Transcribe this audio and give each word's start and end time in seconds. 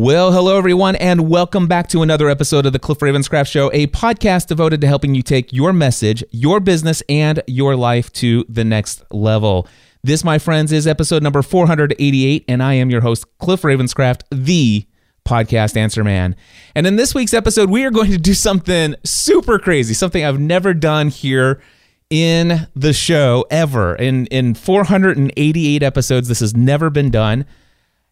Well, 0.00 0.30
hello 0.30 0.56
everyone, 0.56 0.94
and 0.94 1.28
welcome 1.28 1.66
back 1.66 1.88
to 1.88 2.02
another 2.02 2.28
episode 2.28 2.66
of 2.66 2.72
the 2.72 2.78
Cliff 2.78 3.00
Ravenscraft 3.00 3.48
Show, 3.50 3.68
a 3.72 3.88
podcast 3.88 4.46
devoted 4.46 4.80
to 4.82 4.86
helping 4.86 5.16
you 5.16 5.22
take 5.22 5.52
your 5.52 5.72
message, 5.72 6.22
your 6.30 6.60
business, 6.60 7.02
and 7.08 7.42
your 7.48 7.74
life 7.74 8.12
to 8.12 8.44
the 8.48 8.62
next 8.62 9.02
level. 9.10 9.66
This, 10.04 10.22
my 10.22 10.38
friends, 10.38 10.70
is 10.70 10.86
episode 10.86 11.24
number 11.24 11.42
488, 11.42 12.44
and 12.46 12.62
I 12.62 12.74
am 12.74 12.90
your 12.90 13.00
host, 13.00 13.26
Cliff 13.38 13.62
Ravenscraft, 13.62 14.22
the 14.30 14.86
podcast 15.24 15.76
answer 15.76 16.04
man. 16.04 16.36
And 16.76 16.86
in 16.86 16.94
this 16.94 17.12
week's 17.12 17.34
episode, 17.34 17.68
we 17.68 17.84
are 17.84 17.90
going 17.90 18.12
to 18.12 18.18
do 18.18 18.34
something 18.34 18.94
super 19.04 19.58
crazy, 19.58 19.94
something 19.94 20.24
I've 20.24 20.38
never 20.38 20.74
done 20.74 21.08
here 21.08 21.60
in 22.08 22.68
the 22.76 22.92
show 22.92 23.46
ever. 23.50 23.96
In 23.96 24.26
in 24.26 24.54
488 24.54 25.82
episodes, 25.82 26.28
this 26.28 26.38
has 26.38 26.54
never 26.54 26.88
been 26.88 27.10
done. 27.10 27.46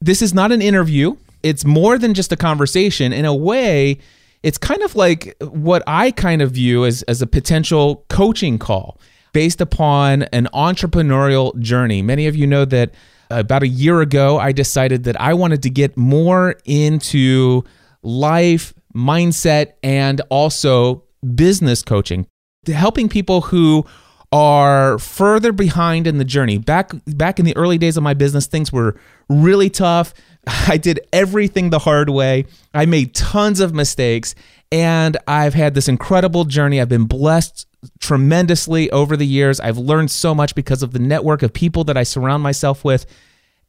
This 0.00 0.20
is 0.20 0.34
not 0.34 0.50
an 0.50 0.60
interview. 0.60 1.14
It's 1.46 1.64
more 1.64 1.96
than 1.96 2.12
just 2.12 2.32
a 2.32 2.36
conversation. 2.36 3.12
In 3.12 3.24
a 3.24 3.34
way, 3.34 3.98
it's 4.42 4.58
kind 4.58 4.82
of 4.82 4.96
like 4.96 5.36
what 5.40 5.82
I 5.86 6.10
kind 6.10 6.42
of 6.42 6.50
view 6.50 6.84
as, 6.84 7.02
as 7.04 7.22
a 7.22 7.26
potential 7.26 8.04
coaching 8.08 8.58
call 8.58 9.00
based 9.32 9.60
upon 9.60 10.22
an 10.24 10.48
entrepreneurial 10.52 11.56
journey. 11.60 12.02
Many 12.02 12.26
of 12.26 12.34
you 12.34 12.46
know 12.46 12.64
that 12.64 12.94
uh, 13.30 13.36
about 13.36 13.62
a 13.62 13.68
year 13.68 14.00
ago, 14.00 14.38
I 14.38 14.50
decided 14.52 15.04
that 15.04 15.20
I 15.20 15.34
wanted 15.34 15.62
to 15.62 15.70
get 15.70 15.96
more 15.96 16.56
into 16.64 17.62
life, 18.02 18.74
mindset, 18.94 19.74
and 19.82 20.20
also 20.30 21.04
business 21.34 21.82
coaching, 21.82 22.26
helping 22.66 23.08
people 23.08 23.40
who 23.42 23.84
are 24.32 24.98
further 24.98 25.52
behind 25.52 26.06
in 26.06 26.18
the 26.18 26.24
journey. 26.24 26.58
Back 26.58 26.92
back 27.06 27.38
in 27.38 27.44
the 27.44 27.56
early 27.56 27.78
days 27.78 27.96
of 27.96 28.02
my 28.02 28.14
business, 28.14 28.46
things 28.46 28.72
were 28.72 28.98
really 29.28 29.70
tough. 29.70 30.14
I 30.46 30.76
did 30.76 31.00
everything 31.12 31.70
the 31.70 31.78
hard 31.78 32.10
way. 32.10 32.46
I 32.74 32.86
made 32.86 33.14
tons 33.14 33.60
of 33.60 33.74
mistakes 33.74 34.34
and 34.72 35.16
I've 35.28 35.54
had 35.54 35.74
this 35.74 35.88
incredible 35.88 36.44
journey. 36.44 36.80
I've 36.80 36.88
been 36.88 37.06
blessed 37.06 37.66
tremendously 38.00 38.90
over 38.90 39.16
the 39.16 39.26
years. 39.26 39.60
I've 39.60 39.78
learned 39.78 40.10
so 40.10 40.34
much 40.34 40.54
because 40.54 40.82
of 40.82 40.92
the 40.92 40.98
network 40.98 41.42
of 41.42 41.52
people 41.52 41.84
that 41.84 41.96
I 41.96 42.02
surround 42.02 42.42
myself 42.42 42.84
with. 42.84 43.06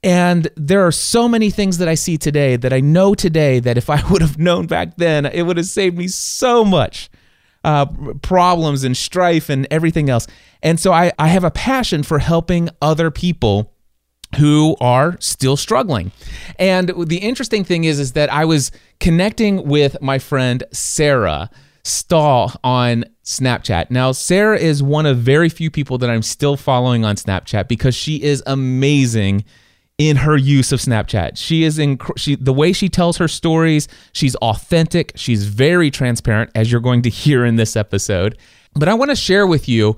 And 0.04 0.50
there 0.56 0.86
are 0.86 0.92
so 0.92 1.28
many 1.28 1.50
things 1.50 1.80
that 1.80 1.88
I 1.88 1.96
see 1.96 2.18
today 2.18 2.56
that 2.56 2.72
I 2.72 2.80
know 2.80 3.14
today 3.14 3.60
that 3.60 3.78
if 3.78 3.90
I 3.90 4.02
would 4.12 4.22
have 4.22 4.38
known 4.38 4.68
back 4.68 4.98
then, 4.98 5.26
it 5.26 5.44
would 5.44 5.58
have 5.58 5.66
saved 5.66 5.98
me 5.98 6.08
so 6.08 6.64
much 6.66 7.10
uh, 7.68 7.86
problems 8.22 8.86
and 8.86 8.96
strife 8.96 9.50
and 9.50 9.68
everything 9.70 10.10
else. 10.10 10.26
And 10.64 10.80
so 10.80 10.94
I, 10.94 11.12
I 11.20 11.28
have 11.28 11.44
a 11.44 11.52
passion 11.52 12.02
for 12.02 12.18
helping 12.18 12.70
other 12.82 13.12
people 13.12 13.74
who 14.38 14.78
are 14.80 15.18
still 15.20 15.58
struggling. 15.58 16.14
And 16.58 16.94
the 17.08 17.18
interesting 17.18 17.66
thing 17.66 17.84
is 17.84 18.00
is 18.00 18.14
that 18.14 18.32
I 18.32 18.46
was 18.46 18.72
connecting 19.02 19.68
with 19.68 20.02
my 20.02 20.18
friend 20.18 20.64
Sarah 20.72 21.50
Stahl 21.84 22.54
on 22.64 23.04
Snapchat. 23.26 23.92
Now, 23.92 24.14
Sarah 24.14 24.58
is 24.58 24.82
one 24.82 25.06
of 25.06 25.18
very 25.18 25.50
few 25.50 25.70
people 25.70 25.98
that 25.98 26.10
I'm 26.10 26.22
still 26.22 26.56
following 26.56 27.04
on 27.04 27.18
Snapchat 27.18 27.68
because 27.68 27.96
she 27.96 28.24
is 28.24 28.42
amazing 28.48 29.44
in 29.98 30.18
her 30.18 30.38
use 30.38 30.72
of 30.72 30.80
Snapchat. 30.80 31.38
She 31.38 31.64
is 31.64 31.80
in 31.80 32.00
she 32.16 32.36
the 32.36 32.54
way 32.54 32.72
she 32.72 32.90
tells 32.90 33.18
her 33.18 33.28
stories, 33.28 33.88
she's 34.14 34.36
authentic, 34.38 35.12
she's 35.16 35.46
very 35.46 35.90
transparent 35.90 36.52
as 36.54 36.72
you're 36.72 36.82
going 36.82 37.02
to 37.04 37.10
hear 37.10 37.46
in 37.46 37.56
this 37.56 37.76
episode. 37.76 38.38
But 38.74 38.88
I 38.88 38.94
want 38.94 39.12
to 39.12 39.16
share 39.16 39.48
with 39.48 39.68
you 39.68 39.96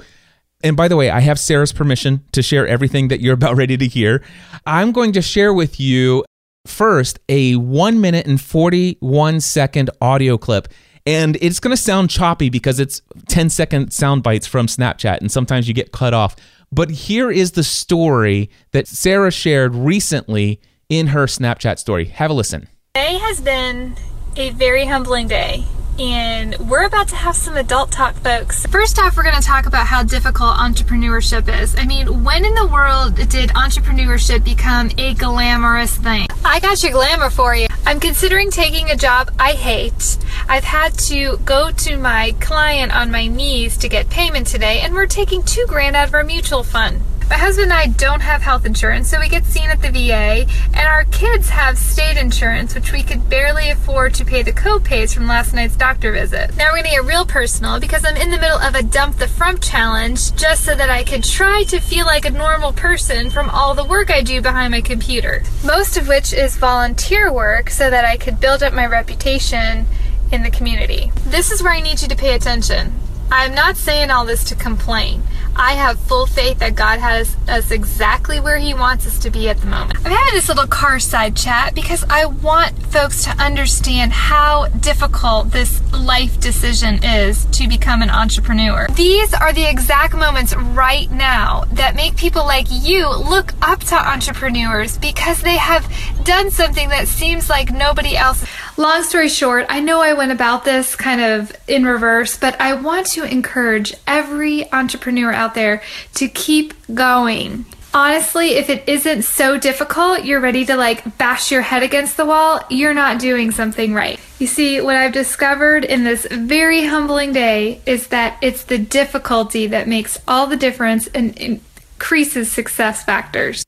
and 0.61 0.75
by 0.75 0.89
the 0.89 0.97
way, 0.97 1.09
I 1.09 1.21
have 1.21 1.39
Sarah's 1.39 1.71
permission 1.71 2.25
to 2.33 2.41
share 2.41 2.67
everything 2.67 3.07
that 3.07 3.21
you're 3.21 3.33
about 3.33 3.55
ready 3.55 3.77
to 3.77 3.87
hear. 3.87 4.21
I'm 4.65 4.91
going 4.91 5.13
to 5.13 5.21
share 5.21 5.53
with 5.53 5.79
you 5.79 6.25
first 6.67 7.17
a 7.29 7.55
1 7.55 8.01
minute 8.01 8.27
and 8.27 8.39
41 8.41 9.39
second 9.39 9.89
audio 10.01 10.37
clip 10.37 10.67
and 11.05 11.37
it's 11.41 11.59
going 11.59 11.75
to 11.75 11.81
sound 11.81 12.09
choppy 12.11 12.49
because 12.49 12.79
it's 12.79 13.01
10 13.29 13.49
second 13.49 13.91
sound 13.91 14.21
bites 14.21 14.45
from 14.45 14.67
Snapchat, 14.67 15.19
and 15.21 15.31
sometimes 15.31 15.67
you 15.67 15.73
get 15.73 15.91
cut 15.91 16.13
off. 16.13 16.35
But 16.71 16.91
here 16.91 17.31
is 17.31 17.53
the 17.53 17.63
story 17.63 18.49
that 18.71 18.87
Sarah 18.87 19.31
shared 19.31 19.75
recently 19.75 20.59
in 20.87 21.07
her 21.07 21.25
Snapchat 21.25 21.79
story. 21.79 22.05
Have 22.05 22.31
a 22.31 22.33
listen. 22.33 22.67
Today 22.93 23.17
has 23.17 23.41
been 23.41 23.95
a 24.35 24.51
very 24.51 24.85
humbling 24.85 25.27
day 25.27 25.63
and 25.99 26.55
we're 26.69 26.85
about 26.85 27.09
to 27.09 27.15
have 27.15 27.35
some 27.35 27.57
adult 27.57 27.91
talk, 27.91 28.15
folks. 28.15 28.65
First 28.67 28.99
off, 28.99 29.17
we're 29.17 29.23
going 29.23 29.35
to 29.35 29.41
talk 29.41 29.65
about 29.65 29.85
how 29.85 30.01
difficult 30.01 30.55
entrepreneurship 30.55 31.47
is. 31.61 31.75
I 31.77 31.85
mean, 31.85 32.23
when 32.23 32.45
in 32.45 32.55
the 32.55 32.67
world 32.67 33.15
did 33.15 33.49
entrepreneurship 33.49 34.43
become 34.45 34.91
a 34.97 35.13
glamorous 35.15 35.97
thing? 35.97 36.27
I 36.45 36.59
got 36.61 36.81
your 36.81 36.93
glamour 36.93 37.29
for 37.29 37.53
you. 37.55 37.67
I'm 37.85 37.99
considering 37.99 38.49
taking 38.49 38.89
a 38.89 38.95
job 38.95 39.31
I 39.39 39.53
hate. 39.53 40.17
I've 40.47 40.63
had 40.63 40.93
to 41.09 41.37
go 41.39 41.71
to 41.71 41.97
my 41.97 42.33
client 42.39 42.95
on 42.95 43.11
my 43.11 43.27
knees 43.27 43.77
to 43.77 43.89
get 43.89 44.09
payment 44.09 44.47
today, 44.47 44.79
and 44.81 44.93
we're 44.93 45.07
taking 45.07 45.43
two 45.43 45.65
grand 45.67 45.95
out 45.95 46.07
of 46.07 46.13
our 46.13 46.23
mutual 46.23 46.63
fund. 46.63 47.01
My 47.29 47.37
husband 47.37 47.71
and 47.71 47.73
I 47.73 47.87
don't 47.87 48.21
have 48.21 48.41
health 48.41 48.65
insurance, 48.65 49.07
so 49.07 49.19
we 49.19 49.29
get 49.29 49.45
seen 49.45 49.69
at 49.69 49.83
the 49.83 49.91
VA, 49.91 50.47
and 50.73 50.87
our 50.87 51.03
kids 51.05 51.49
have 51.49 51.77
state 51.77 52.17
insurance, 52.17 52.73
which 52.73 52.91
we 52.91 53.03
could 53.03 53.29
barely 53.29 53.69
afford 53.69 54.15
to 54.15 54.25
pay 54.25 54.41
the 54.41 54.51
co-pays 54.51 55.13
from 55.13 55.27
last 55.27 55.53
night's 55.53 55.75
doctor 55.75 56.11
visit. 56.11 56.57
Now 56.57 56.71
we're 56.71 56.77
gonna 56.77 56.89
get 56.89 57.05
real 57.05 57.27
personal 57.27 57.79
because 57.79 58.03
I'm 58.03 58.17
in 58.17 58.31
the 58.31 58.39
middle 58.39 58.57
of 58.57 58.73
a 58.73 58.81
dump 58.81 59.17
the 59.17 59.27
frump 59.27 59.61
challenge 59.61 60.35
just 60.37 60.65
so 60.65 60.73
that 60.73 60.89
I 60.89 61.03
could 61.03 61.23
try 61.23 61.65
to 61.67 61.79
feel 61.79 62.07
like 62.07 62.25
a 62.25 62.31
normal 62.31 62.73
person 62.73 63.29
from 63.29 63.51
all 63.51 63.75
the 63.75 63.85
work 63.85 64.09
I 64.09 64.21
do 64.21 64.41
behind 64.41 64.71
my 64.71 64.81
computer. 64.81 65.43
Most 65.63 65.97
of 65.97 66.07
which 66.07 66.33
is 66.33 66.57
volunteer 66.57 67.31
work 67.31 67.69
so 67.69 67.91
that 67.91 68.05
I 68.05 68.17
could 68.17 68.39
build 68.39 68.63
up 68.63 68.73
my 68.73 68.87
reputation 68.87 69.85
in 70.31 70.41
the 70.41 70.49
community. 70.49 71.11
This 71.25 71.51
is 71.51 71.61
where 71.61 71.73
I 71.73 71.79
need 71.79 72.01
you 72.01 72.07
to 72.07 72.15
pay 72.15 72.33
attention. 72.33 72.91
I'm 73.31 73.53
not 73.53 73.77
saying 73.77 74.09
all 74.11 74.25
this 74.25 74.43
to 74.45 74.55
complain. 74.55 75.23
I 75.55 75.73
have 75.73 75.99
full 75.99 76.25
faith 76.25 76.59
that 76.59 76.75
God 76.75 76.99
has 76.99 77.35
us 77.49 77.69
exactly 77.71 78.39
where 78.39 78.57
He 78.57 78.73
wants 78.73 79.05
us 79.05 79.19
to 79.19 79.29
be 79.29 79.49
at 79.49 79.57
the 79.57 79.67
moment. 79.67 79.99
I'm 80.05 80.11
having 80.11 80.33
this 80.33 80.47
little 80.47 80.67
car 80.67 80.99
side 80.99 81.35
chat 81.35 81.75
because 81.75 82.05
I 82.09 82.25
want 82.25 82.81
folks 82.87 83.25
to 83.25 83.31
understand 83.31 84.13
how 84.13 84.67
difficult 84.67 85.51
this 85.51 85.81
life 85.91 86.39
decision 86.39 87.03
is 87.03 87.45
to 87.47 87.67
become 87.67 88.01
an 88.01 88.09
entrepreneur. 88.09 88.87
These 88.95 89.33
are 89.33 89.51
the 89.51 89.69
exact 89.69 90.15
moments 90.15 90.55
right 90.55 91.11
now 91.11 91.65
that 91.73 91.95
make 91.95 92.15
people 92.15 92.45
like 92.45 92.67
you 92.69 93.09
look 93.09 93.53
up 93.61 93.81
to 93.81 93.95
entrepreneurs 93.95 94.97
because 94.97 95.41
they 95.41 95.57
have 95.57 95.91
done 96.23 96.51
something 96.51 96.87
that 96.89 97.07
seems 97.07 97.49
like 97.49 97.71
nobody 97.71 98.15
else. 98.15 98.45
Long 98.77 99.03
story 99.03 99.27
short, 99.27 99.65
I 99.67 99.81
know 99.81 100.01
I 100.01 100.13
went 100.13 100.31
about 100.31 100.63
this 100.63 100.95
kind 100.95 101.19
of 101.19 101.51
in 101.67 101.83
reverse, 101.83 102.37
but 102.37 102.59
I 102.61 102.73
want 102.73 103.07
to 103.07 103.18
encourage 103.23 103.93
every 104.07 104.71
entrepreneur 104.71 105.31
out 105.31 105.55
there 105.55 105.81
to 106.15 106.27
keep 106.27 106.73
going. 106.93 107.65
Honestly, 107.91 108.49
if 108.51 108.69
it 108.69 108.87
isn't 108.87 109.23
so 109.23 109.57
difficult, 109.57 110.23
you're 110.23 110.39
ready 110.39 110.63
to 110.65 110.75
like 110.75 111.17
bash 111.17 111.51
your 111.51 111.63
head 111.63 111.81
against 111.81 112.17
the 112.17 112.25
wall, 112.25 112.59
you're 112.69 112.93
not 112.93 113.19
doing 113.19 113.49
something 113.49 113.95
right. 113.95 114.19
You 114.37 114.45
see, 114.45 114.79
what 114.79 114.95
I've 114.95 115.11
discovered 115.11 115.85
in 115.85 116.03
this 116.03 116.27
very 116.29 116.85
humbling 116.85 117.33
day 117.33 117.81
is 117.87 118.07
that 118.07 118.37
it's 118.43 118.63
the 118.65 118.77
difficulty 118.77 119.65
that 119.67 119.87
makes 119.87 120.19
all 120.27 120.45
the 120.45 120.55
difference 120.55 121.07
and 121.07 121.35
increases 121.37 122.51
success 122.51 123.03
factors. 123.03 123.65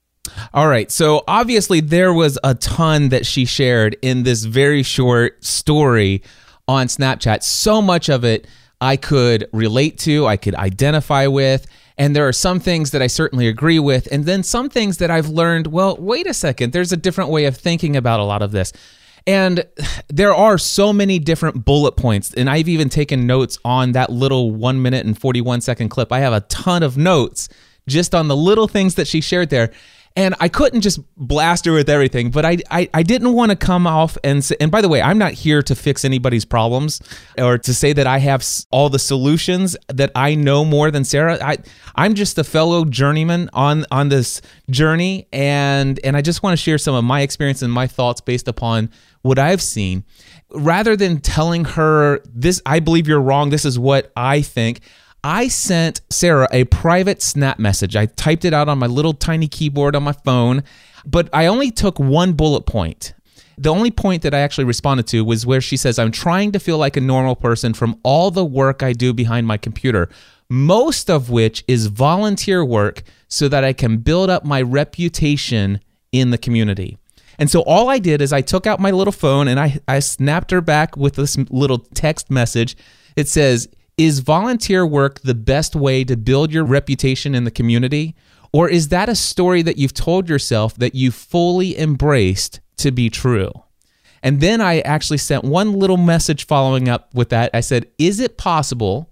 All 0.54 0.68
right. 0.68 0.92
So 0.92 1.24
obviously, 1.28 1.82
there 1.82 2.14
was 2.14 2.38
a 2.44 2.54
ton 2.54 3.10
that 3.10 3.26
she 3.26 3.46
shared 3.46 3.98
in 4.04 4.22
this 4.22 4.44
very 4.44 4.84
short 4.84 5.44
story 5.44 6.22
on 6.68 6.88
Snapchat. 6.88 7.44
So 7.44 7.82
much 7.82 8.08
of 8.08 8.24
it 8.24 8.48
I 8.82 8.98
could 8.98 9.48
relate 9.54 10.00
to, 10.00 10.26
I 10.26 10.36
could 10.38 10.56
identify 10.56 11.28
with. 11.28 11.68
And 11.98 12.16
there 12.16 12.28
are 12.28 12.34
some 12.34 12.60
things 12.60 12.92
that 12.92 13.02
I 13.02 13.08
certainly 13.08 13.48
agree 13.48 13.78
with. 13.78 14.08
And 14.12 14.26
then 14.26 14.42
some 14.42 14.70
things 14.70 14.98
that 14.98 15.12
I've 15.12 15.30
learned 15.30 15.68
well, 15.68 15.96
wait 15.98 16.26
a 16.26 16.34
second, 16.34 16.74
there's 16.74 16.92
a 16.92 16.98
different 16.98 17.30
way 17.30 17.46
of 17.46 17.56
thinking 17.56 17.96
about 17.96 18.20
a 18.20 18.24
lot 18.24 18.42
of 18.42 18.52
this. 18.52 18.74
And 19.28 19.66
there 20.08 20.34
are 20.34 20.58
so 20.58 20.92
many 20.92 21.20
different 21.20 21.64
bullet 21.64 21.96
points. 21.96 22.34
And 22.34 22.50
I've 22.50 22.68
even 22.68 22.90
taken 22.90 23.28
notes 23.28 23.60
on 23.64 23.92
that 23.92 24.10
little 24.10 24.52
one 24.52 24.82
minute 24.82 25.06
and 25.06 25.18
41 25.18 25.62
second 25.62 25.90
clip. 25.90 26.12
I 26.12 26.20
have 26.20 26.34
a 26.34 26.42
ton 26.42 26.82
of 26.82 26.98
notes 26.98 27.50
just 27.88 28.16
on 28.16 28.28
the 28.28 28.36
little 28.36 28.68
things 28.68 28.96
that 28.96 29.08
she 29.08 29.22
shared 29.22 29.50
there 29.50 29.72
and 30.16 30.36
I 30.40 30.50
couldn't 30.50 30.82
just 30.82 31.00
blast 31.16 31.66
her 31.66 31.72
with 31.72 31.90
everything, 31.90 32.32
but 32.32 32.46
I 32.46 32.58
I, 32.70 32.90
I 32.94 33.04
didn't 33.04 33.34
want 33.34 33.52
to 33.52 33.56
come 33.56 33.88
off 33.88 34.18
and 34.24 34.44
say, 34.44 34.56
and 34.60 34.72
by 34.72 34.82
the 34.82 34.90
way, 34.90 35.02
I'm 35.02 35.18
not 35.18 35.32
here 35.34 35.62
to 35.64 35.76
fix 35.76 36.04
anybody's 36.04 36.46
problems 36.46 37.02
or 37.38 37.58
to 37.60 37.74
say 37.74 37.94
that 37.94 38.08
I 38.08 38.18
have 38.20 38.46
all 38.72 38.90
the 38.90 39.00
solutions 39.00 39.78
that 39.88 40.12
I 40.16 40.36
know 40.36 40.66
more 40.66 40.92
than 40.92 41.04
Sarah. 41.04 41.38
I 41.42 41.58
I'm 41.96 42.14
just 42.14 42.38
a 42.38 42.44
fellow 42.44 42.86
journeyman 42.86 43.50
on 43.54 43.86
on 43.92 44.10
this 44.10 44.42
journey, 44.70 45.28
and 45.32 46.00
and 46.04 46.18
I 46.18 46.22
just 46.22 46.44
want 46.44 46.58
to 46.58 46.62
share 46.62 46.78
some 46.78 46.96
of 46.96 47.04
my 47.04 47.22
experience 47.22 47.62
and 47.62 47.72
my 47.72 47.88
thoughts 47.88 48.22
based 48.22 48.48
upon 48.48 48.90
what 49.22 49.40
I've 49.40 49.62
seen, 49.62 50.04
rather 50.52 50.96
than 50.96 51.22
telling 51.22 51.66
her 51.66 52.22
this. 52.26 52.62
I 52.66 52.80
believe 52.80 53.08
you're 53.08 53.22
wrong. 53.22 53.50
This 53.50 53.66
is 53.66 53.80
what 53.80 54.12
I 54.16 54.42
think. 54.42 54.82
I 55.24 55.50
sent 55.50 56.02
Sarah 56.10 56.48
a 56.52 56.64
private 56.66 57.22
snap 57.22 57.60
message. 57.60 57.96
I 57.96 58.08
typed 58.08 58.44
it 58.44 58.54
out 58.54 58.70
on 58.70 58.80
my 58.80 58.88
little 58.88 59.14
tiny 59.14 59.48
keyboard 59.48 59.96
on 59.96 60.04
my 60.04 60.14
phone, 60.14 60.64
but 61.06 61.30
I 61.32 61.46
only 61.46 61.70
took 61.70 62.00
one 62.00 62.34
bullet 62.34 62.66
point. 62.66 63.14
The 63.58 63.70
only 63.70 63.92
point 63.92 64.24
that 64.24 64.34
I 64.34 64.40
actually 64.40 64.64
responded 64.64 65.06
to 65.08 65.24
was 65.24 65.46
where 65.46 65.62
she 65.62 65.78
says, 65.78 66.00
I'm 66.00 66.12
trying 66.12 66.52
to 66.54 66.60
feel 66.60 66.80
like 66.80 66.98
a 66.98 67.02
normal 67.02 67.36
person 67.36 67.74
from 67.74 68.00
all 68.02 68.32
the 68.32 68.46
work 68.46 68.82
I 68.82 68.94
do 68.94 69.14
behind 69.14 69.46
my 69.46 69.58
computer, 69.58 70.10
most 70.50 71.10
of 71.10 71.30
which 71.30 71.64
is 71.68 71.86
volunteer 71.86 72.66
work 72.66 73.04
so 73.28 73.48
that 73.48 73.64
I 73.64 73.74
can 73.74 73.98
build 73.98 74.32
up 74.32 74.44
my 74.44 74.62
reputation 74.62 75.80
in 76.12 76.32
the 76.32 76.40
community. 76.40 76.98
And 77.38 77.50
so 77.50 77.62
all 77.62 77.90
I 77.90 78.00
did 78.00 78.22
is 78.22 78.34
I 78.34 78.42
took 78.42 78.66
out 78.66 78.80
my 78.80 78.92
little 78.92 79.12
phone 79.12 79.48
and 79.48 79.60
I, 79.60 79.80
I 79.88 80.00
snapped 80.00 80.50
her 80.52 80.62
back 80.62 80.98
with 80.98 81.14
this 81.14 81.38
little 81.50 81.80
text 81.80 82.32
message. 82.32 82.76
It 83.16 83.28
says, 83.28 83.68
Is 84.02 84.22
volunteer 84.22 84.84
work 84.84 85.20
the 85.20 85.36
best 85.36 85.76
way 85.76 86.04
to 86.06 86.18
build 86.18 86.52
your 86.52 86.64
reputation 86.64 87.36
in 87.36 87.44
the 87.44 87.52
community? 87.52 88.16
Or 88.52 88.68
is 88.68 88.88
that 88.88 89.10
a 89.10 89.16
story 89.16 89.62
that 89.62 89.78
you've 89.78 89.94
told 89.94 90.28
yourself 90.28 90.74
that 90.78 90.96
you 90.96 91.12
fully 91.12 91.78
embraced 91.78 92.62
to 92.78 92.92
be 92.92 93.12
true? 93.12 93.52
And 94.24 94.42
then 94.42 94.60
I 94.60 94.80
actually 94.80 95.20
sent 95.20 95.44
one 95.44 95.74
little 95.74 95.98
message 95.98 96.48
following 96.48 96.90
up 96.90 97.14
with 97.14 97.30
that. 97.30 97.52
I 97.54 97.60
said, 97.60 97.92
Is 98.00 98.20
it 98.20 98.40
possible 98.40 99.12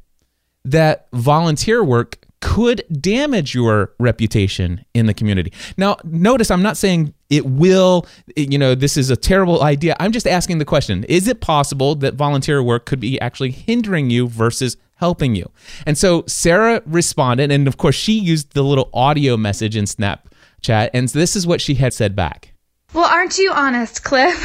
that 0.65 1.07
volunteer 1.13 1.83
work 1.83 2.25
could 2.41 2.83
damage 3.01 3.53
your 3.53 3.93
reputation 3.99 4.85
in 4.93 5.05
the 5.05 5.13
community. 5.13 5.51
Now, 5.77 5.97
notice 6.03 6.49
I'm 6.49 6.61
not 6.61 6.77
saying 6.77 7.13
it 7.29 7.45
will, 7.45 8.07
you 8.35 8.57
know, 8.57 8.75
this 8.75 8.97
is 8.97 9.09
a 9.09 9.15
terrible 9.15 9.61
idea. 9.61 9.95
I'm 9.99 10.11
just 10.11 10.27
asking 10.27 10.57
the 10.57 10.65
question 10.65 11.03
Is 11.05 11.27
it 11.27 11.41
possible 11.41 11.95
that 11.95 12.15
volunteer 12.15 12.63
work 12.63 12.85
could 12.85 12.99
be 12.99 13.19
actually 13.19 13.51
hindering 13.51 14.09
you 14.09 14.27
versus 14.27 14.77
helping 14.95 15.35
you? 15.35 15.49
And 15.85 15.97
so 15.97 16.23
Sarah 16.27 16.81
responded, 16.85 17.51
and 17.51 17.67
of 17.67 17.77
course, 17.77 17.95
she 17.95 18.13
used 18.13 18.53
the 18.53 18.63
little 18.63 18.89
audio 18.93 19.35
message 19.37 19.75
in 19.75 19.85
Snapchat, 19.85 20.89
and 20.93 21.09
this 21.09 21.35
is 21.35 21.45
what 21.45 21.61
she 21.61 21.75
had 21.75 21.93
said 21.93 22.15
back. 22.15 22.53
Well, 22.91 23.05
aren't 23.05 23.37
you 23.37 23.51
honest, 23.53 24.03
Cliff? 24.03 24.35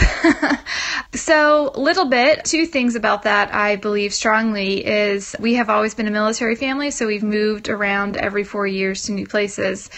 so, 1.14 1.72
little 1.76 2.04
bit, 2.04 2.44
two 2.44 2.66
things 2.66 2.94
about 2.94 3.22
that 3.22 3.54
I 3.54 3.76
believe 3.76 4.12
strongly 4.12 4.84
is 4.84 5.34
we 5.40 5.54
have 5.54 5.70
always 5.70 5.94
been 5.94 6.06
a 6.08 6.10
military 6.10 6.54
family, 6.54 6.90
so 6.90 7.06
we've 7.06 7.22
moved 7.22 7.70
around 7.70 8.18
every 8.18 8.44
four 8.44 8.66
years 8.66 9.04
to 9.04 9.12
new 9.12 9.26
places. 9.26 9.88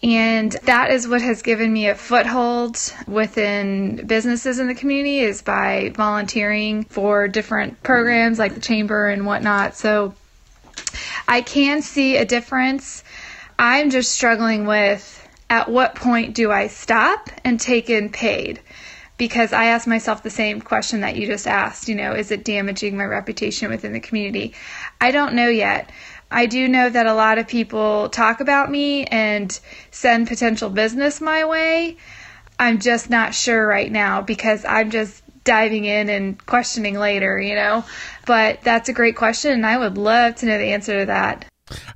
And 0.00 0.52
that 0.62 0.92
is 0.92 1.08
what 1.08 1.22
has 1.22 1.42
given 1.42 1.72
me 1.72 1.88
a 1.88 1.96
foothold 1.96 2.78
within 3.08 4.06
businesses 4.06 4.60
in 4.60 4.68
the 4.68 4.76
community 4.76 5.18
is 5.18 5.42
by 5.42 5.90
volunteering 5.96 6.84
for 6.84 7.26
different 7.26 7.82
programs 7.82 8.38
like 8.38 8.54
the 8.54 8.60
chamber 8.60 9.08
and 9.08 9.26
whatnot. 9.26 9.74
So, 9.76 10.14
I 11.26 11.40
can 11.40 11.82
see 11.82 12.16
a 12.16 12.24
difference. 12.24 13.02
I'm 13.58 13.90
just 13.90 14.12
struggling 14.12 14.66
with 14.66 15.17
at 15.50 15.70
what 15.70 15.94
point 15.94 16.34
do 16.34 16.50
I 16.50 16.66
stop 16.66 17.30
and 17.44 17.58
take 17.58 17.90
in 17.90 18.10
paid? 18.10 18.60
Because 19.16 19.52
I 19.52 19.66
ask 19.66 19.86
myself 19.86 20.22
the 20.22 20.30
same 20.30 20.60
question 20.60 21.00
that 21.00 21.16
you 21.16 21.26
just 21.26 21.46
asked, 21.46 21.88
you 21.88 21.94
know, 21.94 22.12
is 22.12 22.30
it 22.30 22.44
damaging 22.44 22.96
my 22.96 23.04
reputation 23.04 23.70
within 23.70 23.92
the 23.92 24.00
community? 24.00 24.54
I 25.00 25.10
don't 25.10 25.34
know 25.34 25.48
yet. 25.48 25.90
I 26.30 26.46
do 26.46 26.68
know 26.68 26.88
that 26.88 27.06
a 27.06 27.14
lot 27.14 27.38
of 27.38 27.48
people 27.48 28.10
talk 28.10 28.40
about 28.40 28.70
me 28.70 29.04
and 29.06 29.58
send 29.90 30.28
potential 30.28 30.70
business 30.70 31.20
my 31.20 31.44
way. 31.46 31.96
I'm 32.58 32.78
just 32.80 33.08
not 33.08 33.34
sure 33.34 33.66
right 33.66 33.90
now 33.90 34.20
because 34.20 34.64
I'm 34.64 34.90
just 34.90 35.22
diving 35.44 35.86
in 35.86 36.10
and 36.10 36.44
questioning 36.44 36.98
later, 36.98 37.40
you 37.40 37.54
know. 37.54 37.84
But 38.26 38.60
that's 38.62 38.88
a 38.88 38.92
great 38.92 39.16
question, 39.16 39.52
and 39.52 39.66
I 39.66 39.78
would 39.78 39.96
love 39.96 40.36
to 40.36 40.46
know 40.46 40.58
the 40.58 40.72
answer 40.72 41.00
to 41.00 41.06
that. 41.06 41.46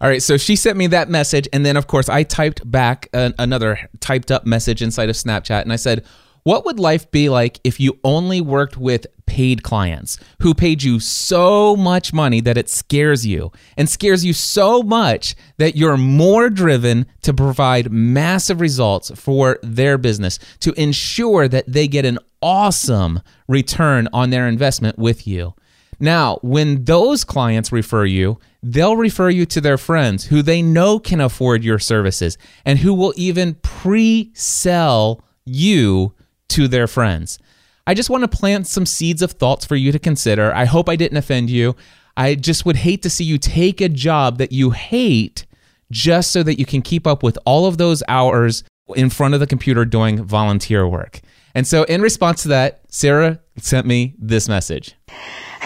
All 0.00 0.08
right, 0.08 0.22
so 0.22 0.36
she 0.36 0.56
sent 0.56 0.76
me 0.76 0.86
that 0.88 1.08
message, 1.08 1.48
and 1.52 1.64
then 1.64 1.76
of 1.76 1.86
course 1.86 2.08
I 2.08 2.22
typed 2.22 2.68
back 2.70 3.08
an, 3.12 3.34
another 3.38 3.78
typed 4.00 4.30
up 4.30 4.46
message 4.46 4.82
inside 4.82 5.08
of 5.08 5.16
Snapchat, 5.16 5.62
and 5.62 5.72
I 5.72 5.76
said, 5.76 6.04
"What 6.42 6.64
would 6.64 6.78
life 6.78 7.10
be 7.10 7.28
like 7.28 7.60
if 7.64 7.78
you 7.80 7.98
only 8.04 8.40
worked 8.40 8.76
with 8.76 9.06
paid 9.24 9.62
clients 9.62 10.18
who 10.42 10.52
paid 10.52 10.82
you 10.82 11.00
so 11.00 11.74
much 11.74 12.12
money 12.12 12.40
that 12.40 12.58
it 12.58 12.68
scares 12.68 13.24
you, 13.24 13.50
and 13.78 13.88
scares 13.88 14.24
you 14.24 14.32
so 14.34 14.82
much 14.82 15.34
that 15.56 15.76
you're 15.76 15.96
more 15.96 16.50
driven 16.50 17.06
to 17.22 17.32
provide 17.32 17.90
massive 17.90 18.60
results 18.60 19.10
for 19.14 19.58
their 19.62 19.96
business 19.96 20.38
to 20.60 20.72
ensure 20.80 21.48
that 21.48 21.64
they 21.66 21.88
get 21.88 22.04
an 22.04 22.18
awesome 22.42 23.20
return 23.48 24.08
on 24.12 24.30
their 24.30 24.46
investment 24.46 24.98
with 24.98 25.26
you?" 25.26 25.54
Now, 26.02 26.40
when 26.42 26.84
those 26.84 27.22
clients 27.22 27.70
refer 27.70 28.04
you, 28.04 28.40
they'll 28.60 28.96
refer 28.96 29.30
you 29.30 29.46
to 29.46 29.60
their 29.60 29.78
friends 29.78 30.24
who 30.24 30.42
they 30.42 30.60
know 30.60 30.98
can 30.98 31.20
afford 31.20 31.62
your 31.62 31.78
services 31.78 32.36
and 32.64 32.80
who 32.80 32.92
will 32.92 33.14
even 33.16 33.54
pre 33.62 34.32
sell 34.34 35.22
you 35.44 36.12
to 36.48 36.66
their 36.66 36.88
friends. 36.88 37.38
I 37.86 37.94
just 37.94 38.10
want 38.10 38.24
to 38.24 38.36
plant 38.36 38.66
some 38.66 38.84
seeds 38.84 39.22
of 39.22 39.30
thoughts 39.30 39.64
for 39.64 39.76
you 39.76 39.92
to 39.92 39.98
consider. 40.00 40.52
I 40.52 40.64
hope 40.64 40.88
I 40.88 40.96
didn't 40.96 41.18
offend 41.18 41.50
you. 41.50 41.76
I 42.16 42.34
just 42.34 42.66
would 42.66 42.76
hate 42.76 43.02
to 43.02 43.10
see 43.10 43.22
you 43.22 43.38
take 43.38 43.80
a 43.80 43.88
job 43.88 44.38
that 44.38 44.50
you 44.50 44.70
hate 44.70 45.46
just 45.92 46.32
so 46.32 46.42
that 46.42 46.58
you 46.58 46.66
can 46.66 46.82
keep 46.82 47.06
up 47.06 47.22
with 47.22 47.38
all 47.46 47.66
of 47.66 47.78
those 47.78 48.02
hours 48.08 48.64
in 48.96 49.08
front 49.08 49.34
of 49.34 49.40
the 49.40 49.46
computer 49.46 49.84
doing 49.84 50.24
volunteer 50.24 50.88
work. 50.88 51.20
And 51.54 51.64
so, 51.64 51.84
in 51.84 52.02
response 52.02 52.42
to 52.42 52.48
that, 52.48 52.80
Sarah 52.88 53.40
sent 53.56 53.86
me 53.86 54.14
this 54.18 54.48
message. 54.48 54.96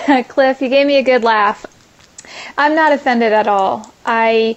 Cliff, 0.28 0.62
you 0.62 0.68
gave 0.68 0.86
me 0.86 0.98
a 0.98 1.02
good 1.02 1.24
laugh. 1.24 1.66
I'm 2.56 2.74
not 2.74 2.92
offended 2.92 3.32
at 3.32 3.48
all. 3.48 3.92
I 4.04 4.56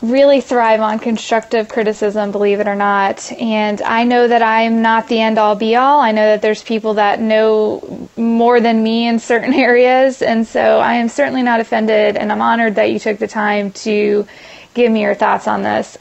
really 0.00 0.40
thrive 0.40 0.80
on 0.80 1.00
constructive 1.00 1.68
criticism, 1.68 2.30
believe 2.30 2.60
it 2.60 2.68
or 2.68 2.76
not. 2.76 3.32
And 3.32 3.82
I 3.82 4.04
know 4.04 4.28
that 4.28 4.42
I'm 4.42 4.80
not 4.80 5.08
the 5.08 5.20
end 5.20 5.38
all 5.38 5.56
be 5.56 5.74
all. 5.74 6.00
I 6.00 6.12
know 6.12 6.22
that 6.22 6.40
there's 6.40 6.62
people 6.62 6.94
that 6.94 7.20
know 7.20 8.08
more 8.16 8.60
than 8.60 8.82
me 8.82 9.08
in 9.08 9.18
certain 9.18 9.54
areas. 9.68 10.22
And 10.22 10.46
so 10.46 10.78
I 10.78 10.94
am 10.94 11.08
certainly 11.08 11.42
not 11.42 11.58
offended. 11.58 12.16
And 12.16 12.30
I'm 12.30 12.42
honored 12.42 12.76
that 12.76 12.92
you 12.92 13.00
took 13.00 13.18
the 13.18 13.26
time 13.26 13.72
to 13.72 14.26
give 14.74 14.92
me 14.92 15.02
your 15.02 15.16
thoughts 15.16 15.48
on 15.48 15.62
this. 15.62 15.98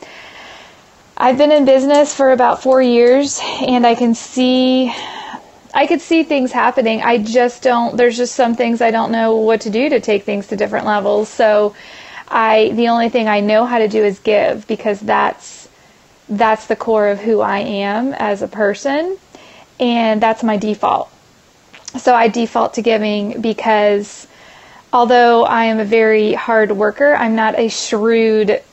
I've 1.18 1.40
been 1.40 1.52
in 1.52 1.66
business 1.66 2.14
for 2.14 2.32
about 2.32 2.62
four 2.62 2.80
years 2.80 3.40
and 3.44 3.88
I 3.88 3.96
can 3.96 4.14
see 4.14 4.94
I 5.78 5.86
could 5.86 6.02
see 6.02 6.24
things 6.24 6.52
happening. 6.52 7.04
I 7.04 7.20
just 7.20 7.62
don't. 7.62 7.96
There's 7.96 8.18
just 8.18 8.34
some 8.34 8.56
things 8.56 8.82
I 8.82 8.90
don't 8.90 9.12
know 9.12 9.36
what 9.36 9.62
to 9.62 9.70
do 9.70 9.90
to 9.90 10.00
take 10.00 10.24
things 10.24 10.48
to 10.48 10.56
different 10.56 10.88
levels. 10.88 11.30
So, 11.30 11.76
I 12.28 12.70
the 12.74 12.88
only 12.88 13.10
thing 13.10 13.28
I 13.28 13.42
know 13.42 13.64
how 13.64 13.78
to 13.78 13.88
do 13.88 14.04
is 14.04 14.18
give 14.18 14.66
because 14.66 15.00
that's 15.00 15.70
that's 16.30 16.66
the 16.66 16.76
core 16.76 17.10
of 17.10 17.20
who 17.20 17.42
I 17.42 17.60
am 17.60 18.14
as 18.14 18.42
a 18.42 18.48
person, 18.48 19.20
and 19.80 20.20
that's 20.20 20.42
my 20.42 20.58
default. 20.58 21.12
So 22.00 22.16
I 22.16 22.28
default 22.28 22.74
to 22.74 22.82
giving 22.82 23.40
because 23.40 24.26
although 24.92 25.44
I 25.44 25.66
am 25.66 25.80
a 25.80 25.86
very 25.86 26.34
hard 26.34 26.72
worker, 26.72 27.14
I'm 27.14 27.36
not 27.36 27.58
a 27.58 27.70
shrewd 27.70 28.64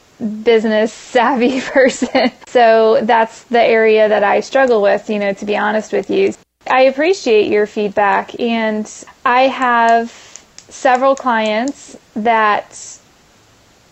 business 0.43 0.91
savvy 0.91 1.61
person. 1.75 2.33
so 2.47 3.01
that's 3.03 3.45
the 3.45 3.63
area 3.63 4.09
that 4.09 4.25
I 4.25 4.41
struggle 4.41 4.81
with, 4.81 5.11
you 5.11 5.19
know, 5.19 5.35
to 5.35 5.45
be 5.45 5.59
honest 5.59 5.93
with 5.93 6.09
you. 6.09 6.33
I 6.67 6.83
appreciate 6.83 7.51
your 7.51 7.67
feedback, 7.67 8.39
and 8.41 8.91
I 9.25 9.43
have 9.43 10.11
several 10.69 11.15
clients 11.15 11.97
that 12.17 12.99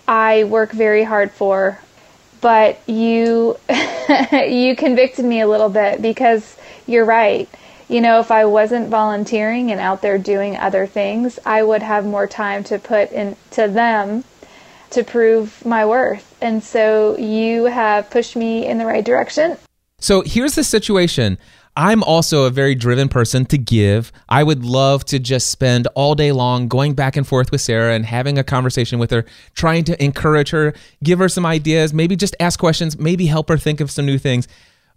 I 0.08 0.44
work 0.44 0.72
very 0.72 1.04
hard 1.04 1.30
for, 1.32 1.78
but 2.40 2.80
you 2.88 3.58
you 4.32 4.74
convicted 4.76 5.24
me 5.24 5.40
a 5.40 5.48
little 5.48 5.68
bit 5.68 6.02
because 6.02 6.56
you're 6.86 7.04
right. 7.04 7.48
You 7.88 8.00
know, 8.00 8.20
if 8.20 8.30
I 8.30 8.46
wasn't 8.46 8.88
volunteering 8.88 9.70
and 9.70 9.78
out 9.78 10.00
there 10.00 10.16
doing 10.16 10.56
other 10.56 10.86
things, 10.86 11.38
I 11.44 11.62
would 11.62 11.82
have 11.82 12.06
more 12.06 12.26
time 12.26 12.64
to 12.64 12.78
put 12.78 13.12
into 13.12 13.68
them 13.68 14.24
to 14.90 15.04
prove 15.04 15.64
my 15.64 15.84
worth. 15.84 16.36
And 16.40 16.62
so 16.62 17.16
you 17.18 17.64
have 17.64 18.08
pushed 18.10 18.34
me 18.34 18.66
in 18.66 18.78
the 18.78 18.86
right 18.86 19.04
direction. 19.04 19.58
So 19.98 20.22
here's 20.22 20.54
the 20.54 20.64
situation. 20.64 21.38
I'm 21.76 22.02
also 22.02 22.44
a 22.44 22.50
very 22.50 22.74
driven 22.74 23.08
person 23.08 23.46
to 23.46 23.56
give. 23.56 24.12
I 24.28 24.42
would 24.42 24.64
love 24.64 25.06
to 25.06 25.18
just 25.18 25.50
spend 25.50 25.86
all 25.94 26.14
day 26.14 26.30
long 26.30 26.68
going 26.68 26.92
back 26.92 27.16
and 27.16 27.26
forth 27.26 27.50
with 27.50 27.62
Sarah 27.62 27.94
and 27.94 28.04
having 28.04 28.36
a 28.36 28.44
conversation 28.44 28.98
with 28.98 29.10
her, 29.10 29.24
trying 29.54 29.84
to 29.84 30.02
encourage 30.02 30.50
her, 30.50 30.74
give 31.02 31.18
her 31.18 31.30
some 31.30 31.46
ideas, 31.46 31.94
maybe 31.94 32.14
just 32.14 32.36
ask 32.40 32.60
questions, 32.60 32.98
maybe 32.98 33.24
help 33.24 33.48
her 33.48 33.56
think 33.56 33.80
of 33.80 33.90
some 33.90 34.04
new 34.04 34.18
things. 34.18 34.48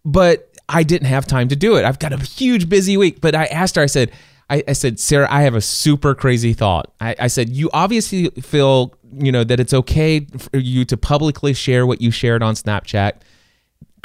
But 0.03 0.50
I 0.67 0.84
didn't 0.84 1.08
have 1.08 1.25
time 1.25 1.48
to 1.48 1.55
do 1.55 1.77
it. 1.77 1.86
I've 1.86 2.00
got 2.00 2.12
a 2.12 2.17
huge 2.17 2.67
busy 2.67 2.98
week. 2.98 3.22
But 3.22 3.36
I 3.36 3.46
asked 3.46 3.77
her, 3.77 3.82
I 3.82 3.88
said, 3.88 4.12
I, 4.50 4.62
I 4.67 4.74
said, 4.74 5.00
Sarah, 5.00 5.27
I 5.32 5.44
have 5.44 5.55
a 5.55 5.62
super 5.62 6.13
crazy 6.13 6.53
thought. 6.53 6.91
I, 7.00 7.15
I 7.20 7.27
said, 7.27 7.50
you 7.50 7.70
obviously 7.74 8.29
feel, 8.41 8.94
you 9.13 9.32
know, 9.32 9.46
that 9.46 9.62
it's 9.62 9.74
okay 9.74 10.27
for 10.38 10.58
you 10.58 10.84
to 10.86 10.98
publicly 10.98 11.53
share 11.53 11.86
what 11.86 12.01
you 12.01 12.12
shared 12.12 12.44
on 12.44 12.55
Snapchat 12.55 13.13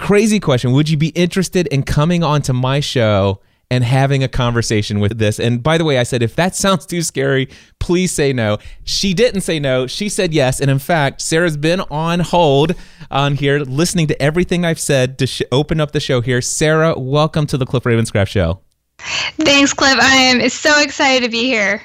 crazy 0.00 0.40
question. 0.40 0.73
Would 0.73 0.88
you 0.88 0.97
be 0.97 1.09
interested 1.09 1.66
in 1.69 1.83
coming 1.83 2.25
onto 2.25 2.52
my 2.52 2.80
show 2.80 3.40
and 3.71 3.85
having 3.85 4.25
a 4.25 4.28
conversation 4.28 4.99
with 4.99 5.19
this. 5.19 5.38
And 5.38 5.62
by 5.62 5.78
the 5.78 5.85
way, 5.85 5.99
I 5.99 6.02
said, 6.02 6.23
if 6.23 6.35
that 6.35 6.57
sounds 6.57 6.85
too 6.85 7.02
scary, 7.02 7.49
please 7.78 8.11
say 8.11 8.33
no. 8.33 8.59
She 8.83 9.14
didn't 9.14 9.42
say 9.42 9.61
no. 9.61 9.87
She 9.87 10.09
said 10.09 10.35
yes. 10.35 10.61
And 10.61 10.71
in 10.71 10.80
fact, 10.80 11.23
Sarah's 11.23 11.57
been 11.57 11.80
on 11.83 12.21
hold 12.21 12.75
on 13.11 13.37
here, 13.37 13.61
listening 13.61 14.09
to 14.09 14.21
everything 14.21 14.64
I've 14.64 14.80
said 14.80 15.19
to 15.19 15.26
sh- 15.26 15.42
open 15.52 15.80
up 15.80 15.92
the 15.92 16.00
show 16.00 16.21
here. 16.21 16.42
Sarah, 16.42 16.99
welcome 16.99 17.47
to 17.47 17.57
the 17.57 17.64
Cliff 17.64 17.85
Ravenscraft 17.85 18.28
Show. 18.28 18.61
Thanks, 18.99 19.73
Cliff. 19.73 19.99
I 20.00 20.16
am 20.16 20.49
so 20.49 20.80
excited 20.83 21.25
to 21.25 21.30
be 21.30 21.45
here. 21.45 21.80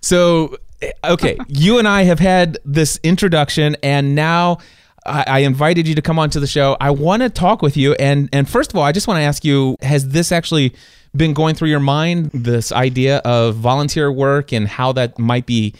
So, 0.00 0.56
eh, 0.82 0.90
okay, 1.04 1.38
you 1.48 1.78
and 1.78 1.86
I 1.86 2.02
have 2.02 2.18
had 2.18 2.58
this 2.64 2.98
introduction, 3.04 3.76
and 3.84 4.16
now 4.16 4.58
I, 5.06 5.24
I 5.26 5.38
invited 5.40 5.86
you 5.86 5.94
to 5.94 6.02
come 6.02 6.18
onto 6.18 6.40
the 6.40 6.46
show. 6.46 6.76
I 6.80 6.90
want 6.90 7.22
to 7.22 7.30
talk 7.30 7.62
with 7.62 7.76
you, 7.76 7.94
and 7.94 8.28
and 8.32 8.48
first 8.48 8.72
of 8.72 8.76
all, 8.76 8.84
I 8.84 8.92
just 8.92 9.06
want 9.06 9.18
to 9.18 9.22
ask 9.22 9.44
you: 9.44 9.76
Has 9.82 10.08
this 10.08 10.32
actually 10.32 10.74
been 11.16 11.34
going 11.34 11.54
through 11.54 11.68
your 11.68 11.80
mind? 11.80 12.30
This 12.32 12.72
idea 12.72 13.18
of 13.18 13.56
volunteer 13.56 14.10
work 14.10 14.52
and 14.52 14.66
how 14.66 14.92
that 14.92 15.18
might 15.18 15.46
be 15.46 15.74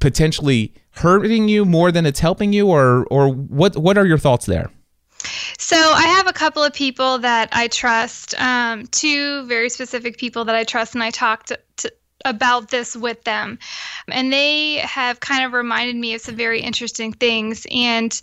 potentially 0.00 0.74
hurting 0.92 1.48
you 1.48 1.64
more 1.64 1.92
than 1.92 2.06
it's 2.06 2.20
helping 2.20 2.52
you, 2.52 2.68
or 2.68 3.06
or 3.10 3.28
what 3.28 3.76
what 3.76 3.96
are 3.96 4.06
your 4.06 4.18
thoughts 4.18 4.46
there? 4.46 4.70
So 5.58 5.76
I 5.76 6.02
have 6.02 6.26
a 6.26 6.32
couple 6.32 6.62
of 6.62 6.72
people 6.72 7.18
that 7.18 7.50
I 7.52 7.68
trust, 7.68 8.34
um, 8.40 8.86
two 8.86 9.44
very 9.44 9.68
specific 9.68 10.16
people 10.16 10.46
that 10.46 10.54
I 10.54 10.64
trust, 10.64 10.94
and 10.94 11.04
I 11.04 11.10
talked 11.10 11.52
to, 11.78 11.92
about 12.24 12.68
this 12.68 12.96
with 12.96 13.22
them. 13.24 13.58
And 14.08 14.32
they 14.32 14.76
have 14.76 15.20
kind 15.20 15.44
of 15.44 15.52
reminded 15.52 15.96
me 15.96 16.14
of 16.14 16.20
some 16.20 16.36
very 16.36 16.60
interesting 16.60 17.12
things. 17.12 17.66
And 17.70 18.20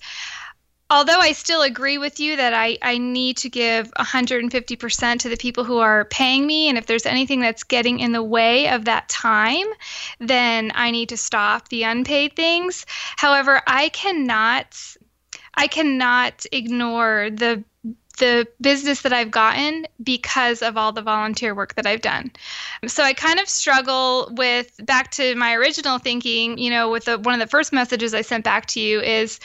although 0.89 1.19
I 1.19 1.33
still 1.33 1.61
agree 1.61 1.97
with 1.97 2.19
you 2.19 2.35
that 2.37 2.53
I, 2.53 2.77
I 2.81 2.97
need 2.97 3.37
to 3.37 3.49
give 3.49 3.91
150% 3.93 5.19
to 5.19 5.29
the 5.29 5.37
people 5.37 5.63
who 5.63 5.77
are 5.77 6.05
paying 6.05 6.45
me, 6.45 6.69
and 6.69 6.77
if 6.77 6.85
there's 6.85 7.05
anything 7.05 7.41
that's 7.41 7.63
getting 7.63 7.99
in 7.99 8.11
the 8.11 8.23
way 8.23 8.69
of 8.69 8.85
that 8.85 9.09
time, 9.09 9.65
then 10.19 10.71
I 10.75 10.91
need 10.91 11.09
to 11.09 11.17
stop 11.17 11.69
the 11.69 11.83
unpaid 11.83 12.35
things. 12.35 12.85
However, 13.17 13.61
I 13.67 13.89
cannot. 13.89 14.77
I 15.59 15.67
cannot 15.67 16.45
ignore 16.51 17.29
the 17.31 17.63
the 18.17 18.47
business 18.61 19.01
that 19.01 19.13
I've 19.13 19.31
gotten 19.31 19.87
because 20.03 20.61
of 20.61 20.77
all 20.77 20.91
the 20.91 21.01
volunteer 21.01 21.55
work 21.55 21.75
that 21.75 21.87
I've 21.87 22.01
done. 22.01 22.31
So 22.87 23.03
I 23.03 23.13
kind 23.13 23.39
of 23.39 23.49
struggle 23.49 24.29
with 24.33 24.71
back 24.85 25.11
to 25.11 25.35
my 25.35 25.53
original 25.53 25.97
thinking, 25.97 26.57
you 26.57 26.69
know, 26.69 26.89
with 26.89 27.05
the, 27.05 27.17
one 27.17 27.33
of 27.33 27.39
the 27.39 27.47
first 27.47 27.73
messages 27.73 28.13
I 28.13 28.21
sent 28.21 28.43
back 28.43 28.65
to 28.67 28.79
you 28.79 29.01
is 29.01 29.39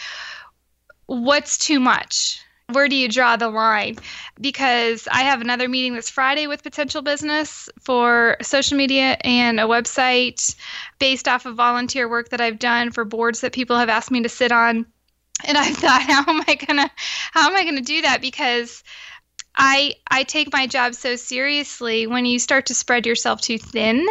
what's 1.07 1.59
too 1.59 1.81
much? 1.81 2.41
Where 2.71 2.89
do 2.89 2.97
you 2.97 3.09
draw 3.09 3.37
the 3.37 3.51
line? 3.51 3.97
Because 4.41 5.07
I 5.11 5.23
have 5.23 5.41
another 5.41 5.69
meeting 5.69 5.95
this 5.95 6.09
Friday 6.09 6.47
with 6.47 6.63
potential 6.63 7.03
business 7.03 7.69
for 7.81 8.37
social 8.41 8.79
media 8.79 9.19
and 9.23 9.61
a 9.61 9.65
website 9.65 10.57
based 10.99 11.29
off 11.29 11.45
of 11.45 11.57
volunteer 11.57 12.09
work 12.09 12.31
that 12.31 12.41
I've 12.41 12.59
done 12.59 12.91
for 12.91 13.05
boards 13.05 13.41
that 13.41 13.53
people 13.53 13.77
have 13.77 13.89
asked 13.89 14.11
me 14.11 14.23
to 14.23 14.29
sit 14.29 14.53
on 14.53 14.87
and 15.45 15.59
I 15.59 15.71
thought, 15.71 16.03
how 16.09 16.25
am 16.27 16.43
I 16.47 16.55
gonna 16.55 16.91
how 17.33 17.49
am 17.49 17.57
I 17.57 17.65
gonna 17.65 17.81
do 17.81 18.03
that? 18.03 18.21
Because 18.21 18.83
I 19.55 19.95
I 20.11 20.25
take 20.25 20.53
my 20.53 20.67
job 20.67 20.95
so 20.95 21.17
seriously. 21.17 22.07
When 22.07 22.25
you 22.25 22.39
start 22.39 22.67
to 22.67 22.75
spread 22.75 23.07
yourself 23.07 23.41
too 23.41 23.59
thin, 23.59 24.07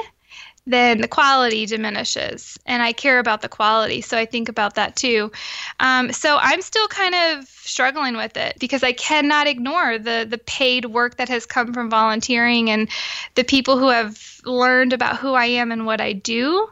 then 0.67 1.01
the 1.01 1.07
quality 1.07 1.65
diminishes, 1.65 2.57
and 2.67 2.83
I 2.83 2.93
care 2.93 3.17
about 3.17 3.41
the 3.41 3.49
quality, 3.49 4.01
so 4.01 4.17
I 4.17 4.25
think 4.25 4.47
about 4.47 4.75
that 4.75 4.95
too. 4.95 5.31
Um, 5.79 6.11
so 6.11 6.37
I'm 6.39 6.61
still 6.61 6.87
kind 6.87 7.15
of 7.15 7.47
struggling 7.47 8.15
with 8.15 8.37
it 8.37 8.57
because 8.59 8.83
I 8.83 8.91
cannot 8.91 9.47
ignore 9.47 9.97
the 9.97 10.27
the 10.29 10.37
paid 10.37 10.85
work 10.85 11.17
that 11.17 11.29
has 11.29 11.45
come 11.45 11.73
from 11.73 11.89
volunteering 11.89 12.69
and 12.69 12.89
the 13.35 13.43
people 13.43 13.79
who 13.79 13.89
have 13.89 14.41
learned 14.45 14.93
about 14.93 15.17
who 15.17 15.33
I 15.33 15.45
am 15.45 15.71
and 15.71 15.85
what 15.85 15.99
I 16.01 16.13
do 16.13 16.69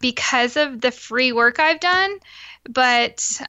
because 0.00 0.56
of 0.56 0.80
the 0.80 0.92
free 0.92 1.32
work 1.32 1.58
I've 1.58 1.80
done. 1.80 2.18
But 2.68 3.40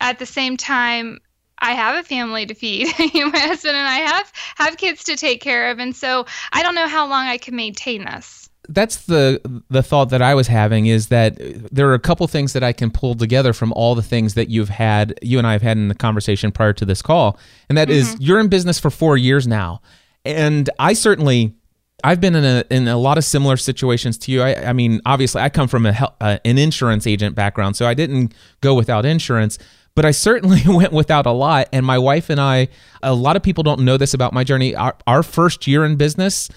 at 0.00 0.18
the 0.18 0.26
same 0.26 0.56
time, 0.56 1.20
I 1.58 1.72
have 1.72 1.96
a 1.96 2.06
family 2.06 2.46
to 2.46 2.54
feed. 2.54 2.86
My 2.98 3.38
husband 3.38 3.76
and 3.76 3.86
I 3.86 3.98
have 3.98 4.32
have 4.56 4.76
kids 4.76 5.04
to 5.04 5.16
take 5.16 5.40
care 5.40 5.70
of, 5.70 5.78
and 5.78 5.94
so 5.94 6.26
I 6.52 6.62
don't 6.62 6.74
know 6.74 6.88
how 6.88 7.08
long 7.08 7.26
I 7.26 7.38
can 7.38 7.56
maintain 7.56 8.04
this. 8.04 8.50
That's 8.68 9.06
the 9.06 9.40
the 9.70 9.82
thought 9.82 10.10
that 10.10 10.22
I 10.22 10.34
was 10.34 10.48
having 10.48 10.86
is 10.86 11.08
that 11.08 11.38
there 11.72 11.88
are 11.88 11.94
a 11.94 12.00
couple 12.00 12.26
things 12.26 12.52
that 12.52 12.62
I 12.62 12.72
can 12.72 12.90
pull 12.90 13.14
together 13.14 13.52
from 13.52 13.72
all 13.72 13.94
the 13.94 14.02
things 14.02 14.34
that 14.34 14.50
you've 14.50 14.68
had, 14.68 15.18
you 15.22 15.38
and 15.38 15.46
I 15.46 15.52
have 15.52 15.62
had 15.62 15.76
in 15.76 15.88
the 15.88 15.94
conversation 15.94 16.52
prior 16.52 16.72
to 16.74 16.84
this 16.84 17.00
call, 17.00 17.38
and 17.68 17.78
that 17.78 17.88
mm-hmm. 17.88 17.98
is 17.98 18.16
you're 18.20 18.40
in 18.40 18.48
business 18.48 18.78
for 18.78 18.90
four 18.90 19.16
years 19.16 19.46
now, 19.46 19.80
and 20.24 20.68
I 20.78 20.92
certainly 20.92 21.54
I've 22.04 22.20
been 22.20 22.34
in 22.34 22.44
a 22.44 22.64
in 22.70 22.88
a 22.88 22.98
lot 22.98 23.18
of 23.18 23.24
similar 23.24 23.56
situations 23.56 24.18
to 24.18 24.32
you. 24.32 24.42
I, 24.42 24.68
I 24.68 24.72
mean, 24.72 25.00
obviously, 25.06 25.40
I 25.40 25.48
come 25.48 25.68
from 25.68 25.86
a 25.86 26.14
uh, 26.20 26.38
an 26.44 26.58
insurance 26.58 27.06
agent 27.06 27.34
background, 27.34 27.76
so 27.76 27.86
I 27.86 27.94
didn't 27.94 28.34
go 28.60 28.74
without 28.74 29.06
insurance 29.06 29.58
but 29.96 30.04
I 30.04 30.12
certainly 30.12 30.62
went 30.66 30.92
without 30.92 31.26
a 31.26 31.32
lot. 31.32 31.68
And 31.72 31.84
my 31.84 31.98
wife 31.98 32.30
and 32.30 32.40
I, 32.40 32.68
a 33.02 33.12
lot 33.12 33.34
of 33.34 33.42
people 33.42 33.64
don't 33.64 33.80
know 33.80 33.96
this 33.96 34.14
about 34.14 34.32
my 34.32 34.44
journey. 34.44 34.76
Our, 34.76 34.96
our, 35.08 35.24
first 35.24 35.66
year 35.66 35.84
in 35.84 35.96
business, 35.96 36.48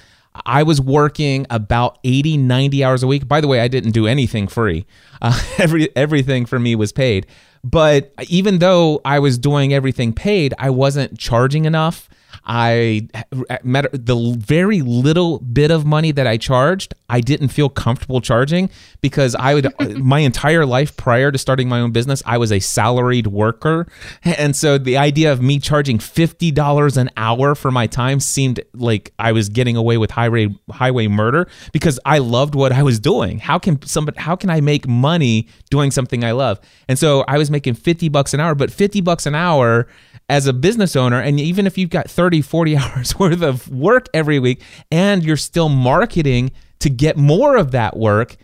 I 0.45 0.61
was 0.61 0.79
working 0.79 1.47
about 1.49 1.97
80, 2.03 2.37
90 2.37 2.83
hours 2.83 3.01
a 3.01 3.07
week. 3.07 3.27
By 3.27 3.41
the 3.41 3.47
way, 3.47 3.61
I 3.61 3.67
didn't 3.67 3.91
do 3.91 4.05
anything 4.05 4.47
free. 4.47 4.85
Uh, 5.21 5.37
every 5.57 5.93
everything 5.97 6.45
for 6.45 6.59
me 6.59 6.75
was 6.75 6.93
paid. 6.93 7.27
But 7.61 8.13
even 8.29 8.59
though 8.59 9.01
I 9.03 9.19
was 9.19 9.37
doing 9.37 9.73
everything 9.73 10.13
paid, 10.13 10.53
I 10.57 10.69
wasn't 10.69 11.19
charging 11.19 11.65
enough. 11.65 12.07
I 12.45 13.07
met 13.63 13.87
the 13.91 14.35
very 14.37 14.81
little 14.81 15.39
bit 15.39 15.71
of 15.71 15.85
money 15.85 16.11
that 16.11 16.27
I 16.27 16.37
charged, 16.37 16.93
I 17.09 17.21
didn't 17.21 17.49
feel 17.49 17.69
comfortable 17.69 18.21
charging 18.21 18.69
because 19.01 19.35
I 19.35 19.53
would 19.53 19.73
my 19.97 20.19
entire 20.19 20.65
life 20.65 20.95
prior 20.95 21.31
to 21.31 21.37
starting 21.37 21.67
my 21.67 21.79
own 21.79 21.91
business, 21.91 22.21
I 22.25 22.37
was 22.37 22.51
a 22.51 22.59
salaried 22.59 23.27
worker, 23.27 23.87
and 24.23 24.55
so 24.55 24.77
the 24.77 24.97
idea 24.97 25.31
of 25.31 25.41
me 25.41 25.59
charging 25.59 25.99
fifty 25.99 26.51
dollars 26.51 26.97
an 26.97 27.09
hour 27.17 27.55
for 27.55 27.71
my 27.71 27.87
time 27.87 28.19
seemed 28.19 28.61
like 28.73 29.13
I 29.19 29.31
was 29.31 29.49
getting 29.49 29.75
away 29.75 29.97
with 29.97 30.11
highway 30.11 30.49
highway 30.71 31.07
murder 31.07 31.47
because 31.73 31.99
I 32.05 32.19
loved 32.19 32.55
what 32.55 32.71
I 32.71 32.83
was 32.83 32.99
doing. 32.99 33.39
How 33.39 33.59
can 33.59 33.81
somebody? 33.83 34.19
How 34.19 34.35
can 34.35 34.49
I 34.49 34.61
make 34.61 34.87
money 34.87 35.47
doing 35.69 35.91
something 35.91 36.23
I 36.23 36.31
love? 36.31 36.59
And 36.87 36.97
so 36.97 37.23
I 37.27 37.37
was 37.37 37.49
making 37.49 37.73
fifty 37.75 38.09
bucks 38.09 38.33
an 38.33 38.39
hour, 38.39 38.55
but 38.55 38.71
fifty 38.71 39.01
bucks 39.01 39.25
an 39.25 39.35
hour 39.35 39.87
as 40.29 40.47
a 40.47 40.53
business 40.53 40.95
owner 40.95 41.19
and 41.19 41.39
even 41.39 41.67
if 41.67 41.77
you've 41.77 41.89
got 41.89 42.09
30 42.09 42.41
40 42.41 42.77
hours 42.77 43.17
worth 43.19 43.41
of 43.41 43.67
work 43.69 44.07
every 44.13 44.39
week 44.39 44.61
and 44.91 45.23
you're 45.23 45.37
still 45.37 45.69
marketing 45.69 46.51
to 46.79 46.89
get 46.89 47.17
more 47.17 47.57
of 47.57 47.71
that 47.71 47.97
work 47.97 48.37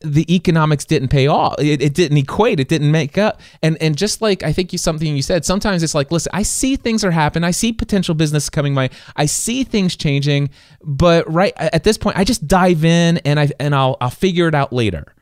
the 0.00 0.32
economics 0.32 0.84
didn't 0.84 1.08
pay 1.08 1.26
off. 1.26 1.56
It, 1.58 1.82
it, 1.82 1.92
didn't 1.92 2.18
equate. 2.18 2.60
It 2.60 2.68
didn't 2.68 2.92
make 2.92 3.18
up. 3.18 3.40
And 3.62 3.76
and 3.82 3.96
just 3.96 4.22
like 4.22 4.42
i 4.42 4.52
think 4.52 4.72
you 4.72 4.78
something 4.78 5.14
you 5.14 5.22
said 5.22 5.44
sometimes 5.44 5.82
it's 5.82 5.94
like 5.94 6.12
listen 6.12 6.30
i 6.32 6.42
see 6.42 6.76
things 6.76 7.04
are 7.04 7.10
happening. 7.10 7.46
I 7.46 7.50
see 7.50 7.72
potential 7.72 8.14
business 8.14 8.48
coming 8.48 8.74
my 8.74 8.90
i 9.16 9.26
see 9.26 9.64
things 9.64 9.96
changing 9.96 10.50
but 10.82 11.30
right 11.32 11.52
at 11.56 11.84
this 11.84 11.98
point 11.98 12.16
i 12.16 12.24
just 12.24 12.46
dive 12.46 12.84
in 12.84 13.18
and 13.18 13.40
i 13.40 13.50
and 13.58 13.74
i'll 13.74 13.96
i'll 14.00 14.10
figure 14.10 14.48
it 14.48 14.54
out 14.54 14.72
later 14.72 15.14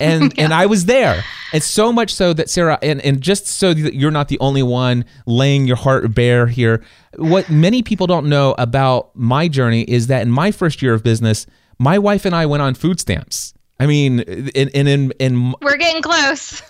and 0.00 0.32
yeah. 0.36 0.44
and 0.44 0.54
I 0.54 0.66
was 0.66 0.86
there. 0.86 1.24
And 1.52 1.62
so 1.62 1.92
much 1.92 2.14
so 2.14 2.32
that 2.34 2.50
Sarah, 2.50 2.78
and, 2.82 3.00
and 3.00 3.20
just 3.20 3.46
so 3.46 3.72
that 3.72 3.94
you're 3.94 4.10
not 4.10 4.28
the 4.28 4.38
only 4.40 4.62
one 4.62 5.04
laying 5.26 5.66
your 5.66 5.76
heart 5.76 6.14
bare 6.14 6.46
here, 6.46 6.82
what 7.16 7.48
many 7.48 7.82
people 7.82 8.06
don't 8.06 8.28
know 8.28 8.54
about 8.58 9.16
my 9.16 9.48
journey 9.48 9.82
is 9.82 10.08
that 10.08 10.22
in 10.22 10.30
my 10.30 10.50
first 10.50 10.82
year 10.82 10.92
of 10.92 11.02
business, 11.02 11.46
my 11.78 11.98
wife 11.98 12.24
and 12.24 12.34
I 12.34 12.46
went 12.46 12.62
on 12.62 12.74
food 12.74 13.00
stamps. 13.00 13.54
I 13.80 13.86
mean, 13.86 14.20
in 14.20 14.68
in 14.68 14.86
in, 14.86 15.12
in 15.18 15.54
we're 15.62 15.76
getting 15.76 16.02
close. 16.02 16.62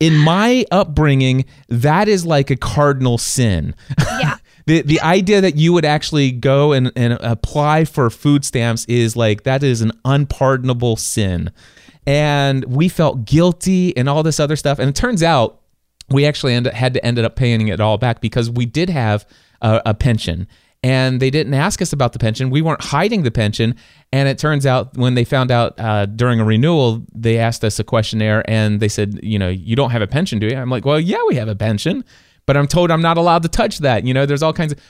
in 0.00 0.18
my 0.18 0.66
upbringing, 0.70 1.44
that 1.68 2.08
is 2.08 2.26
like 2.26 2.50
a 2.50 2.56
cardinal 2.56 3.16
sin. 3.16 3.74
Yeah. 3.98 4.36
the 4.66 4.82
the 4.82 5.00
idea 5.00 5.40
that 5.40 5.56
you 5.56 5.72
would 5.72 5.84
actually 5.84 6.32
go 6.32 6.72
and, 6.72 6.92
and 6.96 7.14
apply 7.14 7.84
for 7.84 8.10
food 8.10 8.44
stamps 8.44 8.84
is 8.86 9.16
like 9.16 9.44
that 9.44 9.62
is 9.62 9.80
an 9.80 9.92
unpardonable 10.04 10.96
sin 10.96 11.50
and 12.06 12.64
we 12.64 12.88
felt 12.88 13.24
guilty 13.24 13.96
and 13.96 14.08
all 14.08 14.22
this 14.22 14.40
other 14.40 14.56
stuff. 14.56 14.78
And 14.78 14.88
it 14.88 14.96
turns 14.96 15.22
out 15.22 15.60
we 16.10 16.26
actually 16.26 16.54
end, 16.54 16.66
had 16.66 16.94
to 16.94 17.04
ended 17.04 17.24
up 17.24 17.36
paying 17.36 17.68
it 17.68 17.80
all 17.80 17.98
back 17.98 18.20
because 18.20 18.50
we 18.50 18.66
did 18.66 18.90
have 18.90 19.26
a, 19.60 19.80
a 19.86 19.94
pension 19.94 20.48
and 20.82 21.20
they 21.20 21.30
didn't 21.30 21.54
ask 21.54 21.80
us 21.80 21.92
about 21.92 22.12
the 22.12 22.18
pension. 22.18 22.50
We 22.50 22.60
weren't 22.60 22.82
hiding 22.82 23.22
the 23.22 23.30
pension. 23.30 23.76
And 24.12 24.28
it 24.28 24.36
turns 24.36 24.66
out 24.66 24.96
when 24.96 25.14
they 25.14 25.24
found 25.24 25.50
out 25.50 25.78
uh, 25.78 26.06
during 26.06 26.40
a 26.40 26.44
renewal, 26.44 27.06
they 27.14 27.38
asked 27.38 27.64
us 27.64 27.78
a 27.78 27.84
questionnaire 27.84 28.48
and 28.50 28.80
they 28.80 28.88
said, 28.88 29.20
you 29.22 29.38
know, 29.38 29.48
you 29.48 29.76
don't 29.76 29.90
have 29.90 30.02
a 30.02 30.08
pension, 30.08 30.40
do 30.40 30.48
you? 30.48 30.56
I'm 30.56 30.70
like, 30.70 30.84
well, 30.84 30.98
yeah, 30.98 31.22
we 31.28 31.36
have 31.36 31.48
a 31.48 31.54
pension, 31.54 32.04
but 32.46 32.56
I'm 32.56 32.66
told 32.66 32.90
I'm 32.90 33.02
not 33.02 33.16
allowed 33.16 33.44
to 33.44 33.48
touch 33.48 33.78
that. 33.78 34.04
You 34.04 34.12
know, 34.12 34.26
there's 34.26 34.42
all 34.42 34.52
kinds 34.52 34.72
of. 34.72 34.80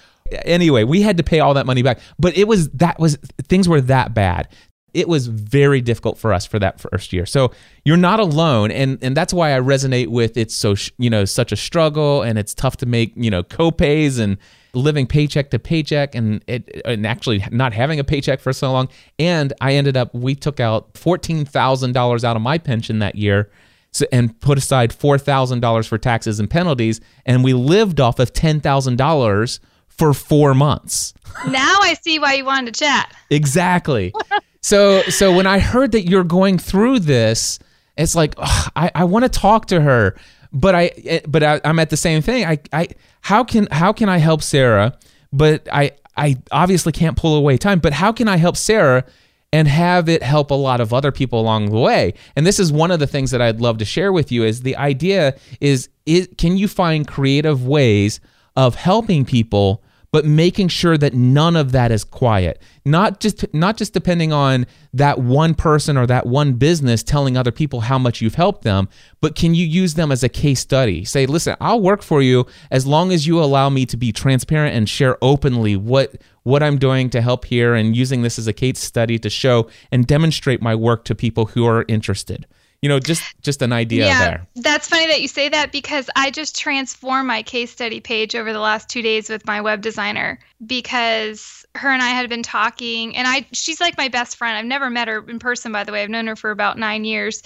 Anyway, 0.46 0.84
we 0.84 1.02
had 1.02 1.18
to 1.18 1.22
pay 1.22 1.40
all 1.40 1.52
that 1.54 1.66
money 1.66 1.82
back, 1.82 1.98
but 2.18 2.38
it 2.38 2.48
was 2.48 2.70
that 2.70 2.98
was 2.98 3.18
things 3.48 3.68
were 3.68 3.82
that 3.82 4.14
bad 4.14 4.48
it 4.94 5.08
was 5.08 5.26
very 5.26 5.80
difficult 5.80 6.18
for 6.18 6.32
us 6.32 6.46
for 6.46 6.58
that 6.58 6.80
first 6.80 7.12
year. 7.12 7.26
So 7.26 7.52
you're 7.84 7.96
not 7.96 8.20
alone, 8.20 8.70
and 8.70 8.98
and 9.02 9.16
that's 9.16 9.32
why 9.32 9.56
I 9.56 9.60
resonate 9.60 10.08
with 10.08 10.36
it's 10.36 10.54
so 10.54 10.74
you 10.98 11.10
know 11.10 11.24
such 11.24 11.52
a 11.52 11.56
struggle, 11.56 12.22
and 12.22 12.38
it's 12.38 12.54
tough 12.54 12.76
to 12.78 12.86
make 12.86 13.12
you 13.16 13.30
know 13.30 13.42
copays 13.42 14.18
and 14.18 14.38
living 14.74 15.06
paycheck 15.06 15.50
to 15.50 15.58
paycheck 15.58 16.14
and 16.14 16.42
it 16.46 16.80
and 16.84 17.06
actually 17.06 17.44
not 17.50 17.74
having 17.74 17.98
a 17.98 18.04
paycheck 18.04 18.40
for 18.40 18.52
so 18.52 18.72
long. 18.72 18.88
And 19.18 19.52
I 19.60 19.74
ended 19.74 19.96
up 19.96 20.14
we 20.14 20.34
took 20.34 20.60
out 20.60 20.96
fourteen 20.96 21.44
thousand 21.44 21.92
dollars 21.92 22.24
out 22.24 22.36
of 22.36 22.42
my 22.42 22.58
pension 22.58 22.98
that 23.00 23.16
year. 23.16 23.50
So, 23.94 24.06
and 24.10 24.40
put 24.40 24.56
aside 24.56 24.90
four 24.90 25.18
thousand 25.18 25.60
dollars 25.60 25.86
for 25.86 25.98
taxes 25.98 26.40
and 26.40 26.48
penalties, 26.48 27.00
and 27.26 27.44
we 27.44 27.52
lived 27.52 28.00
off 28.00 28.18
of 28.18 28.32
ten 28.32 28.60
thousand 28.60 28.96
dollars 28.96 29.60
for 29.88 30.14
four 30.14 30.54
months. 30.54 31.12
Now 31.48 31.76
I 31.82 31.94
see 32.02 32.18
why 32.18 32.34
you 32.34 32.44
wanted 32.46 32.72
to 32.72 32.84
chat. 32.84 33.14
Exactly. 33.30 34.14
so 34.62 35.02
so 35.02 35.34
when 35.34 35.46
I 35.46 35.58
heard 35.58 35.92
that 35.92 36.08
you're 36.08 36.24
going 36.24 36.58
through 36.58 37.00
this, 37.00 37.58
it's 37.96 38.14
like 38.14 38.34
ugh, 38.38 38.72
I 38.76 38.90
I 38.94 39.04
want 39.04 39.24
to 39.24 39.28
talk 39.28 39.66
to 39.66 39.80
her, 39.80 40.16
but 40.52 40.74
I 40.74 40.86
eh, 41.04 41.20
but 41.26 41.42
I, 41.42 41.60
I'm 41.64 41.78
at 41.78 41.90
the 41.90 41.96
same 41.96 42.22
thing. 42.22 42.44
I 42.44 42.58
I 42.72 42.88
how 43.20 43.44
can 43.44 43.68
how 43.70 43.92
can 43.92 44.08
I 44.08 44.18
help 44.18 44.42
Sarah? 44.42 44.96
But 45.32 45.68
I 45.72 45.92
I 46.16 46.36
obviously 46.50 46.92
can't 46.92 47.16
pull 47.16 47.36
away 47.36 47.56
time. 47.56 47.80
But 47.80 47.92
how 47.92 48.12
can 48.12 48.28
I 48.28 48.36
help 48.36 48.56
Sarah? 48.56 49.04
and 49.52 49.68
have 49.68 50.08
it 50.08 50.22
help 50.22 50.50
a 50.50 50.54
lot 50.54 50.80
of 50.80 50.94
other 50.94 51.12
people 51.12 51.38
along 51.38 51.66
the 51.66 51.78
way. 51.78 52.14
And 52.34 52.46
this 52.46 52.58
is 52.58 52.72
one 52.72 52.90
of 52.90 53.00
the 53.00 53.06
things 53.06 53.30
that 53.32 53.42
I'd 53.42 53.60
love 53.60 53.78
to 53.78 53.84
share 53.84 54.10
with 54.10 54.32
you 54.32 54.44
is 54.44 54.62
the 54.62 54.76
idea 54.76 55.36
is, 55.60 55.90
is 56.06 56.28
can 56.38 56.56
you 56.56 56.68
find 56.68 57.06
creative 57.06 57.66
ways 57.66 58.18
of 58.56 58.74
helping 58.74 59.24
people 59.24 59.82
but 60.12 60.26
making 60.26 60.68
sure 60.68 60.98
that 60.98 61.14
none 61.14 61.56
of 61.56 61.72
that 61.72 61.90
is 61.90 62.04
quiet. 62.04 62.60
Not 62.84 63.18
just 63.18 63.52
not 63.54 63.76
just 63.78 63.94
depending 63.94 64.32
on 64.32 64.66
that 64.92 65.18
one 65.18 65.54
person 65.54 65.96
or 65.96 66.06
that 66.06 66.26
one 66.26 66.52
business 66.52 67.02
telling 67.02 67.36
other 67.36 67.50
people 67.50 67.80
how 67.80 67.98
much 67.98 68.20
you've 68.20 68.34
helped 68.34 68.62
them 68.62 68.88
but 69.20 69.34
can 69.34 69.54
you 69.54 69.64
use 69.64 69.94
them 69.94 70.12
as 70.12 70.22
a 70.22 70.28
case 70.28 70.60
study? 70.60 71.04
Say 71.04 71.26
listen 71.26 71.56
I'll 71.60 71.80
work 71.80 72.02
for 72.02 72.20
you 72.20 72.46
as 72.70 72.86
long 72.86 73.10
as 73.10 73.26
you 73.26 73.40
allow 73.42 73.70
me 73.70 73.86
to 73.86 73.96
be 73.96 74.12
transparent 74.12 74.76
and 74.76 74.88
share 74.88 75.16
openly 75.22 75.76
what 75.76 76.20
what 76.42 76.62
I'm 76.62 76.76
doing 76.78 77.08
to 77.10 77.22
help 77.22 77.44
here 77.46 77.74
and 77.74 77.96
using 77.96 78.22
this 78.22 78.38
as 78.38 78.46
a 78.46 78.52
case 78.52 78.80
study 78.80 79.18
to 79.20 79.30
show 79.30 79.68
and 79.90 80.06
demonstrate 80.06 80.60
my 80.60 80.74
work 80.74 81.04
to 81.04 81.14
people 81.14 81.46
who 81.46 81.64
are 81.66 81.84
interested 81.88 82.46
you 82.82 82.88
know 82.88 82.98
just 82.98 83.22
just 83.42 83.62
an 83.62 83.72
idea 83.72 84.06
yeah, 84.06 84.18
there. 84.18 84.46
that's 84.56 84.88
funny 84.88 85.06
that 85.06 85.22
you 85.22 85.28
say 85.28 85.48
that 85.48 85.72
because 85.72 86.10
i 86.16 86.30
just 86.30 86.58
transformed 86.58 87.26
my 87.26 87.42
case 87.42 87.70
study 87.70 88.00
page 88.00 88.34
over 88.34 88.52
the 88.52 88.58
last 88.58 88.88
two 88.88 89.00
days 89.00 89.30
with 89.30 89.46
my 89.46 89.60
web 89.60 89.80
designer 89.80 90.38
because 90.66 91.64
her 91.74 91.88
and 91.88 92.02
i 92.02 92.08
had 92.08 92.28
been 92.28 92.42
talking 92.42 93.16
and 93.16 93.26
i 93.26 93.46
she's 93.52 93.80
like 93.80 93.96
my 93.96 94.08
best 94.08 94.36
friend. 94.36 94.56
I've 94.56 94.66
never 94.66 94.90
met 94.90 95.08
her 95.08 95.24
in 95.28 95.38
person 95.38 95.72
by 95.72 95.84
the 95.84 95.92
way. 95.92 96.02
I've 96.02 96.10
known 96.10 96.26
her 96.26 96.36
for 96.36 96.50
about 96.50 96.78
nine 96.78 97.04
years. 97.04 97.42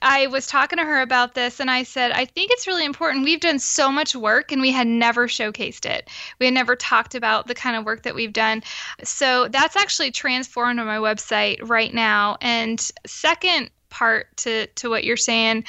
I 0.00 0.28
was 0.28 0.46
talking 0.46 0.78
to 0.78 0.84
her 0.84 1.00
about 1.00 1.34
this 1.34 1.60
and 1.60 1.70
i 1.70 1.82
said 1.82 2.12
i 2.12 2.24
think 2.24 2.50
it's 2.52 2.66
really 2.66 2.84
important. 2.84 3.24
We've 3.24 3.40
done 3.40 3.58
so 3.58 3.90
much 3.90 4.14
work 4.14 4.52
and 4.52 4.62
we 4.62 4.70
had 4.70 4.86
never 4.86 5.26
showcased 5.26 5.86
it. 5.86 6.08
We 6.38 6.46
had 6.46 6.54
never 6.54 6.76
talked 6.76 7.14
about 7.14 7.46
the 7.46 7.54
kind 7.54 7.76
of 7.76 7.84
work 7.84 8.02
that 8.04 8.14
we've 8.14 8.32
done. 8.32 8.62
So 9.02 9.48
that's 9.48 9.76
actually 9.76 10.10
transformed 10.12 10.78
on 10.78 10.86
my 10.86 10.98
website 10.98 11.58
right 11.68 11.92
now. 11.92 12.36
And 12.40 12.80
second 13.06 13.70
part 13.96 14.36
to 14.36 14.66
to 14.66 14.90
what 14.90 15.04
you're 15.04 15.16
saying. 15.16 15.64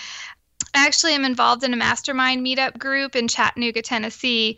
I 0.73 0.85
actually, 0.85 1.15
I'm 1.15 1.25
involved 1.25 1.63
in 1.63 1.73
a 1.73 1.77
mastermind 1.77 2.45
meetup 2.45 2.77
group 2.77 3.15
in 3.15 3.27
Chattanooga, 3.27 3.81
Tennessee. 3.81 4.57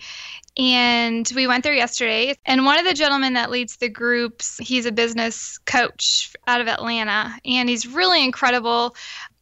And 0.58 1.32
we 1.36 1.48
went 1.48 1.64
there 1.64 1.74
yesterday. 1.74 2.36
And 2.46 2.66
one 2.66 2.80
of 2.80 2.86
the 2.86 2.94
gentlemen 2.94 3.34
that 3.34 3.52
leads 3.52 3.78
the 3.78 3.88
groups, 3.88 4.58
he's 4.58 4.86
a 4.86 4.92
business 4.92 5.58
coach 5.60 6.34
out 6.48 6.62
of 6.62 6.68
Atlanta. 6.68 7.38
And 7.46 7.70
he's 7.70 7.88
really 7.88 8.24
incredible 8.24 8.96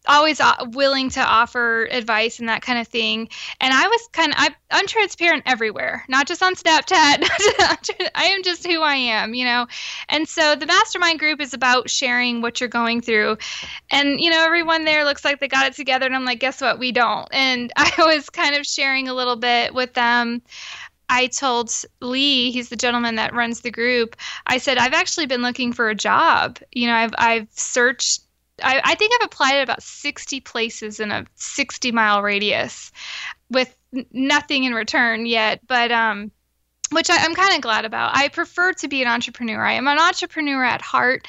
always 0.08 0.40
uh, 0.40 0.56
willing 0.72 1.10
to 1.12 1.22
offer 1.22 1.88
advice 1.92 2.40
and 2.40 2.50
that 2.50 2.62
kind 2.62 2.80
of 2.80 2.88
thing. 2.88 3.30
And 3.62 3.74
I 3.74 3.88
was 3.88 4.10
kind 4.12 4.34
of 4.34 4.38
I'm 4.70 4.88
transparent 4.88 5.44
everywhere, 5.46 6.04
not 6.10 6.28
just 6.28 6.44
on 6.44 6.56
Snapchat. 6.56 6.92
I 8.16 8.26
am 8.26 8.44
just 8.44 8.66
who 8.66 8.82
I 8.82 8.96
am, 8.96 9.34
you 9.34 9.46
know. 9.46 9.68
And 10.10 10.28
so 10.28 10.56
the 10.56 10.66
mastermind 10.66 11.20
group 11.20 11.40
is 11.40 11.54
about 11.54 11.90
sharing 11.90 12.42
what 12.42 12.60
you're 12.60 12.70
going 12.70 13.02
through. 13.02 13.38
And 13.92 14.20
you 14.20 14.30
know, 14.30 14.44
everyone 14.44 14.86
there 14.86 15.06
looks 15.06 15.24
like 15.24 15.40
they 15.40 15.48
got 15.48 15.68
it 15.68 15.74
together, 15.74 16.06
and 16.06 16.16
I'm 16.16 16.26
like, 16.26 16.40
guess 16.40 16.62
what? 16.62 16.80
We 16.80 16.92
don't. 16.92 17.28
And 17.32 17.72
I 17.78 17.92
was 17.98 18.30
kind 18.30 18.56
of 18.56 18.66
sharing 18.66 19.08
a 19.08 19.14
little 19.14 19.36
bit 19.38 19.74
with 19.74 19.94
them. 19.94 20.42
I 21.10 21.28
told 21.28 21.72
Lee, 22.02 22.52
he's 22.52 22.70
the 22.70 22.76
gentleman 22.76 23.16
that 23.16 23.34
runs 23.34 23.62
the 23.62 23.72
group, 23.72 24.18
I 24.46 24.58
said, 24.58 24.78
I've 24.78 24.94
actually 24.94 25.26
been 25.26 25.42
looking 25.42 25.72
for 25.72 25.90
a 25.90 25.96
job. 25.96 26.60
You 26.74 26.88
know, 26.88 26.94
I've 26.96 27.14
I've 27.18 27.48
searched 27.52 28.22
I, 28.64 28.82
I 28.84 28.96
think 28.96 29.14
I've 29.16 29.28
applied 29.28 29.56
at 29.56 29.64
about 29.64 29.84
60 29.84 30.40
places 30.42 31.00
in 31.00 31.12
a 31.12 31.26
60 31.36 31.92
mile 31.92 32.22
radius 32.22 32.92
with 33.50 33.76
nothing 34.12 34.64
in 34.64 34.74
return 34.74 35.26
yet. 35.26 35.62
But, 35.68 35.92
um, 35.92 36.32
which 36.92 37.10
I, 37.10 37.18
I'm 37.18 37.36
kind 37.36 37.54
of 37.54 37.62
glad 37.62 37.84
about. 37.86 38.16
I 38.16 38.30
prefer 38.30 38.72
to 38.74 38.88
be 38.88 39.02
an 39.02 39.10
entrepreneur. 39.10 39.62
I 39.62 39.74
am 39.74 39.88
an 39.88 40.00
entrepreneur 40.00 40.64
at 40.64 40.82
heart 40.82 41.28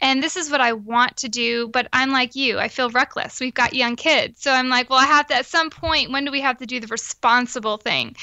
and 0.00 0.22
this 0.22 0.36
is 0.36 0.50
what 0.50 0.60
I 0.60 0.74
want 0.74 1.16
to 1.18 1.28
do, 1.28 1.68
but 1.68 1.88
I'm 1.92 2.10
like 2.10 2.36
you. 2.36 2.58
I 2.58 2.68
feel 2.68 2.90
reckless. 2.90 3.40
We've 3.40 3.54
got 3.54 3.72
young 3.72 3.96
kids. 3.96 4.42
So 4.42 4.52
I'm 4.52 4.68
like, 4.68 4.90
well, 4.90 4.98
I 4.98 5.06
have 5.06 5.26
to 5.28 5.34
at 5.34 5.46
some 5.46 5.70
point, 5.70 6.12
when 6.12 6.24
do 6.24 6.30
we 6.30 6.42
have 6.42 6.58
to 6.58 6.66
do 6.66 6.80
the 6.80 6.86
responsible 6.88 7.78
thing? 7.78 8.14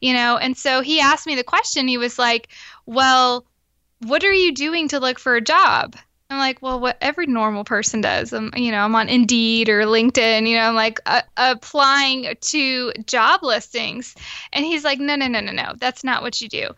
You 0.00 0.14
know, 0.14 0.38
and 0.38 0.56
so 0.56 0.80
he 0.80 1.00
asked 1.00 1.26
me 1.26 1.34
the 1.34 1.44
question. 1.44 1.86
He 1.86 1.98
was 1.98 2.18
like, 2.18 2.48
well, 2.86 3.44
what 4.00 4.24
are 4.24 4.32
you 4.32 4.54
doing 4.54 4.88
to 4.88 5.00
look 5.00 5.18
for 5.18 5.36
a 5.36 5.42
job? 5.42 5.96
I'm 6.30 6.36
like, 6.36 6.60
well, 6.60 6.78
what 6.78 6.98
every 7.00 7.26
normal 7.26 7.64
person 7.64 8.02
does. 8.02 8.34
I'm, 8.34 8.50
you 8.54 8.70
know, 8.70 8.80
I'm 8.80 8.94
on 8.94 9.08
Indeed 9.08 9.70
or 9.70 9.84
LinkedIn. 9.84 10.46
You 10.46 10.56
know, 10.56 10.64
I'm 10.64 10.74
like 10.74 11.00
uh, 11.06 11.22
applying 11.38 12.36
to 12.38 12.92
job 13.06 13.42
listings, 13.42 14.14
and 14.52 14.62
he's 14.62 14.84
like, 14.84 14.98
no, 15.00 15.16
no, 15.16 15.26
no, 15.26 15.40
no, 15.40 15.52
no, 15.52 15.72
that's 15.78 16.04
not 16.04 16.20
what 16.20 16.38
you 16.42 16.50
do. 16.50 16.68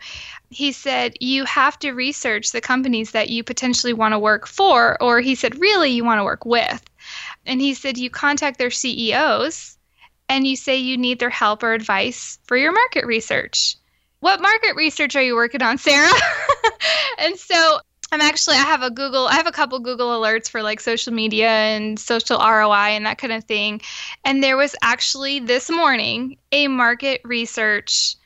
He 0.50 0.70
said 0.70 1.14
you 1.18 1.44
have 1.46 1.76
to 1.80 1.90
research 1.90 2.52
the 2.52 2.60
companies 2.60 3.10
that 3.10 3.28
you 3.28 3.42
potentially 3.42 3.92
want 3.92 4.14
to 4.14 4.20
work 4.20 4.46
for, 4.46 4.96
or 5.02 5.20
he 5.20 5.34
said, 5.34 5.58
really, 5.58 5.90
you 5.90 6.04
want 6.04 6.20
to 6.20 6.24
work 6.24 6.44
with. 6.44 6.88
And 7.44 7.60
he 7.60 7.74
said 7.74 7.98
you 7.98 8.08
contact 8.08 8.56
their 8.56 8.70
CEOs, 8.70 9.76
and 10.28 10.46
you 10.46 10.54
say 10.54 10.76
you 10.76 10.96
need 10.96 11.18
their 11.18 11.28
help 11.28 11.64
or 11.64 11.72
advice 11.72 12.38
for 12.44 12.56
your 12.56 12.70
market 12.70 13.04
research 13.04 13.76
what 14.20 14.40
market 14.40 14.76
research 14.76 15.16
are 15.16 15.22
you 15.22 15.34
working 15.34 15.62
on, 15.62 15.78
Sarah? 15.78 16.12
and 17.18 17.38
so 17.38 17.80
I'm 18.12 18.20
actually 18.20 18.56
I 18.56 18.64
have 18.64 18.82
a 18.82 18.90
Google 18.90 19.26
I 19.26 19.34
have 19.34 19.46
a 19.46 19.52
couple 19.52 19.78
Google 19.78 20.08
alerts 20.08 20.48
for 20.48 20.62
like 20.62 20.80
social 20.80 21.12
media 21.12 21.48
and 21.48 21.98
social 21.98 22.38
ROI 22.38 22.96
and 22.96 23.06
that 23.06 23.18
kind 23.18 23.32
of 23.32 23.44
thing. 23.44 23.80
And 24.24 24.42
there 24.42 24.56
was 24.56 24.74
actually 24.82 25.40
this 25.40 25.70
morning 25.70 26.36
a 26.50 26.68
market 26.68 27.20
research 27.24 28.16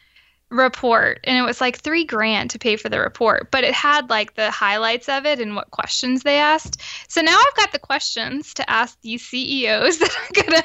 report 0.50 1.20
and 1.24 1.36
it 1.36 1.42
was 1.42 1.60
like 1.60 1.78
three 1.78 2.04
grand 2.04 2.50
to 2.50 2.58
pay 2.58 2.76
for 2.76 2.88
the 2.88 3.00
report 3.00 3.50
but 3.50 3.64
it 3.64 3.74
had 3.74 4.08
like 4.10 4.34
the 4.34 4.50
highlights 4.50 5.08
of 5.08 5.26
it 5.26 5.40
and 5.40 5.56
what 5.56 5.70
questions 5.70 6.22
they 6.22 6.38
asked. 6.38 6.80
So 7.08 7.20
now 7.22 7.36
i've 7.36 7.56
got 7.56 7.72
the 7.72 7.78
questions 7.78 8.54
to 8.54 8.70
ask 8.70 9.00
these 9.00 9.22
ceos 9.22 9.98
that 9.98 10.16
i'm 10.16 10.42
gonna 10.42 10.62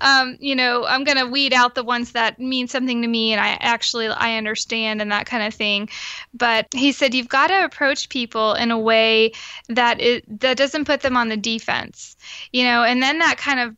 um, 0.00 0.36
you 0.40 0.54
know 0.54 0.84
i'm 0.86 1.04
gonna 1.04 1.26
weed 1.26 1.52
out 1.52 1.74
the 1.74 1.84
ones 1.84 2.12
that 2.12 2.38
mean 2.38 2.68
something 2.68 3.02
to 3.02 3.08
me 3.08 3.32
and 3.32 3.40
i 3.40 3.56
actually 3.60 4.08
i 4.08 4.36
understand 4.36 5.00
and 5.00 5.10
that 5.10 5.26
kind 5.26 5.42
of 5.42 5.54
thing. 5.54 5.88
But 6.34 6.68
he 6.72 6.92
said 6.92 7.14
you've 7.14 7.28
got 7.28 7.48
to 7.48 7.64
approach 7.64 8.08
people 8.08 8.54
in 8.54 8.70
a 8.70 8.78
way 8.78 9.32
that 9.68 10.00
it 10.00 10.40
that 10.40 10.56
doesn't 10.56 10.84
put 10.84 11.00
them 11.00 11.16
on 11.16 11.28
the 11.28 11.36
defense 11.36 12.16
you 12.52 12.64
know 12.64 12.84
and 12.84 13.02
then 13.02 13.18
that 13.18 13.38
kind 13.38 13.60
of 13.60 13.76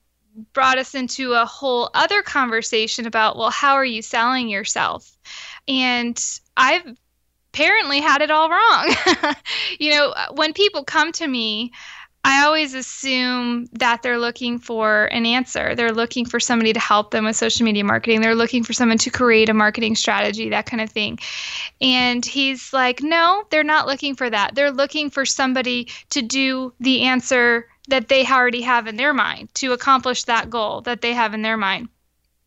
brought 0.53 0.79
us 0.79 0.94
into 0.94 1.33
a 1.33 1.44
whole 1.44 1.90
other 1.94 2.23
conversation 2.23 3.07
about 3.07 3.37
well 3.37 3.51
how 3.51 3.75
are 3.75 3.85
you 3.85 4.03
selling 4.03 4.49
yourself 4.49 5.16
and 5.68 6.40
i've 6.57 6.97
apparently 7.53 8.01
had 8.01 8.20
it 8.20 8.31
all 8.31 8.51
wrong 8.51 8.94
you 9.79 9.90
know 9.90 10.12
when 10.35 10.53
people 10.53 10.83
come 10.85 11.12
to 11.12 11.27
me 11.27 11.70
I 12.27 12.44
always 12.44 12.73
assume 12.73 13.66
that 13.73 14.03
they're 14.03 14.18
looking 14.18 14.59
for 14.59 15.05
an 15.07 15.27
answer. 15.27 15.75
They're 15.75 15.92
looking 15.92 16.25
for 16.25 16.40
somebody 16.40 16.73
to 16.73 16.81
help 16.81 17.11
them 17.11 17.27
with 17.27 17.37
social 17.37 17.66
media 17.66 17.85
marketing. 17.85 18.23
They're 18.23 18.35
looking 18.35 18.64
for 18.64 18.73
someone 18.73 18.97
to 18.99 19.11
create 19.11 19.51
a 19.51 19.55
marketing 19.55 19.94
strategy, 19.94 20.49
that 20.49 20.64
kind 20.64 20.81
of 20.81 20.88
thing. 20.88 21.18
And 21.83 22.25
he's 22.25 22.73
like, 22.73 23.03
no, 23.03 23.44
they're 23.51 23.62
not 23.62 23.87
looking 23.87 24.14
for 24.14 24.31
that. 24.31 24.55
They're 24.55 24.70
looking 24.70 25.11
for 25.11 25.27
somebody 25.27 25.88
to 26.11 26.23
do 26.23 26.73
the 26.81 27.03
answer 27.03 27.66
that 27.88 28.09
they 28.09 28.27
already 28.27 28.62
have 28.62 28.87
in 28.87 28.97
their 28.97 29.12
mind 29.12 29.53
to 29.55 29.73
accomplish 29.73 30.25
that 30.25 30.51
goal 30.51 30.81
that 30.83 31.03
they 31.03 31.12
have 31.12 31.35
in 31.35 31.42
their 31.42 31.57
mind. 31.57 31.88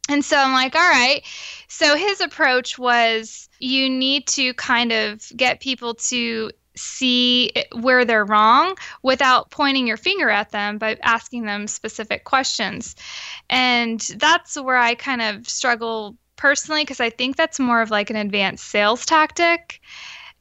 And 0.10 0.23
so 0.23 0.38
I'm 0.38 0.54
like, 0.54 0.76
all 0.76 0.82
right. 0.82 1.21
So 1.67 1.95
his 1.95 2.21
approach 2.21 2.80
was 2.80 3.50
you 3.60 3.89
need 3.89 4.28
to 4.28 4.54
kind 4.54 4.91
of 4.91 5.21
get 5.36 5.60
people 5.60 5.95
to 5.95 6.52
see 6.76 7.52
where 7.73 8.06
they're 8.06 8.26
wrong 8.26 8.78
without 9.02 9.50
pointing 9.50 9.88
your 9.88 9.97
finger 9.97 10.30
at 10.30 10.52
them 10.52 10.78
by 10.78 10.97
asking 11.02 11.45
them 11.45 11.67
specific 11.67 12.23
questions. 12.23 12.95
And 13.50 14.00
that's 14.17 14.60
where 14.60 14.78
I 14.78 14.95
kind 14.95 15.21
of 15.21 15.50
struggle 15.50 16.15
personally 16.36 16.84
because 16.84 17.00
I 17.00 17.10
think 17.10 17.36
that's 17.36 17.60
more 17.60 17.82
of 17.82 17.89
like 17.89 18.10
an 18.10 18.15
advanced 18.15 18.65
sales 18.65 19.06
tactic. 19.06 19.82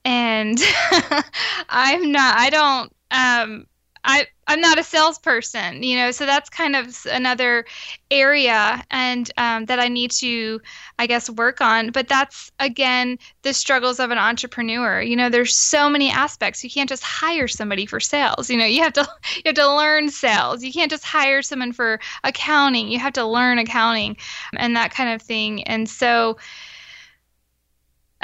And 0.05 0.59
I'm 1.69 2.13
not, 2.13 2.39
I 2.39 2.51
don't, 2.51 2.93
um, 3.11 3.67
I 4.07 4.27
I'm 4.49 4.61
not 4.61 4.79
a 4.79 4.85
salesperson, 4.85 5.83
you 5.83 5.97
know, 5.97 6.13
so 6.13 6.25
that's 6.25 6.49
kind 6.49 6.77
of 6.77 7.05
another 7.11 7.65
area 8.13 8.85
and 8.93 9.29
um, 9.37 9.65
that 9.67 9.81
I 9.81 9.89
need 9.89 10.13
to, 10.13 10.61
I 11.01 11.09
guess, 11.09 11.29
work 11.29 11.61
on. 11.61 11.91
But 11.91 12.07
that's 12.09 12.53
again 12.61 13.19
the 13.43 13.53
struggles 13.53 13.99
of 13.99 14.13
an 14.13 14.19
entrepreneur. 14.19 15.03
You 15.03 15.17
know, 15.17 15.29
there's 15.29 15.57
so 15.57 15.91
many 15.91 16.11
aspects. 16.11 16.63
You 16.63 16.71
can't 16.71 16.89
just 16.89 17.03
hire 17.03 17.49
somebody 17.49 17.87
for 17.87 17.99
sales. 17.99 18.49
You 18.49 18.57
know, 18.59 18.65
you 18.67 18.83
have 18.83 18.93
to 18.95 19.01
you 19.35 19.43
have 19.47 19.57
to 19.57 19.75
learn 19.75 20.11
sales. 20.11 20.63
You 20.63 20.73
can't 20.73 20.91
just 20.91 21.05
hire 21.05 21.43
someone 21.43 21.73
for 21.73 21.99
accounting. 22.23 22.89
You 22.89 23.01
have 23.01 23.15
to 23.15 23.27
learn 23.27 23.59
accounting 23.59 24.17
and 24.57 24.77
that 24.77 24.93
kind 24.93 25.11
of 25.13 25.21
thing. 25.21 25.65
And 25.65 25.89
so 25.89 26.39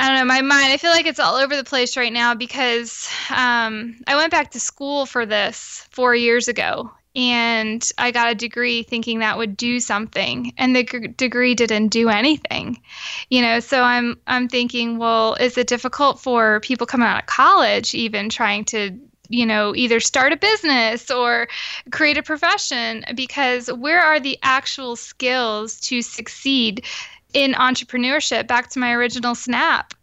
I 0.03 0.09
don't 0.09 0.17
know, 0.17 0.25
my 0.25 0.43
mind, 0.43 0.73
I 0.73 0.79
feel 0.79 0.91
like 0.91 1.07
it's 1.07 1.21
all 1.21 1.37
over 1.37 1.55
the 1.55 1.62
place 1.62 1.97
right 1.97 2.12
now 2.12 2.35
because 2.35 3.09
um, 3.31 3.95
I 4.09 4.17
went 4.17 4.33
back 4.33 4.51
to 4.51 4.59
school 4.59 5.07
for 5.07 5.25
this 5.25 5.87
four 5.93 6.12
years 6.12 6.49
ago 6.49 6.91
and 7.15 7.88
I 7.99 8.11
got 8.11 8.33
a 8.33 8.35
degree 8.35 8.83
thinking 8.83 9.21
that 9.21 9.38
would 9.38 9.57
do 9.57 9.79
something 9.79 10.55
and 10.59 10.75
the 10.75 10.83
g- 10.83 11.07
degree 11.07 11.55
didn't 11.55 11.91
do 11.91 12.09
anything. 12.09 12.83
You 13.31 13.43
know, 13.43 13.61
so 13.61 13.81
I'm 13.81 14.19
I'm 14.27 14.49
thinking, 14.49 14.99
well, 14.99 15.35
is 15.35 15.57
it 15.57 15.69
difficult 15.69 16.19
for 16.19 16.59
people 16.59 16.88
coming 16.88 17.07
out 17.07 17.21
of 17.21 17.27
college 17.27 17.95
even 17.95 18.29
trying 18.29 18.65
to 18.67 18.99
you 19.29 19.47
know, 19.47 19.75
either 19.75 19.99
start 19.99 20.33
a 20.33 20.37
business 20.37 21.11
or 21.11 21.49
create 21.91 22.19
a 22.19 22.23
profession 22.23 23.03
because 23.15 23.73
where 23.73 24.01
are 24.01 24.21
the 24.21 24.38
actual 24.43 24.95
skills 24.95 25.81
to 25.81 26.03
succeed 26.03 26.85
in 27.33 27.53
entrepreneurship 27.53 28.47
back 28.47 28.71
to 28.71 28.79
my 28.79 28.92
original 28.92 29.35
snap 29.35 29.95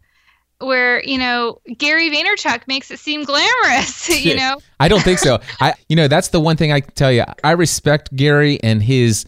where 0.60 1.02
you 1.04 1.18
know 1.18 1.60
Gary 1.78 2.10
Vaynerchuk 2.10 2.66
makes 2.66 2.90
it 2.90 2.98
seem 2.98 3.24
glamorous. 3.24 4.08
You 4.20 4.36
know, 4.36 4.58
I 4.80 4.88
don't 4.88 5.02
think 5.02 5.18
so. 5.18 5.40
I, 5.60 5.74
you 5.88 5.96
know, 5.96 6.06
that's 6.06 6.28
the 6.28 6.40
one 6.40 6.56
thing 6.56 6.72
I 6.72 6.80
can 6.80 6.92
tell 6.92 7.10
you. 7.10 7.24
I 7.42 7.52
respect 7.52 8.14
Gary 8.14 8.60
and 8.62 8.82
his 8.82 9.24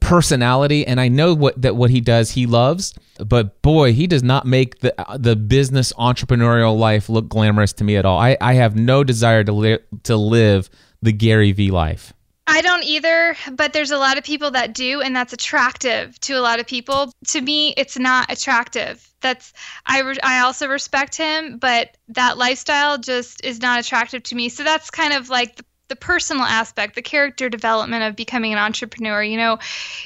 personality, 0.00 0.86
and 0.86 1.00
I 1.00 1.08
know 1.08 1.34
what 1.34 1.60
that 1.62 1.74
what 1.74 1.90
he 1.90 2.00
does 2.00 2.30
he 2.30 2.46
loves. 2.46 2.94
But 3.18 3.60
boy, 3.62 3.92
he 3.92 4.06
does 4.06 4.22
not 4.22 4.46
make 4.46 4.80
the 4.80 4.94
the 5.18 5.34
business 5.34 5.92
entrepreneurial 5.94 6.78
life 6.78 7.08
look 7.08 7.28
glamorous 7.28 7.72
to 7.74 7.84
me 7.84 7.96
at 7.96 8.04
all. 8.04 8.18
I, 8.18 8.36
I 8.40 8.54
have 8.54 8.76
no 8.76 9.02
desire 9.02 9.42
to 9.42 9.52
li- 9.52 9.78
to 10.04 10.16
live 10.16 10.70
the 11.02 11.12
Gary 11.12 11.52
V 11.52 11.70
life. 11.70 12.12
I 12.48 12.62
don't 12.62 12.84
either, 12.84 13.36
but 13.52 13.72
there's 13.72 13.90
a 13.90 13.98
lot 13.98 14.18
of 14.18 14.24
people 14.24 14.52
that 14.52 14.72
do, 14.72 15.00
and 15.00 15.14
that's 15.16 15.32
attractive 15.32 16.18
to 16.20 16.34
a 16.34 16.40
lot 16.40 16.60
of 16.60 16.66
people. 16.66 17.12
To 17.28 17.40
me, 17.40 17.74
it's 17.76 17.98
not 17.98 18.30
attractive. 18.30 19.06
That's 19.20 19.52
I 19.84 20.02
re- 20.02 20.18
I 20.22 20.40
also 20.40 20.68
respect 20.68 21.16
him, 21.16 21.58
but 21.58 21.96
that 22.08 22.38
lifestyle 22.38 22.98
just 22.98 23.44
is 23.44 23.60
not 23.60 23.80
attractive 23.80 24.22
to 24.24 24.36
me. 24.36 24.48
So 24.48 24.62
that's 24.62 24.90
kind 24.90 25.12
of 25.12 25.28
like 25.28 25.56
the, 25.56 25.64
the 25.88 25.96
personal 25.96 26.44
aspect, 26.44 26.94
the 26.94 27.02
character 27.02 27.48
development 27.48 28.04
of 28.04 28.14
becoming 28.14 28.52
an 28.52 28.58
entrepreneur. 28.58 29.22
You 29.22 29.38
know, 29.38 29.58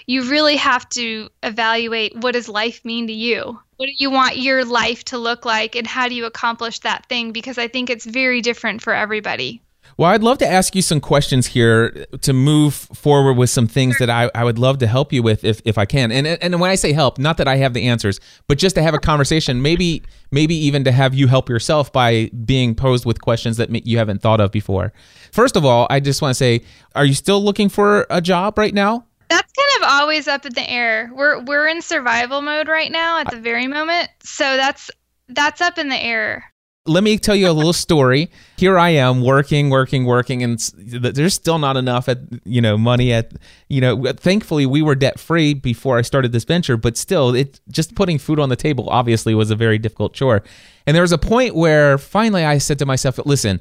you 0.07 0.31
really 0.31 0.57
have 0.57 0.89
to 0.91 1.29
evaluate 1.43 2.17
what 2.17 2.33
does 2.33 2.49
life 2.49 2.85
mean 2.87 3.07
to 3.09 3.13
you. 3.13 3.61
What 3.77 3.87
do 3.87 3.93
you 3.99 4.11
want 4.11 4.39
your 4.39 4.65
life 4.65 5.05
to 5.07 5.19
look 5.19 5.45
like, 5.45 5.77
and 5.77 5.87
how 5.87 6.09
do 6.09 6.15
you 6.15 6.25
accomplish 6.25 6.79
that 6.81 7.05
thing? 7.07 7.33
Because 7.33 7.59
I 7.59 7.69
think 7.69 7.91
it's 7.91 8.07
very 8.07 8.41
different 8.41 8.81
for 8.81 8.95
everybody. 8.95 9.61
Well, 9.97 10.11
I'd 10.11 10.23
love 10.23 10.39
to 10.39 10.47
ask 10.47 10.75
you 10.75 10.83
some 10.83 11.01
questions 11.01 11.47
here 11.47 12.07
to 12.23 12.33
move 12.33 12.75
forward 12.75 13.35
with 13.35 13.51
some 13.51 13.67
things 13.67 13.99
that 13.99 14.09
I, 14.09 14.31
I 14.35 14.45
would 14.45 14.59
love 14.59 14.79
to 14.79 14.87
help 14.87 15.13
you 15.13 15.23
with 15.23 15.45
if, 15.45 15.61
if 15.65 15.79
I 15.79 15.85
can. 15.85 16.11
And 16.13 16.27
and 16.27 16.61
when 16.61 16.71
I 16.71 16.75
say 16.75 16.93
help, 16.93 17.19
not 17.19 17.37
that 17.37 17.49
I 17.49 17.57
have 17.57 17.75
the 17.75 17.87
answers, 17.87 18.21
but 18.49 18.59
just 18.59 18.75
to 18.77 18.83
have 18.83 18.95
a 18.95 18.99
conversation, 18.99 19.63
maybe 19.63 20.03
maybe 20.31 20.55
even 20.55 20.85
to 20.85 20.93
have 20.93 21.15
you 21.15 21.27
help 21.27 21.49
yourself 21.49 21.93
by 21.93 22.31
being 22.45 22.75
posed 22.75 23.05
with 23.05 23.21
questions 23.21 23.57
that 23.59 23.87
you 23.87 23.99
haven't 23.99 24.23
thought 24.23 24.41
of 24.41 24.51
before. 24.51 24.93
First 25.33 25.57
of 25.57 25.65
all, 25.65 25.87
I 25.91 26.01
just 26.01 26.23
want 26.23 26.31
to 26.31 26.39
say, 26.39 26.63
are 26.95 27.05
you 27.05 27.15
still 27.15 27.43
looking 27.43 27.69
for 27.69 28.07
a 28.11 28.21
job 28.21 28.59
right 28.59 28.75
now? 28.75 29.07
That's 29.29 29.53
kind 29.53 29.85
of 29.85 29.91
always 29.91 30.27
up 30.27 30.45
in 30.45 30.55
the 30.55 30.69
air. 30.69 31.11
We're 31.15 31.43
we're 31.43 31.69
in 31.69 31.83
survival 31.83 32.41
mode 32.41 32.69
right 32.69 32.91
now 32.91 33.19
at 33.19 33.31
the 33.31 33.41
very 33.41 33.67
moment. 33.67 34.11
So 34.23 34.57
that's 34.57 34.91
that's 35.29 35.61
up 35.61 35.79
in 35.79 35.89
the 35.89 36.03
air 36.03 36.51
let 36.87 37.05
me 37.05 37.19
tell 37.19 37.37
you 37.37 37.49
a 37.49 37.53
little 37.53 37.75
story. 37.75 38.31
Here 38.57 38.79
I 38.79 38.91
am 38.91 39.21
working, 39.23 39.69
working, 39.69 40.07
working, 40.07 40.43
and 40.43 40.59
there's 40.77 41.35
still 41.35 41.59
not 41.59 41.77
enough 41.77 42.09
at 42.09 42.21
you 42.45 42.61
know 42.61 42.79
money 42.79 43.13
at 43.13 43.33
you 43.69 43.81
know. 43.81 44.13
Thankfully, 44.13 44.65
we 44.65 44.81
were 44.81 44.95
debt 44.95 45.21
free 45.21 45.53
before 45.53 45.99
I 45.99 46.03
started 46.03 46.33
this 46.33 46.45
venture, 46.45 46.77
but 46.77 46.97
still, 46.97 47.35
it 47.35 47.61
just 47.69 47.95
putting 47.95 48.19
food 48.19 48.41
on 48.41 48.49
the 48.49 48.57
table 48.57 48.89
obviously 48.89 49.35
was 49.35 49.51
a 49.51 49.57
very 49.57 49.79
difficult 49.79 50.15
chore. 50.15 50.43
And 50.87 50.95
there 50.95 51.03
was 51.03 51.13
a 51.13 51.19
point 51.19 51.55
where 51.55 51.99
finally 51.99 52.45
I 52.45 52.59
said 52.59 52.79
to 52.79 52.87
myself, 52.87 53.19
"Listen, 53.27 53.61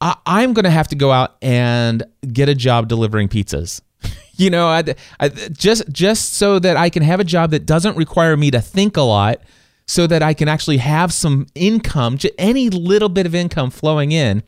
I, 0.00 0.42
am 0.42 0.54
going 0.54 0.64
to 0.64 0.70
have 0.70 0.88
to 0.88 0.96
go 0.96 1.12
out 1.12 1.36
and 1.42 2.02
get 2.32 2.48
a 2.48 2.54
job 2.54 2.88
delivering 2.88 3.28
pizzas." 3.28 3.82
you 4.36 4.48
know, 4.48 4.68
I, 4.68 4.94
I, 5.20 5.28
just 5.28 5.90
just 5.92 6.34
so 6.34 6.58
that 6.60 6.78
I 6.78 6.88
can 6.88 7.02
have 7.02 7.20
a 7.20 7.24
job 7.24 7.50
that 7.50 7.66
doesn't 7.66 7.96
require 7.98 8.38
me 8.38 8.50
to 8.52 8.60
think 8.62 8.96
a 8.96 9.02
lot 9.02 9.42
so 9.86 10.06
that 10.06 10.22
I 10.22 10.34
can 10.34 10.48
actually 10.48 10.78
have 10.78 11.12
some 11.12 11.46
income, 11.54 12.18
any 12.38 12.70
little 12.70 13.08
bit 13.08 13.26
of 13.26 13.34
income 13.34 13.70
flowing 13.70 14.12
in. 14.12 14.42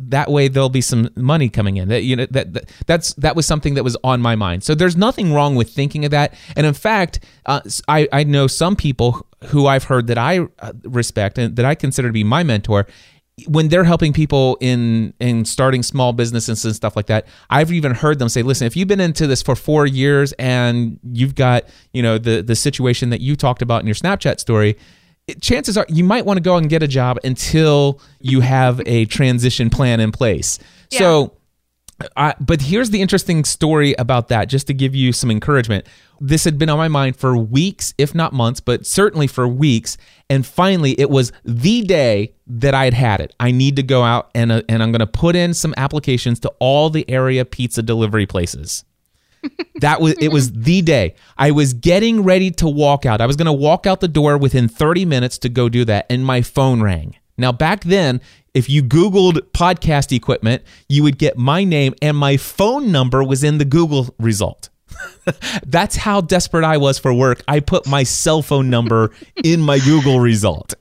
That 0.00 0.30
way, 0.30 0.46
there'll 0.46 0.68
be 0.68 0.80
some 0.80 1.08
money 1.16 1.48
coming 1.48 1.76
in. 1.76 1.88
That 1.88 2.04
you 2.04 2.14
know 2.14 2.26
that, 2.30 2.52
that 2.52 2.70
that's 2.86 3.14
that 3.14 3.34
was 3.34 3.46
something 3.46 3.74
that 3.74 3.82
was 3.82 3.96
on 4.04 4.22
my 4.22 4.36
mind. 4.36 4.62
So 4.62 4.76
there's 4.76 4.96
nothing 4.96 5.34
wrong 5.34 5.56
with 5.56 5.70
thinking 5.70 6.04
of 6.04 6.12
that. 6.12 6.34
And 6.56 6.66
in 6.66 6.74
fact, 6.74 7.18
uh, 7.46 7.62
I 7.88 8.08
I 8.12 8.22
know 8.22 8.46
some 8.46 8.76
people 8.76 9.26
who 9.46 9.66
I've 9.66 9.84
heard 9.84 10.06
that 10.06 10.16
I 10.16 10.46
uh, 10.60 10.72
respect 10.84 11.36
and 11.36 11.56
that 11.56 11.64
I 11.64 11.74
consider 11.74 12.08
to 12.08 12.12
be 12.12 12.22
my 12.22 12.44
mentor 12.44 12.86
when 13.46 13.68
they're 13.68 13.84
helping 13.84 14.12
people 14.12 14.56
in 14.60 15.12
in 15.20 15.44
starting 15.44 15.82
small 15.82 16.12
businesses 16.12 16.64
and 16.64 16.74
stuff 16.74 16.96
like 16.96 17.06
that 17.06 17.26
i've 17.50 17.72
even 17.72 17.92
heard 17.92 18.18
them 18.18 18.28
say 18.28 18.42
listen 18.42 18.66
if 18.66 18.76
you've 18.76 18.88
been 18.88 19.00
into 19.00 19.26
this 19.26 19.42
for 19.42 19.54
four 19.54 19.86
years 19.86 20.32
and 20.34 20.98
you've 21.12 21.34
got 21.34 21.64
you 21.92 22.02
know 22.02 22.18
the 22.18 22.42
the 22.42 22.56
situation 22.56 23.10
that 23.10 23.20
you 23.20 23.36
talked 23.36 23.62
about 23.62 23.80
in 23.80 23.86
your 23.86 23.94
snapchat 23.94 24.40
story 24.40 24.76
chances 25.40 25.76
are 25.76 25.86
you 25.88 26.04
might 26.04 26.24
want 26.24 26.36
to 26.36 26.42
go 26.42 26.56
and 26.56 26.68
get 26.68 26.82
a 26.82 26.88
job 26.88 27.18
until 27.24 28.00
you 28.20 28.40
have 28.40 28.80
a 28.86 29.04
transition 29.06 29.70
plan 29.70 30.00
in 30.00 30.10
place 30.10 30.58
yeah. 30.90 30.98
so 30.98 31.37
I, 32.16 32.34
but 32.38 32.62
here's 32.62 32.90
the 32.90 33.00
interesting 33.00 33.44
story 33.44 33.94
about 33.94 34.28
that, 34.28 34.48
just 34.48 34.66
to 34.68 34.74
give 34.74 34.94
you 34.94 35.12
some 35.12 35.30
encouragement. 35.30 35.86
This 36.20 36.44
had 36.44 36.58
been 36.58 36.68
on 36.68 36.78
my 36.78 36.88
mind 36.88 37.16
for 37.16 37.36
weeks, 37.36 37.94
if 37.98 38.14
not 38.14 38.32
months, 38.32 38.60
but 38.60 38.86
certainly 38.86 39.26
for 39.26 39.48
weeks. 39.48 39.96
And 40.30 40.46
finally, 40.46 40.92
it 40.98 41.10
was 41.10 41.32
the 41.44 41.82
day 41.82 42.34
that 42.46 42.74
I 42.74 42.84
had 42.84 42.94
had 42.94 43.20
it. 43.20 43.34
I 43.40 43.50
need 43.50 43.76
to 43.76 43.82
go 43.82 44.02
out 44.02 44.30
and, 44.34 44.52
uh, 44.52 44.62
and 44.68 44.82
I'm 44.82 44.92
going 44.92 45.00
to 45.00 45.06
put 45.06 45.34
in 45.34 45.54
some 45.54 45.74
applications 45.76 46.40
to 46.40 46.52
all 46.60 46.90
the 46.90 47.08
area 47.10 47.44
pizza 47.44 47.82
delivery 47.82 48.26
places. 48.26 48.84
that 49.80 50.00
was 50.00 50.14
it 50.14 50.32
was 50.32 50.50
the 50.50 50.82
day 50.82 51.14
i 51.36 51.52
was 51.52 51.72
getting 51.72 52.24
ready 52.24 52.50
to 52.50 52.68
walk 52.68 53.06
out 53.06 53.20
i 53.20 53.26
was 53.26 53.36
going 53.36 53.46
to 53.46 53.52
walk 53.52 53.86
out 53.86 54.00
the 54.00 54.08
door 54.08 54.36
within 54.36 54.66
30 54.66 55.04
minutes 55.04 55.38
to 55.38 55.48
go 55.48 55.68
do 55.68 55.84
that 55.84 56.06
and 56.10 56.26
my 56.26 56.42
phone 56.42 56.82
rang 56.82 57.14
now 57.38 57.52
back 57.52 57.84
then 57.84 58.20
if 58.54 58.68
you 58.68 58.82
Googled 58.82 59.38
podcast 59.52 60.14
equipment, 60.14 60.64
you 60.88 61.04
would 61.04 61.16
get 61.16 61.38
my 61.38 61.62
name 61.62 61.94
and 62.02 62.16
my 62.16 62.36
phone 62.36 62.90
number 62.90 63.22
was 63.22 63.44
in 63.44 63.58
the 63.58 63.64
Google 63.64 64.12
result. 64.18 64.68
That's 65.66 65.96
how 65.96 66.20
desperate 66.20 66.64
I 66.64 66.76
was 66.76 66.98
for 66.98 67.12
work. 67.12 67.42
I 67.48 67.60
put 67.60 67.86
my 67.86 68.02
cell 68.02 68.42
phone 68.42 68.70
number 68.70 69.12
in 69.44 69.60
my 69.60 69.78
Google 69.78 70.20
result. 70.20 70.74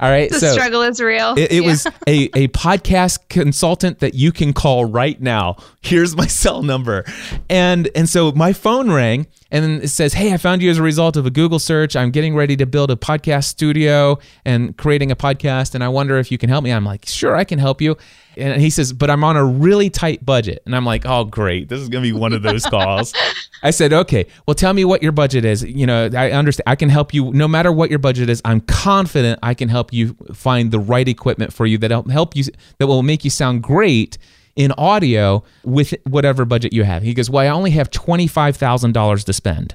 All 0.00 0.10
right. 0.10 0.30
The 0.30 0.40
so 0.40 0.52
struggle 0.52 0.82
is 0.82 1.00
real. 1.00 1.34
It, 1.38 1.52
it 1.52 1.62
yeah. 1.62 1.68
was 1.68 1.86
a, 2.06 2.24
a 2.34 2.48
podcast 2.48 3.28
consultant 3.28 4.00
that 4.00 4.14
you 4.14 4.32
can 4.32 4.52
call 4.52 4.84
right 4.84 5.20
now. 5.20 5.56
Here's 5.80 6.16
my 6.16 6.26
cell 6.26 6.62
number. 6.62 7.04
And 7.48 7.88
and 7.94 8.08
so 8.08 8.32
my 8.32 8.52
phone 8.52 8.90
rang 8.90 9.26
and 9.50 9.82
it 9.82 9.88
says, 9.88 10.14
Hey, 10.14 10.32
I 10.32 10.36
found 10.36 10.62
you 10.62 10.70
as 10.70 10.78
a 10.78 10.82
result 10.82 11.16
of 11.16 11.26
a 11.26 11.30
Google 11.30 11.58
search. 11.58 11.96
I'm 11.96 12.10
getting 12.10 12.34
ready 12.34 12.56
to 12.56 12.66
build 12.66 12.90
a 12.90 12.96
podcast 12.96 13.44
studio 13.44 14.18
and 14.44 14.76
creating 14.76 15.10
a 15.10 15.16
podcast. 15.16 15.74
And 15.74 15.84
I 15.84 15.88
wonder 15.88 16.18
if 16.18 16.32
you 16.32 16.38
can 16.38 16.48
help 16.48 16.64
me. 16.64 16.72
I'm 16.72 16.84
like, 16.84 17.06
Sure, 17.06 17.36
I 17.36 17.44
can 17.44 17.58
help 17.58 17.80
you. 17.80 17.96
And 18.36 18.60
he 18.60 18.70
says, 18.70 18.92
But 18.92 19.10
I'm 19.10 19.24
on 19.24 19.36
a 19.36 19.44
really 19.44 19.90
tight 19.90 20.24
budget. 20.24 20.62
And 20.66 20.74
I'm 20.74 20.84
like, 20.84 21.04
Oh, 21.06 21.24
great. 21.24 21.68
This 21.68 21.80
is 21.80 21.88
going 21.88 22.04
to 22.04 22.12
be 22.12 22.18
one 22.18 22.32
of 22.32 22.42
those 22.42 22.64
calls. 22.66 23.12
I 23.62 23.70
said, 23.70 23.92
Okay, 23.92 24.26
well, 24.46 24.54
tell 24.54 24.72
me 24.72 24.84
what 24.84 25.02
your 25.02 25.12
budget 25.12 25.44
is. 25.44 25.62
You 25.62 25.86
know, 25.86 26.10
I 26.14 26.30
understand. 26.32 26.64
I 26.66 26.76
can 26.76 26.88
help 26.88 27.12
you 27.12 27.32
no 27.32 27.48
matter 27.48 27.72
what 27.72 27.90
your 27.90 27.98
budget 27.98 28.28
is. 28.28 28.40
I'm 28.44 28.60
confident 28.60 29.38
I 29.42 29.54
can 29.54 29.68
help 29.68 29.92
you 29.92 30.16
find 30.32 30.70
the 30.70 30.78
right 30.78 31.06
equipment 31.08 31.52
for 31.52 31.66
you 31.66 31.78
that'll 31.78 32.08
help 32.08 32.36
you, 32.36 32.44
that 32.78 32.86
will 32.86 33.02
make 33.02 33.24
you 33.24 33.30
sound 33.30 33.62
great 33.62 34.18
in 34.56 34.72
audio 34.72 35.42
with 35.64 35.94
whatever 36.04 36.44
budget 36.44 36.72
you 36.72 36.84
have. 36.84 37.02
He 37.02 37.14
goes, 37.14 37.30
Well, 37.30 37.44
I 37.44 37.48
only 37.48 37.70
have 37.72 37.90
$25,000 37.90 39.24
to 39.24 39.32
spend. 39.32 39.74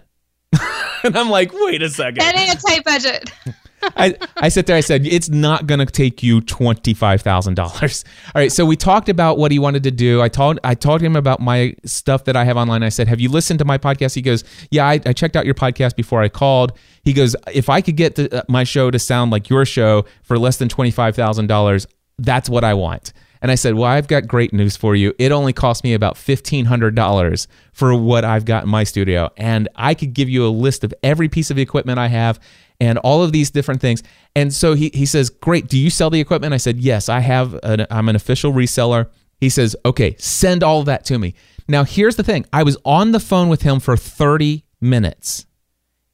and 1.03 1.17
I'm 1.17 1.29
like, 1.29 1.51
Wait 1.53 1.81
a 1.81 1.89
second. 1.89 2.19
That 2.19 2.37
ain't 2.37 2.53
a 2.53 2.61
tight 2.61 2.83
budget. 2.83 3.31
I, 3.97 4.15
I 4.37 4.49
sit 4.49 4.65
there, 4.65 4.75
I 4.75 4.81
said, 4.81 5.05
it's 5.05 5.29
not 5.29 5.67
going 5.67 5.79
to 5.79 5.85
take 5.85 6.23
you 6.23 6.41
$25,000. 6.41 8.03
All 8.27 8.31
right. 8.35 8.51
So 8.51 8.65
we 8.65 8.75
talked 8.75 9.09
about 9.09 9.37
what 9.37 9.51
he 9.51 9.59
wanted 9.59 9.83
to 9.83 9.91
do. 9.91 10.21
I 10.21 10.29
told, 10.29 10.59
I 10.63 10.75
told 10.75 11.01
him 11.01 11.15
about 11.15 11.39
my 11.39 11.75
stuff 11.85 12.25
that 12.25 12.35
I 12.35 12.43
have 12.43 12.57
online. 12.57 12.83
I 12.83 12.89
said, 12.89 13.07
have 13.07 13.19
you 13.19 13.29
listened 13.29 13.59
to 13.59 13.65
my 13.65 13.77
podcast? 13.77 14.15
He 14.15 14.21
goes, 14.21 14.43
yeah, 14.71 14.85
I, 14.85 14.99
I 15.05 15.13
checked 15.13 15.35
out 15.35 15.45
your 15.45 15.55
podcast 15.55 15.95
before 15.95 16.21
I 16.21 16.29
called. 16.29 16.73
He 17.03 17.13
goes, 17.13 17.35
if 17.53 17.69
I 17.69 17.81
could 17.81 17.95
get 17.95 18.17
uh, 18.19 18.43
my 18.47 18.63
show 18.63 18.91
to 18.91 18.99
sound 18.99 19.31
like 19.31 19.49
your 19.49 19.65
show 19.65 20.05
for 20.23 20.37
less 20.37 20.57
than 20.57 20.67
$25,000, 20.67 21.87
that's 22.17 22.49
what 22.49 22.63
I 22.63 22.73
want. 22.73 23.13
And 23.45 23.51
I 23.51 23.55
said, 23.55 23.75
Well, 23.75 23.85
I've 23.85 24.07
got 24.07 24.27
great 24.27 24.53
news 24.53 24.75
for 24.75 24.95
you. 24.95 25.13
It 25.19 25.31
only 25.31 25.53
cost 25.53 25.83
me 25.83 25.93
about 25.93 26.15
$1,500 26.15 27.47
for 27.73 27.95
what 27.95 28.25
I've 28.25 28.43
got 28.43 28.63
in 28.63 28.69
my 28.69 28.83
studio. 28.83 29.29
And 29.37 29.69
I 29.75 29.93
could 29.93 30.13
give 30.13 30.29
you 30.29 30.47
a 30.47 30.49
list 30.49 30.83
of 30.83 30.95
every 31.03 31.29
piece 31.29 31.51
of 31.51 31.59
equipment 31.59 31.99
I 31.99 32.07
have 32.07 32.39
and 32.79 32.97
all 32.99 33.23
of 33.23 33.31
these 33.31 33.51
different 33.51 33.81
things. 33.81 34.03
And 34.35 34.53
so 34.53 34.73
he, 34.73 34.91
he 34.93 35.05
says, 35.05 35.29
Great. 35.29 35.67
Do 35.67 35.77
you 35.77 35.89
sell 35.89 36.09
the 36.09 36.19
equipment? 36.19 36.53
I 36.53 36.57
said, 36.57 36.77
Yes, 36.77 37.09
I 37.09 37.19
have. 37.19 37.59
An, 37.63 37.85
I'm 37.89 38.09
an 38.09 38.15
official 38.15 38.51
reseller. 38.53 39.09
He 39.39 39.49
says, 39.49 39.75
Okay, 39.85 40.15
send 40.19 40.63
all 40.63 40.83
that 40.83 41.05
to 41.05 41.19
me. 41.19 41.35
Now, 41.67 41.83
here's 41.83 42.15
the 42.15 42.23
thing 42.23 42.45
I 42.53 42.63
was 42.63 42.77
on 42.85 43.11
the 43.11 43.19
phone 43.19 43.49
with 43.49 43.63
him 43.63 43.79
for 43.79 43.97
30 43.97 44.63
minutes, 44.81 45.45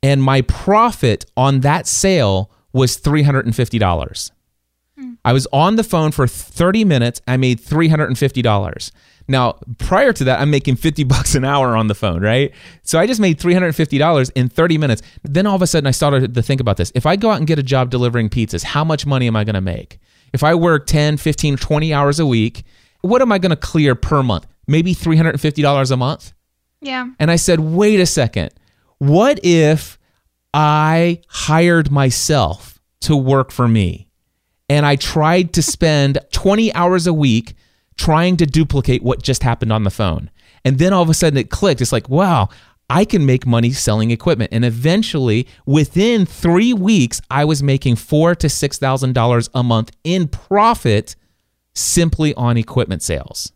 and 0.02 0.24
my 0.24 0.42
profit 0.42 1.26
on 1.36 1.62
that 1.62 1.88
sale 1.88 2.52
was 2.74 2.98
$350. 2.98 4.32
I 5.24 5.34
was 5.34 5.48
on 5.54 5.76
the 5.76 5.84
phone 5.84 6.12
for 6.12 6.28
30 6.28 6.84
minutes. 6.86 7.22
I 7.28 7.38
made 7.38 7.60
$350. 7.60 8.92
Now, 9.28 9.60
prior 9.78 10.14
to 10.14 10.24
that, 10.26 10.40
I'm 10.40 10.50
making 10.50 10.76
50 10.76 11.04
bucks 11.06 11.36
an 11.36 11.46
hour 11.46 11.76
on 11.76 11.88
the 11.88 11.96
phone, 11.96 12.22
right? 12.22 12.52
So 12.84 13.00
I 13.00 13.08
just 13.08 13.22
made 13.22 13.40
$350 13.40 14.32
in 14.36 14.50
30 14.50 14.78
minutes. 14.78 15.02
Then 15.24 15.46
all 15.46 15.56
of 15.56 15.62
a 15.62 15.68
sudden, 15.68 15.88
I 15.88 15.92
started 15.92 16.34
to 16.34 16.42
think 16.42 16.60
about 16.60 16.78
this. 16.78 16.92
If 16.96 17.06
I 17.06 17.16
go 17.16 17.30
out 17.30 17.38
and 17.38 17.48
get 17.48 17.60
a 17.60 17.64
job 17.64 17.90
delivering 17.90 18.30
pizzas, 18.30 18.64
how 18.64 18.84
much 18.84 19.06
money 19.06 19.28
am 19.28 19.36
I 19.36 19.44
going 19.44 19.56
to 19.56 19.62
make? 19.62 20.00
If 20.34 20.44
I 20.44 20.56
work 20.56 20.88
10, 20.88 21.18
15, 21.18 21.58
20 21.58 21.94
hours 21.94 22.20
a 22.20 22.26
week, 22.26 22.64
what 23.02 23.22
am 23.22 23.32
I 23.32 23.38
going 23.38 23.52
to 23.52 23.56
clear 23.56 23.96
per 23.96 24.24
month? 24.24 24.48
Maybe 24.68 24.96
$350 24.96 25.92
a 25.92 25.98
month? 25.98 26.34
Yeah. 26.82 27.10
And 27.20 27.30
I 27.30 27.36
said, 27.36 27.60
wait 27.60 28.00
a 28.00 28.06
second. 28.06 28.52
What 28.98 29.40
if 29.44 30.00
I 30.54 31.22
hired 31.28 31.92
myself 31.92 32.80
to 33.02 33.16
work 33.16 33.52
for 33.52 33.68
me? 33.68 34.08
And 34.72 34.86
I 34.86 34.96
tried 34.96 35.52
to 35.56 35.62
spend 35.62 36.18
20 36.32 36.74
hours 36.74 37.06
a 37.06 37.12
week 37.12 37.56
trying 37.98 38.38
to 38.38 38.46
duplicate 38.46 39.04
what 39.04 39.22
just 39.22 39.44
happened 39.44 39.74
on 39.74 39.84
the 39.84 39.90
phone. 39.90 40.32
And 40.64 40.80
then 40.80 40.94
all 40.94 41.04
of 41.04 41.10
a 41.10 41.14
sudden 41.14 41.36
it 41.36 41.50
clicked. 41.50 41.82
It's 41.82 41.92
like, 41.92 42.08
wow, 42.08 42.48
I 42.90 43.04
can 43.04 43.26
make 43.26 43.46
money 43.46 43.74
selling 43.74 44.12
equipment. 44.12 44.54
And 44.54 44.64
eventually, 44.64 45.46
within 45.66 46.26
three 46.26 46.74
weeks, 46.74 47.22
I 47.30 47.44
was 47.44 47.62
making 47.62 47.98
four 47.98 48.34
to 48.36 48.48
six 48.48 48.78
thousand 48.78 49.12
dollars 49.12 49.50
a 49.54 49.62
month 49.62 49.92
in 50.06 50.30
profit 50.30 51.18
simply 51.76 52.34
on 52.36 52.56
equipment 52.56 53.04
sales. 53.04 53.52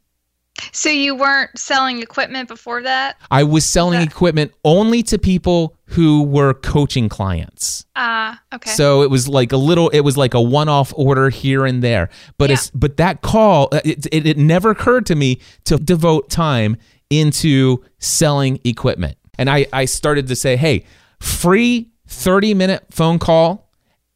So 0.71 0.89
you 0.89 1.15
weren't 1.15 1.57
selling 1.57 2.01
equipment 2.01 2.47
before 2.47 2.81
that? 2.83 3.17
I 3.29 3.43
was 3.43 3.65
selling 3.65 4.01
equipment 4.01 4.53
only 4.63 5.03
to 5.03 5.17
people 5.19 5.75
who 5.85 6.23
were 6.23 6.53
coaching 6.53 7.09
clients. 7.09 7.85
Ah, 7.95 8.41
okay. 8.53 8.71
So 8.71 9.01
it 9.01 9.09
was 9.09 9.27
like 9.27 9.51
a 9.51 9.57
little, 9.57 9.89
it 9.89 10.01
was 10.01 10.17
like 10.17 10.33
a 10.33 10.41
one-off 10.41 10.93
order 10.95 11.29
here 11.29 11.65
and 11.65 11.83
there. 11.83 12.09
But 12.37 12.49
Yeah. 12.49 12.53
it's 12.55 12.69
but 12.71 12.97
that 12.97 13.21
call, 13.21 13.69
uh, 13.71 13.81
it, 13.85 14.05
it, 14.11 14.25
it 14.25 14.37
never 14.37 14.69
occurred 14.71 15.05
to 15.07 15.15
me 15.15 15.39
to 15.65 15.77
devote 15.77 16.29
time 16.29 16.77
into 17.09 17.83
selling 17.99 18.59
equipment. 18.63 19.17
And 19.37 19.49
I, 19.49 19.67
I 19.73 19.85
started 19.85 20.27
to 20.27 20.35
say, 20.35 20.55
hey, 20.55 20.85
free 21.19 21.91
30-minute 22.09 22.85
phone 22.91 23.19
call. 23.19 23.69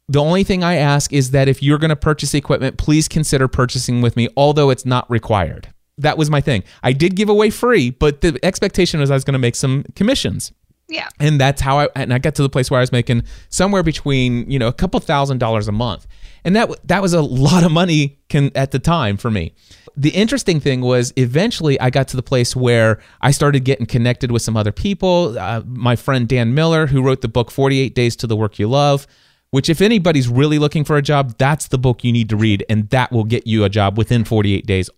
The 0.08 0.20
only 0.20 0.42
thing 0.42 0.64
I 0.64 0.74
ask 0.76 1.12
is 1.12 1.30
that 1.30 1.48
if 1.48 1.62
you're 1.62 1.78
going 1.78 1.90
to 1.90 1.96
purchase 1.96 2.34
equipment, 2.34 2.78
please 2.78 3.06
consider 3.08 3.46
purchasing 3.46 4.00
with 4.02 4.16
me, 4.16 4.28
although 4.36 4.70
it's 4.70 4.84
not 4.86 5.08
required. 5.10 5.68
That 6.00 6.18
was 6.18 6.30
my 6.30 6.40
thing. 6.40 6.64
I 6.82 6.92
did 6.92 7.16
give 7.16 7.28
away 7.28 7.50
free, 7.50 7.90
but 7.90 8.20
the 8.20 8.38
expectation 8.42 9.00
was 9.00 9.10
I 9.10 9.14
was 9.14 9.24
going 9.24 9.32
to 9.32 9.38
make 9.38 9.54
some 9.54 9.84
commissions 9.94 10.52
yeah. 10.90 11.08
and 11.18 11.40
that's 11.40 11.60
how 11.60 11.78
I 11.78 11.88
and 11.94 12.12
I 12.12 12.18
got 12.18 12.34
to 12.36 12.42
the 12.42 12.48
place 12.48 12.70
where 12.70 12.78
I 12.78 12.82
was 12.82 12.92
making 12.92 13.22
somewhere 13.48 13.82
between 13.82 14.50
you 14.50 14.58
know 14.58 14.68
a 14.68 14.72
couple 14.72 15.00
thousand 15.00 15.38
dollars 15.38 15.68
a 15.68 15.72
month, 15.72 16.06
and 16.44 16.54
that 16.56 16.70
that 16.86 17.00
was 17.00 17.14
a 17.14 17.22
lot 17.22 17.64
of 17.64 17.72
money 17.72 18.18
can 18.28 18.50
at 18.54 18.72
the 18.72 18.78
time 18.78 19.16
for 19.16 19.30
me. 19.30 19.54
The 19.96 20.10
interesting 20.10 20.60
thing 20.60 20.80
was 20.80 21.12
eventually 21.16 21.80
I 21.80 21.90
got 21.90 22.08
to 22.08 22.16
the 22.16 22.22
place 22.22 22.54
where 22.54 23.00
I 23.20 23.30
started 23.30 23.64
getting 23.64 23.86
connected 23.86 24.30
with 24.30 24.42
some 24.42 24.56
other 24.56 24.72
people. 24.72 25.38
Uh, 25.38 25.62
my 25.66 25.96
friend 25.96 26.28
Dan 26.28 26.54
Miller, 26.54 26.86
who 26.86 27.02
wrote 27.02 27.22
the 27.22 27.28
book 27.28 27.50
48 27.50 27.94
Days 27.94 28.16
to 28.16 28.26
the 28.26 28.36
Work 28.36 28.58
You 28.58 28.68
Love. 28.68 29.06
Which, 29.52 29.68
if 29.68 29.80
anybody's 29.80 30.28
really 30.28 30.60
looking 30.60 30.84
for 30.84 30.96
a 30.96 31.02
job, 31.02 31.36
that's 31.36 31.66
the 31.66 31.76
book 31.76 32.04
you 32.04 32.12
need 32.12 32.28
to 32.28 32.36
read, 32.36 32.64
and 32.68 32.88
that 32.90 33.10
will 33.10 33.24
get 33.24 33.48
you 33.48 33.64
a 33.64 33.68
job 33.68 33.98
within 33.98 34.22
48 34.22 34.64
days. 34.64 34.88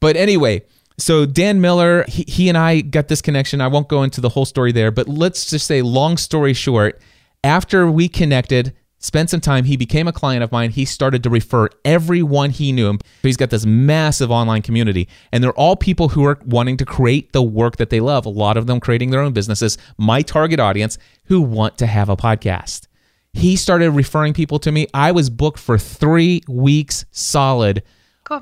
But 0.00 0.16
anyway, 0.16 0.62
so 0.98 1.26
Dan 1.26 1.60
Miller, 1.60 2.04
he, 2.06 2.24
he 2.28 2.48
and 2.48 2.56
I 2.56 2.80
got 2.80 3.08
this 3.08 3.20
connection. 3.20 3.60
I 3.60 3.68
won't 3.68 3.88
go 3.88 4.02
into 4.02 4.20
the 4.20 4.28
whole 4.28 4.44
story 4.44 4.72
there, 4.72 4.90
but 4.90 5.08
let's 5.08 5.50
just 5.50 5.66
say, 5.66 5.82
long 5.82 6.16
story 6.16 6.52
short, 6.52 7.00
after 7.42 7.90
we 7.90 8.08
connected, 8.08 8.74
spent 8.98 9.28
some 9.30 9.40
time, 9.40 9.64
he 9.64 9.76
became 9.76 10.08
a 10.08 10.12
client 10.12 10.42
of 10.42 10.52
mine. 10.52 10.70
He 10.70 10.84
started 10.84 11.22
to 11.24 11.30
refer 11.30 11.68
everyone 11.84 12.50
he 12.50 12.72
knew. 12.72 12.98
He's 13.22 13.36
got 13.36 13.50
this 13.50 13.66
massive 13.66 14.30
online 14.30 14.62
community, 14.62 15.08
and 15.32 15.42
they're 15.42 15.52
all 15.52 15.76
people 15.76 16.10
who 16.10 16.24
are 16.24 16.38
wanting 16.46 16.76
to 16.78 16.84
create 16.84 17.32
the 17.32 17.42
work 17.42 17.76
that 17.76 17.90
they 17.90 18.00
love. 18.00 18.24
A 18.24 18.30
lot 18.30 18.56
of 18.56 18.66
them 18.66 18.80
creating 18.80 19.10
their 19.10 19.20
own 19.20 19.32
businesses. 19.32 19.76
My 19.98 20.22
target 20.22 20.60
audience 20.60 20.96
who 21.24 21.40
want 21.42 21.76
to 21.78 21.86
have 21.86 22.08
a 22.08 22.16
podcast. 22.16 22.86
He 23.32 23.56
started 23.56 23.90
referring 23.90 24.32
people 24.32 24.60
to 24.60 24.70
me. 24.70 24.86
I 24.94 25.10
was 25.10 25.28
booked 25.28 25.58
for 25.58 25.76
three 25.76 26.42
weeks 26.48 27.04
solid 27.10 27.82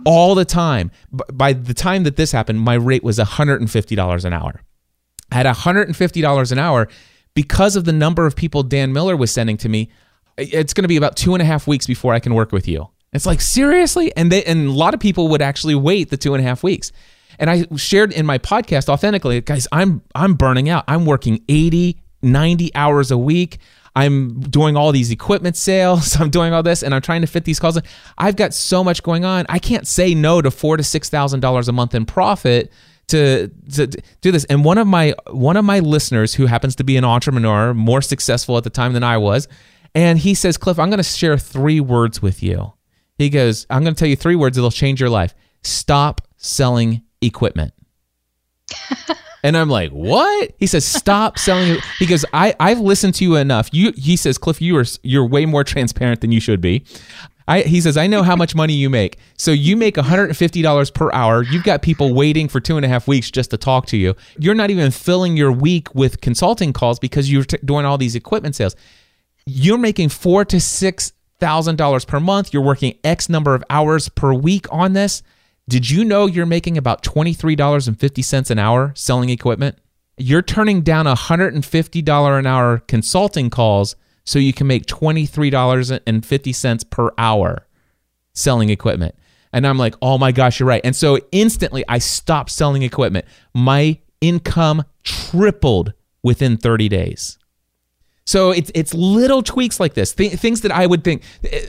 All 0.04 0.34
the 0.34 0.44
time. 0.44 0.90
By 1.10 1.52
the 1.52 1.74
time 1.74 2.04
that 2.04 2.16
this 2.16 2.32
happened, 2.32 2.60
my 2.60 2.74
rate 2.74 3.02
was 3.02 3.18
$150 3.18 4.24
an 4.24 4.32
hour. 4.32 4.62
At 5.30 5.46
$150 5.46 6.52
an 6.52 6.58
hour, 6.58 6.88
because 7.34 7.76
of 7.76 7.84
the 7.84 7.92
number 7.92 8.26
of 8.26 8.36
people 8.36 8.62
Dan 8.62 8.92
Miller 8.92 9.16
was 9.16 9.30
sending 9.30 9.56
to 9.58 9.68
me, 9.68 9.90
it's 10.36 10.74
going 10.74 10.82
to 10.84 10.88
be 10.88 10.96
about 10.96 11.16
two 11.16 11.34
and 11.34 11.42
a 11.42 11.44
half 11.44 11.66
weeks 11.66 11.86
before 11.86 12.14
I 12.14 12.20
can 12.20 12.34
work 12.34 12.52
with 12.52 12.68
you. 12.68 12.88
It's 13.12 13.26
like 13.26 13.40
seriously, 13.40 14.14
and 14.16 14.32
they 14.32 14.42
and 14.44 14.68
a 14.68 14.72
lot 14.72 14.94
of 14.94 15.00
people 15.00 15.28
would 15.28 15.42
actually 15.42 15.74
wait 15.74 16.10
the 16.10 16.16
two 16.16 16.34
and 16.34 16.42
a 16.42 16.46
half 16.46 16.62
weeks. 16.62 16.92
And 17.38 17.50
I 17.50 17.66
shared 17.76 18.12
in 18.12 18.24
my 18.24 18.38
podcast 18.38 18.88
authentically, 18.88 19.40
guys, 19.42 19.68
I'm 19.72 20.02
I'm 20.14 20.34
burning 20.34 20.68
out. 20.68 20.84
I'm 20.88 21.04
working 21.04 21.42
80, 21.48 22.00
90 22.22 22.74
hours 22.74 23.10
a 23.10 23.18
week. 23.18 23.58
I'm 23.94 24.40
doing 24.40 24.76
all 24.76 24.90
these 24.92 25.10
equipment 25.10 25.56
sales. 25.56 26.16
I'm 26.20 26.30
doing 26.30 26.52
all 26.52 26.62
this, 26.62 26.82
and 26.82 26.94
I'm 26.94 27.02
trying 27.02 27.20
to 27.20 27.26
fit 27.26 27.44
these 27.44 27.60
calls. 27.60 27.76
in. 27.76 27.82
I've 28.18 28.36
got 28.36 28.54
so 28.54 28.82
much 28.82 29.02
going 29.02 29.24
on. 29.24 29.46
I 29.48 29.58
can't 29.58 29.86
say 29.86 30.14
no 30.14 30.40
to 30.40 30.50
four 30.50 30.76
to 30.76 30.82
six 30.82 31.08
thousand 31.10 31.40
dollars 31.40 31.68
a 31.68 31.72
month 31.72 31.94
in 31.94 32.06
profit 32.06 32.72
to 33.08 33.48
to 33.74 33.86
do 34.20 34.32
this. 34.32 34.44
And 34.44 34.64
one 34.64 34.78
of 34.78 34.86
my 34.86 35.14
one 35.30 35.56
of 35.56 35.64
my 35.64 35.80
listeners 35.80 36.34
who 36.34 36.46
happens 36.46 36.76
to 36.76 36.84
be 36.84 36.96
an 36.96 37.04
entrepreneur, 37.04 37.74
more 37.74 38.02
successful 38.02 38.56
at 38.56 38.64
the 38.64 38.70
time 38.70 38.92
than 38.92 39.04
I 39.04 39.18
was, 39.18 39.48
and 39.94 40.18
he 40.18 40.34
says, 40.34 40.56
"Cliff, 40.56 40.78
I'm 40.78 40.88
going 40.88 40.98
to 40.98 41.04
share 41.04 41.36
three 41.38 41.80
words 41.80 42.22
with 42.22 42.42
you." 42.42 42.72
He 43.18 43.28
goes, 43.28 43.66
"I'm 43.68 43.82
going 43.82 43.94
to 43.94 43.98
tell 43.98 44.08
you 44.08 44.16
three 44.16 44.36
words 44.36 44.56
that'll 44.56 44.70
change 44.70 45.00
your 45.00 45.10
life. 45.10 45.34
Stop 45.62 46.22
selling 46.36 47.02
equipment." 47.20 47.72
And 49.42 49.56
I'm 49.56 49.68
like, 49.68 49.90
what? 49.90 50.52
He 50.58 50.66
says, 50.66 50.84
stop 50.84 51.38
selling 51.38 51.72
it. 51.72 51.80
He 51.98 52.06
goes, 52.06 52.24
I, 52.32 52.54
I've 52.60 52.78
listened 52.78 53.14
to 53.16 53.24
you 53.24 53.36
enough. 53.36 53.68
You, 53.72 53.92
he 53.96 54.16
says, 54.16 54.38
Cliff, 54.38 54.62
you 54.62 54.76
are, 54.76 54.84
you're 55.02 55.26
way 55.26 55.46
more 55.46 55.64
transparent 55.64 56.20
than 56.20 56.30
you 56.30 56.40
should 56.40 56.60
be. 56.60 56.84
I, 57.48 57.62
he 57.62 57.80
says, 57.80 57.96
I 57.96 58.06
know 58.06 58.22
how 58.22 58.36
much 58.36 58.54
money 58.54 58.72
you 58.72 58.88
make. 58.88 59.18
So 59.36 59.50
you 59.50 59.76
make 59.76 59.96
$150 59.96 60.94
per 60.94 61.12
hour. 61.12 61.42
You've 61.42 61.64
got 61.64 61.82
people 61.82 62.14
waiting 62.14 62.48
for 62.48 62.60
two 62.60 62.76
and 62.76 62.86
a 62.86 62.88
half 62.88 63.08
weeks 63.08 63.32
just 63.32 63.50
to 63.50 63.56
talk 63.56 63.86
to 63.86 63.96
you. 63.96 64.14
You're 64.38 64.54
not 64.54 64.70
even 64.70 64.92
filling 64.92 65.36
your 65.36 65.50
week 65.50 65.92
with 65.92 66.20
consulting 66.20 66.72
calls 66.72 67.00
because 67.00 67.30
you're 67.30 67.44
t- 67.44 67.58
doing 67.64 67.84
all 67.84 67.98
these 67.98 68.14
equipment 68.14 68.54
sales. 68.54 68.76
You're 69.44 69.78
making 69.78 70.10
four 70.10 70.44
to 70.44 70.60
six 70.60 71.12
thousand 71.40 71.74
dollars 71.76 72.04
per 72.04 72.20
month. 72.20 72.52
You're 72.52 72.62
working 72.62 72.96
X 73.02 73.28
number 73.28 73.56
of 73.56 73.64
hours 73.68 74.08
per 74.08 74.32
week 74.32 74.66
on 74.70 74.92
this. 74.92 75.24
Did 75.68 75.90
you 75.90 76.04
know 76.04 76.26
you're 76.26 76.46
making 76.46 76.76
about 76.76 77.02
$23.50 77.02 78.50
an 78.50 78.58
hour 78.58 78.92
selling 78.96 79.30
equipment? 79.30 79.78
You're 80.16 80.42
turning 80.42 80.82
down 80.82 81.06
$150 81.06 82.38
an 82.38 82.46
hour 82.46 82.78
consulting 82.78 83.48
calls 83.48 83.96
so 84.24 84.38
you 84.38 84.52
can 84.52 84.66
make 84.66 84.86
$23.50 84.86 86.90
per 86.90 87.10
hour 87.16 87.66
selling 88.34 88.70
equipment. 88.70 89.14
And 89.52 89.66
I'm 89.66 89.78
like, 89.78 89.94
oh 90.02 90.18
my 90.18 90.32
gosh, 90.32 90.60
you're 90.60 90.68
right. 90.68 90.80
And 90.84 90.96
so 90.96 91.18
instantly 91.30 91.84
I 91.88 91.98
stopped 91.98 92.50
selling 92.50 92.82
equipment. 92.82 93.26
My 93.54 93.98
income 94.20 94.84
tripled 95.02 95.92
within 96.22 96.56
30 96.56 96.88
days. 96.88 97.38
So 98.24 98.50
it's 98.52 98.70
it's 98.74 98.94
little 98.94 99.42
tweaks 99.42 99.80
like 99.80 99.94
this, 99.94 100.14
th- 100.14 100.32
things 100.34 100.60
that 100.60 100.70
I 100.70 100.86
would 100.86 101.02
think. 101.02 101.22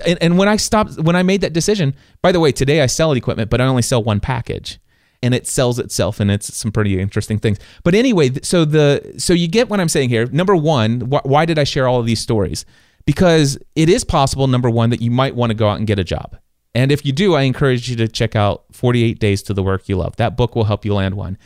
And, 0.06 0.18
and 0.22 0.38
when 0.38 0.48
I 0.48 0.58
stopped, 0.58 1.00
when 1.00 1.16
I 1.16 1.24
made 1.24 1.42
that 1.42 1.54
decision, 1.54 1.96
by 2.22 2.32
the 2.32 2.40
way, 2.40 2.52
today 2.52 2.82
I 2.82 2.86
sell 2.86 3.12
equipment, 3.14 3.50
but 3.50 3.60
I 3.60 3.66
only 3.66 3.82
sell 3.82 4.04
one 4.04 4.20
package, 4.20 4.80
and 5.24 5.34
it 5.34 5.48
sells 5.48 5.80
itself, 5.80 6.20
and 6.20 6.30
it's 6.30 6.56
some 6.56 6.72
pretty 6.72 7.00
interesting 7.00 7.40
things. 7.40 7.58
But 7.84 7.96
anyway, 7.96 8.32
so 8.44 8.66
the 8.66 9.16
so 9.18 9.34
you 9.34 9.48
get 9.48 9.70
what 9.70 9.80
I'm 9.80 9.90
saying 9.90 10.10
here. 10.10 10.28
Number 10.28 10.56
one, 10.56 11.02
wh- 11.02 11.26
why 11.26 11.46
did 11.46 11.58
I 11.58 11.64
share 11.64 11.88
all 11.88 12.00
of 12.00 12.06
these 12.06 12.22
stories? 12.22 12.66
Because 13.06 13.58
it 13.76 13.90
is 13.90 14.04
possible, 14.04 14.48
number 14.48 14.70
one, 14.70 14.92
that 14.92 15.02
you 15.02 15.12
might 15.12 15.36
want 15.36 15.50
to 15.50 15.56
go 15.56 15.68
out 15.68 15.78
and 15.78 15.88
get 15.88 16.00
a 16.00 16.04
job. 16.04 16.38
And 16.76 16.92
if 16.92 17.06
you 17.06 17.12
do, 17.12 17.36
I 17.36 17.42
encourage 17.42 17.90
you 17.90 17.96
to 17.98 18.08
check 18.08 18.36
out 18.36 18.64
48 18.72 19.20
Days 19.20 19.44
to 19.44 19.54
the 19.54 19.62
Work 19.62 19.90
You 19.90 19.98
Love. 19.98 20.16
That 20.16 20.38
book 20.38 20.56
will 20.56 20.64
help 20.64 20.86
you 20.86 20.94
land 20.94 21.16
one. 21.16 21.38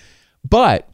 But 0.47 0.89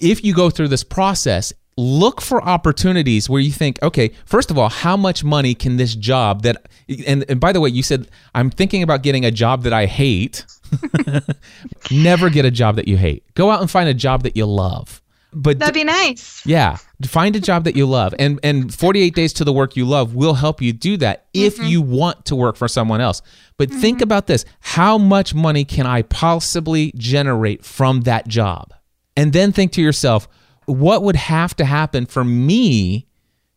if 0.00 0.24
you 0.24 0.34
go 0.34 0.50
through 0.50 0.68
this 0.68 0.84
process, 0.84 1.52
look 1.78 2.20
for 2.20 2.42
opportunities 2.42 3.30
where 3.30 3.40
you 3.40 3.52
think, 3.52 3.80
okay, 3.82 4.10
first 4.26 4.50
of 4.50 4.58
all, 4.58 4.68
how 4.68 4.96
much 4.96 5.22
money 5.22 5.54
can 5.54 5.76
this 5.76 5.94
job 5.94 6.42
that 6.42 6.68
and, 7.06 7.24
and 7.28 7.38
by 7.40 7.52
the 7.52 7.60
way, 7.60 7.70
you 7.70 7.82
said 7.82 8.08
I'm 8.34 8.50
thinking 8.50 8.82
about 8.82 9.02
getting 9.02 9.24
a 9.24 9.30
job 9.30 9.62
that 9.62 9.72
I 9.72 9.86
hate. 9.86 10.44
Never 11.90 12.30
get 12.30 12.44
a 12.44 12.50
job 12.50 12.76
that 12.76 12.88
you 12.88 12.96
hate. 12.96 13.24
Go 13.34 13.50
out 13.50 13.60
and 13.60 13.70
find 13.70 13.88
a 13.88 13.94
job 13.94 14.24
that 14.24 14.36
you 14.36 14.44
love. 14.44 15.00
But 15.32 15.58
That'd 15.58 15.74
be 15.74 15.84
nice. 15.84 16.44
yeah, 16.46 16.78
find 17.04 17.36
a 17.36 17.40
job 17.40 17.64
that 17.64 17.76
you 17.76 17.86
love. 17.86 18.14
And 18.18 18.40
and 18.42 18.74
48 18.74 19.14
days 19.14 19.32
to 19.34 19.44
the 19.44 19.52
work 19.52 19.76
you 19.76 19.84
love 19.84 20.14
will 20.14 20.34
help 20.34 20.62
you 20.62 20.72
do 20.72 20.96
that 20.96 21.26
if 21.34 21.56
mm-hmm. 21.56 21.66
you 21.66 21.82
want 21.82 22.24
to 22.26 22.36
work 22.36 22.56
for 22.56 22.66
someone 22.66 23.00
else. 23.00 23.22
But 23.58 23.70
think 23.70 23.98
mm-hmm. 23.98 24.04
about 24.04 24.26
this. 24.26 24.44
How 24.60 24.96
much 24.96 25.34
money 25.34 25.64
can 25.64 25.86
I 25.86 26.02
possibly 26.02 26.92
generate 26.96 27.64
from 27.64 28.02
that 28.02 28.26
job? 28.26 28.72
And 29.16 29.32
then 29.32 29.52
think 29.52 29.72
to 29.72 29.82
yourself, 29.82 30.28
what 30.68 31.02
would 31.02 31.16
have 31.16 31.56
to 31.56 31.64
happen 31.64 32.06
for 32.06 32.24
me 32.24 33.06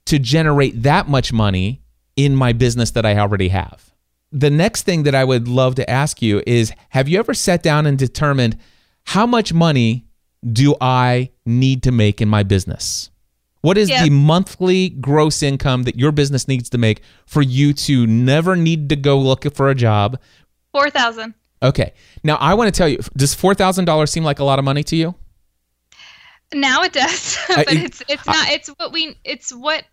to 0.06 0.18
generate 0.18 0.84
that 0.84 1.08
much 1.08 1.32
money 1.34 1.82
in 2.16 2.36
my 2.36 2.54
business 2.54 2.92
that 2.92 3.06
I 3.06 3.18
already 3.18 3.50
have? 3.50 3.92
The 4.32 4.50
next 4.50 4.84
thing 4.84 5.04
that 5.04 5.14
I 5.14 5.24
would 5.24 5.48
love 5.48 5.76
to 5.76 5.90
ask 5.90 6.22
you 6.22 6.42
is 6.48 6.72
have 6.90 7.10
you 7.10 7.20
ever 7.20 7.34
sat 7.34 7.62
down 7.62 7.86
and 7.86 7.98
determined 7.98 8.58
how 9.06 9.26
much 9.26 9.54
money 9.54 10.06
do 10.52 10.76
I 10.80 11.32
need 11.46 11.84
to 11.84 11.92
make 11.92 12.22
in 12.22 12.30
my 12.30 12.44
business? 12.44 13.10
What 13.62 13.78
is 13.78 13.90
Yeah. 13.90 14.04
the 14.04 14.10
monthly 14.10 14.90
gross 14.90 15.44
income 15.44 15.84
that 15.84 16.00
your 16.00 16.12
business 16.12 16.48
needs 16.48 16.70
to 16.70 16.78
make 16.78 17.02
for 17.26 17.42
you 17.42 17.74
to 17.74 18.08
never 18.08 18.56
need 18.56 18.90
to 18.90 18.96
go 18.96 19.20
looking 19.20 19.52
for 19.52 19.70
a 19.70 19.76
job? 19.76 20.18
Four 20.74 20.90
thousand. 20.90 21.34
Okay. 21.62 21.94
Now, 22.24 22.38
I 22.38 22.56
want 22.56 22.74
to 22.74 22.78
tell 22.78 22.90
you, 22.90 22.98
does 23.16 23.36
$4,000 23.36 24.10
seem 24.10 24.24
like 24.24 24.40
a 24.40 24.44
lot 24.44 24.58
of 24.58 24.66
money 24.66 24.82
to 24.86 24.96
you? 24.96 25.14
Now 26.54 26.84
it 26.84 26.94
does, 26.94 27.38
I- 27.50 27.64
but 27.66 27.74
it's 27.74 28.04
it's 28.08 28.26
not. 28.26 28.50
It's 28.50 28.70
what 28.70 28.92
we. 28.92 29.16
It's 29.24 29.52
what 29.54 29.84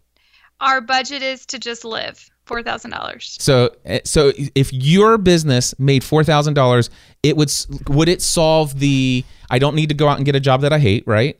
our 0.61 0.81
budget 0.81 1.23
is 1.23 1.47
to 1.47 1.59
just 1.59 1.85
live. 1.85 2.29
Four 2.47 2.63
thousand 2.63 2.93
dollars. 2.93 3.37
So, 3.41 3.77
eh, 3.85 4.01
so 4.05 4.33
if 4.55 4.73
your 4.73 5.19
business 5.19 5.75
made 5.79 6.03
four 6.03 6.25
thousand 6.25 6.55
dollars, 6.55 6.89
it 7.23 7.37
would 7.37 7.53
would 7.89 8.09
it 8.09 8.23
solve 8.23 8.79
the 8.79 9.23
I 9.51 9.59
don't 9.59 9.75
need 9.75 9.91
to 9.91 9.95
go 9.95 10.09
out 10.09 10.17
and 10.17 10.25
get 10.25 10.35
a 10.35 10.41
job 10.41 10.63
that 10.63 10.73
I 10.73 10.79
hate, 10.79 11.05
right? 11.07 11.39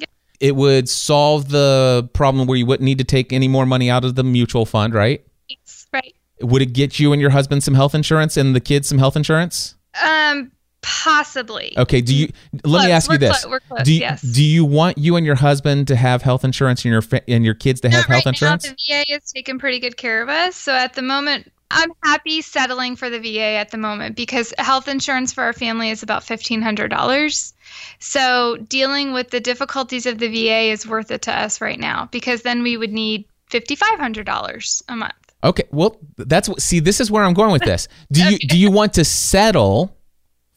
Yep. 0.00 0.10
It 0.38 0.56
would 0.56 0.86
solve 0.88 1.48
the 1.48 2.08
problem 2.12 2.46
where 2.46 2.58
you 2.58 2.66
wouldn't 2.66 2.84
need 2.84 2.98
to 2.98 3.04
take 3.04 3.32
any 3.32 3.48
more 3.48 3.64
money 3.64 3.88
out 3.90 4.04
of 4.04 4.16
the 4.16 4.22
mutual 4.22 4.66
fund, 4.66 4.92
right? 4.92 5.24
Yes, 5.48 5.86
Right. 5.94 6.14
Would 6.42 6.60
it 6.62 6.72
get 6.74 6.98
you 7.00 7.12
and 7.12 7.20
your 7.22 7.30
husband 7.30 7.62
some 7.64 7.74
health 7.74 7.94
insurance 7.94 8.36
and 8.36 8.54
the 8.54 8.60
kids 8.60 8.86
some 8.86 8.98
health 8.98 9.16
insurance? 9.16 9.76
Um. 10.04 10.52
Possibly. 10.82 11.74
Okay. 11.76 12.00
Do 12.00 12.14
you? 12.14 12.32
Let 12.64 12.86
me 12.86 12.92
ask 12.92 13.10
you 13.10 13.14
We're 13.14 13.18
this: 13.18 13.42
clo- 13.42 13.50
we're 13.50 13.60
close, 13.60 13.82
Do 13.82 13.92
you, 13.92 14.00
yes. 14.00 14.22
do 14.22 14.42
you 14.42 14.64
want 14.64 14.96
you 14.96 15.16
and 15.16 15.26
your 15.26 15.34
husband 15.34 15.88
to 15.88 15.96
have 15.96 16.22
health 16.22 16.44
insurance 16.44 16.84
and 16.84 16.92
your 16.92 17.02
and 17.28 17.44
your 17.44 17.54
kids 17.54 17.80
to 17.82 17.90
have 17.90 18.08
Not 18.08 18.08
health 18.08 18.26
right 18.26 18.32
insurance? 18.32 18.64
Now, 18.66 18.74
the 18.76 19.04
VA 19.04 19.16
is 19.16 19.32
taking 19.32 19.58
pretty 19.58 19.78
good 19.78 19.96
care 19.96 20.22
of 20.22 20.28
us. 20.28 20.56
So 20.56 20.72
at 20.72 20.94
the 20.94 21.02
moment, 21.02 21.52
I'm 21.70 21.92
happy 22.02 22.40
settling 22.40 22.96
for 22.96 23.10
the 23.10 23.18
VA 23.18 23.56
at 23.56 23.70
the 23.70 23.76
moment 23.78 24.16
because 24.16 24.54
health 24.58 24.88
insurance 24.88 25.32
for 25.32 25.44
our 25.44 25.52
family 25.52 25.90
is 25.90 26.02
about 26.02 26.24
fifteen 26.24 26.62
hundred 26.62 26.88
dollars. 26.88 27.52
So 27.98 28.56
dealing 28.68 29.12
with 29.12 29.30
the 29.30 29.40
difficulties 29.40 30.06
of 30.06 30.18
the 30.18 30.28
VA 30.28 30.70
is 30.70 30.86
worth 30.86 31.10
it 31.10 31.22
to 31.22 31.38
us 31.38 31.60
right 31.60 31.78
now 31.78 32.08
because 32.10 32.42
then 32.42 32.62
we 32.62 32.76
would 32.76 32.92
need 32.92 33.26
fifty 33.46 33.76
five 33.76 33.98
hundred 33.98 34.24
dollars 34.24 34.82
a 34.88 34.96
month. 34.96 35.14
Okay, 35.44 35.64
well, 35.70 35.98
that's 36.16 36.48
what. 36.48 36.60
See, 36.60 36.80
this 36.80 37.00
is 37.00 37.10
where 37.10 37.24
I'm 37.24 37.34
going 37.34 37.52
with 37.52 37.62
this. 37.62 37.86
Do 38.10 38.24
you 38.24 38.38
do 38.48 38.58
you 38.58 38.70
want 38.70 38.94
to 38.94 39.04
settle 39.04 39.96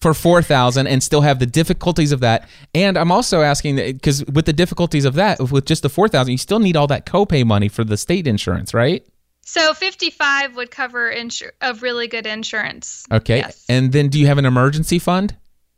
for 0.04 0.14
four 0.14 0.44
thousand 0.44 0.86
and 0.86 1.02
still 1.02 1.22
have 1.22 1.40
the 1.40 1.48
difficulties 1.48 2.12
of 2.12 2.20
that? 2.20 2.48
And 2.76 2.96
I'm 2.98 3.12
also 3.12 3.42
asking 3.42 3.78
because 3.78 4.24
with 4.26 4.46
the 4.46 4.54
difficulties 4.54 5.06
of 5.06 5.16
that, 5.16 5.40
with 5.40 5.66
just 5.66 5.82
the 5.82 5.90
four 5.90 6.08
thousand, 6.08 6.34
you 6.34 6.38
still 6.38 6.60
need 6.60 6.78
all 6.78 6.86
that 6.88 7.08
copay 7.08 7.44
money 7.44 7.70
for 7.70 7.84
the 7.84 7.98
state 7.98 8.28
insurance, 8.28 8.74
right? 8.76 9.04
So 9.46 9.74
fifty 9.74 10.10
five 10.12 10.56
would 10.56 10.70
cover 10.72 11.12
insur- 11.12 11.52
of 11.62 11.82
really 11.82 12.08
good 12.08 12.28
insurance. 12.28 13.06
Okay, 13.12 13.38
Yes. 13.38 13.66
and 13.68 13.92
then 13.92 14.10
do 14.10 14.20
you 14.20 14.28
have 14.28 14.38
an 14.38 14.46
emergency 14.46 15.00
fund 15.00 15.36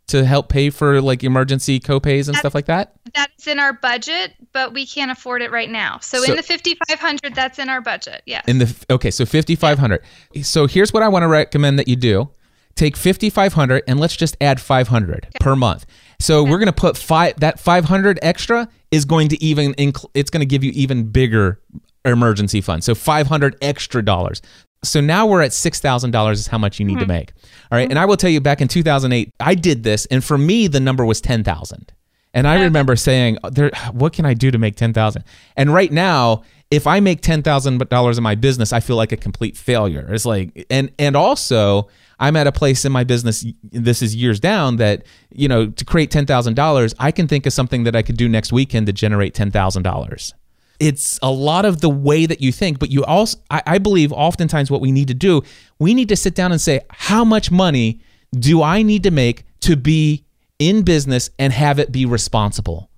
to 0.07 0.23
help 0.23 0.49
pay 0.49 0.69
for 0.69 1.01
like 1.01 1.23
emergency 1.23 1.79
copays 1.79 2.27
and 2.27 2.37
stuff 2.37 2.53
like 2.53 2.67
that? 2.67 2.93
That's 3.15 3.47
in 3.47 3.57
our 3.59 3.73
budget, 3.73 4.33
but 4.53 4.71
we 4.71 4.85
can't 4.85 5.09
afford 5.09 5.41
it 5.41 5.49
right 5.51 5.69
now. 5.69 5.97
So, 6.01 6.19
So- 6.23 6.31
in 6.33 6.37
the 6.37 6.43
fifty 6.43 6.77
five 6.87 6.99
hundred, 6.99 7.33
that's 7.33 7.57
in 7.57 7.69
our 7.69 7.81
budget. 7.81 8.21
Yes. 8.27 8.43
In 8.47 8.59
the 8.59 8.71
okay, 8.91 9.09
so 9.09 9.25
fifty 9.25 9.55
five 9.55 9.79
hundred. 9.79 10.01
So 10.43 10.67
here's 10.67 10.93
what 10.93 11.01
I 11.01 11.07
want 11.07 11.23
to 11.23 11.27
recommend 11.27 11.79
that 11.79 11.87
you 11.87 11.95
do: 11.95 12.29
take 12.75 12.97
fifty 12.97 13.29
five 13.29 13.53
hundred 13.53 13.83
and 13.87 13.99
let's 13.99 14.15
just 14.15 14.37
add 14.41 14.61
five 14.61 14.87
hundred 14.87 15.27
per 15.39 15.55
month. 15.55 15.85
So 16.19 16.43
we're 16.43 16.59
gonna 16.59 16.73
put 16.73 16.97
five. 16.97 17.39
That 17.39 17.59
five 17.59 17.85
hundred 17.85 18.19
extra 18.21 18.67
is 18.91 19.05
going 19.05 19.29
to 19.29 19.43
even. 19.43 19.73
Inc- 19.73 20.09
it's 20.13 20.29
going 20.29 20.41
to 20.41 20.45
give 20.45 20.63
you 20.63 20.71
even 20.71 21.09
bigger 21.09 21.59
emergency 22.05 22.61
fund. 22.61 22.83
So 22.83 22.95
five 22.95 23.27
hundred 23.27 23.57
extra 23.61 24.03
dollars. 24.03 24.41
So 24.83 25.01
now 25.01 25.25
we're 25.25 25.41
at 25.41 25.53
six 25.53 25.79
thousand 25.79 26.11
dollars 26.11 26.39
is 26.39 26.47
how 26.47 26.57
much 26.57 26.79
you 26.79 26.85
need 26.85 26.95
to 26.95 27.01
mm-hmm. 27.01 27.09
make. 27.09 27.33
All 27.71 27.77
right, 27.77 27.81
and 27.81 27.91
mm-hmm. 27.91 27.99
I 27.99 28.05
will 28.05 28.17
tell 28.17 28.29
you, 28.29 28.39
back 28.39 28.61
in 28.61 28.67
two 28.67 28.83
thousand 28.83 29.11
eight, 29.13 29.33
I 29.39 29.55
did 29.55 29.83
this, 29.83 30.05
and 30.07 30.23
for 30.23 30.37
me 30.37 30.67
the 30.67 30.79
number 30.79 31.05
was 31.05 31.19
ten 31.19 31.43
thousand. 31.43 31.91
And 32.33 32.47
I 32.47 32.61
remember 32.63 32.95
saying, 32.95 33.39
"There, 33.51 33.71
what 33.91 34.13
can 34.13 34.25
I 34.25 34.33
do 34.33 34.51
to 34.51 34.57
make 34.57 34.75
ten 34.75 34.93
thousand? 34.93 35.23
And 35.57 35.73
right 35.73 35.91
now, 35.91 36.43
if 36.71 36.87
I 36.87 36.99
make 36.99 37.21
ten 37.21 37.43
thousand 37.43 37.77
dollars 37.89 38.17
in 38.17 38.23
my 38.23 38.35
business, 38.35 38.73
I 38.73 38.79
feel 38.79 38.95
like 38.95 39.11
a 39.11 39.17
complete 39.17 39.55
failure. 39.57 40.07
It's 40.11 40.25
like, 40.25 40.65
and 40.69 40.91
and 40.97 41.15
also, 41.15 41.89
I'm 42.19 42.35
at 42.35 42.47
a 42.47 42.51
place 42.51 42.85
in 42.85 42.91
my 42.91 43.03
business. 43.03 43.45
This 43.63 44.01
is 44.01 44.15
years 44.15 44.39
down 44.39 44.77
that 44.77 45.03
you 45.31 45.47
know 45.47 45.67
to 45.67 45.85
create 45.85 46.11
ten 46.11 46.25
thousand 46.25 46.55
dollars, 46.55 46.95
I 46.99 47.11
can 47.11 47.27
think 47.27 47.45
of 47.45 47.53
something 47.53 47.83
that 47.83 47.95
I 47.95 48.01
could 48.01 48.17
do 48.17 48.27
next 48.27 48.51
weekend 48.51 48.87
to 48.87 48.93
generate 48.93 49.33
ten 49.33 49.51
thousand 49.51 49.83
dollars. 49.83 50.33
It's 50.79 51.17
a 51.21 51.31
lot 51.31 51.63
of 51.63 51.79
the 51.79 51.89
way 51.89 52.25
that 52.25 52.41
you 52.41 52.51
think, 52.51 52.79
but 52.79 52.91
you 52.91 53.05
also, 53.05 53.39
I, 53.49 53.63
I 53.65 53.77
believe, 53.77 54.11
oftentimes 54.11 54.69
what 54.69 54.81
we 54.81 54.91
need 54.91 55.07
to 55.07 55.13
do, 55.13 55.41
we 55.79 55.93
need 55.93 56.09
to 56.09 56.17
sit 56.17 56.35
down 56.35 56.51
and 56.51 56.59
say, 56.59 56.81
how 56.89 57.23
much 57.23 57.49
money 57.49 58.01
do 58.37 58.61
I 58.61 58.81
need 58.81 59.03
to 59.03 59.11
make 59.11 59.45
to 59.61 59.77
be 59.77 60.25
in 60.59 60.83
business 60.83 61.29
and 61.39 61.53
have 61.53 61.79
it 61.79 61.93
be 61.93 62.05
responsible? 62.05 62.89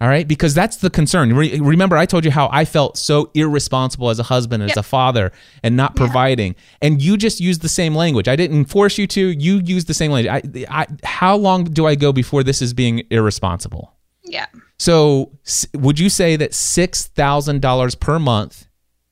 All 0.00 0.08
right, 0.08 0.26
because 0.26 0.54
that's 0.54 0.78
the 0.78 0.88
concern. 0.88 1.34
Re- 1.34 1.60
remember, 1.60 1.94
I 1.96 2.06
told 2.06 2.24
you 2.24 2.30
how 2.30 2.48
I 2.50 2.64
felt 2.64 2.96
so 2.96 3.30
irresponsible 3.34 4.08
as 4.08 4.18
a 4.18 4.22
husband, 4.22 4.62
as 4.62 4.70
Yep. 4.70 4.76
a 4.78 4.82
father, 4.82 5.30
and 5.62 5.76
not 5.76 5.94
providing. 5.94 6.54
And 6.80 7.02
you 7.02 7.18
just 7.18 7.38
used 7.38 7.60
the 7.60 7.68
same 7.68 7.94
language. 7.94 8.26
I 8.26 8.34
didn't 8.34 8.64
force 8.64 8.96
you 8.96 9.06
to. 9.08 9.28
You 9.28 9.58
used 9.58 9.88
the 9.88 9.94
same 9.94 10.10
language. 10.10 10.42
I, 10.70 10.82
I, 10.82 10.86
how 11.04 11.36
long 11.36 11.64
do 11.64 11.86
I 11.86 11.96
go 11.96 12.12
before 12.12 12.42
this 12.42 12.62
is 12.62 12.72
being 12.72 13.02
irresponsible? 13.10 13.92
yeah. 14.24 14.46
So, 14.78 15.32
s- 15.46 15.66
would 15.74 15.98
you 15.98 16.08
say 16.08 16.36
that 16.36 16.54
six 16.54 17.06
thousand 17.08 17.60
dollars 17.60 17.94
per 17.94 18.18
month 18.18 18.66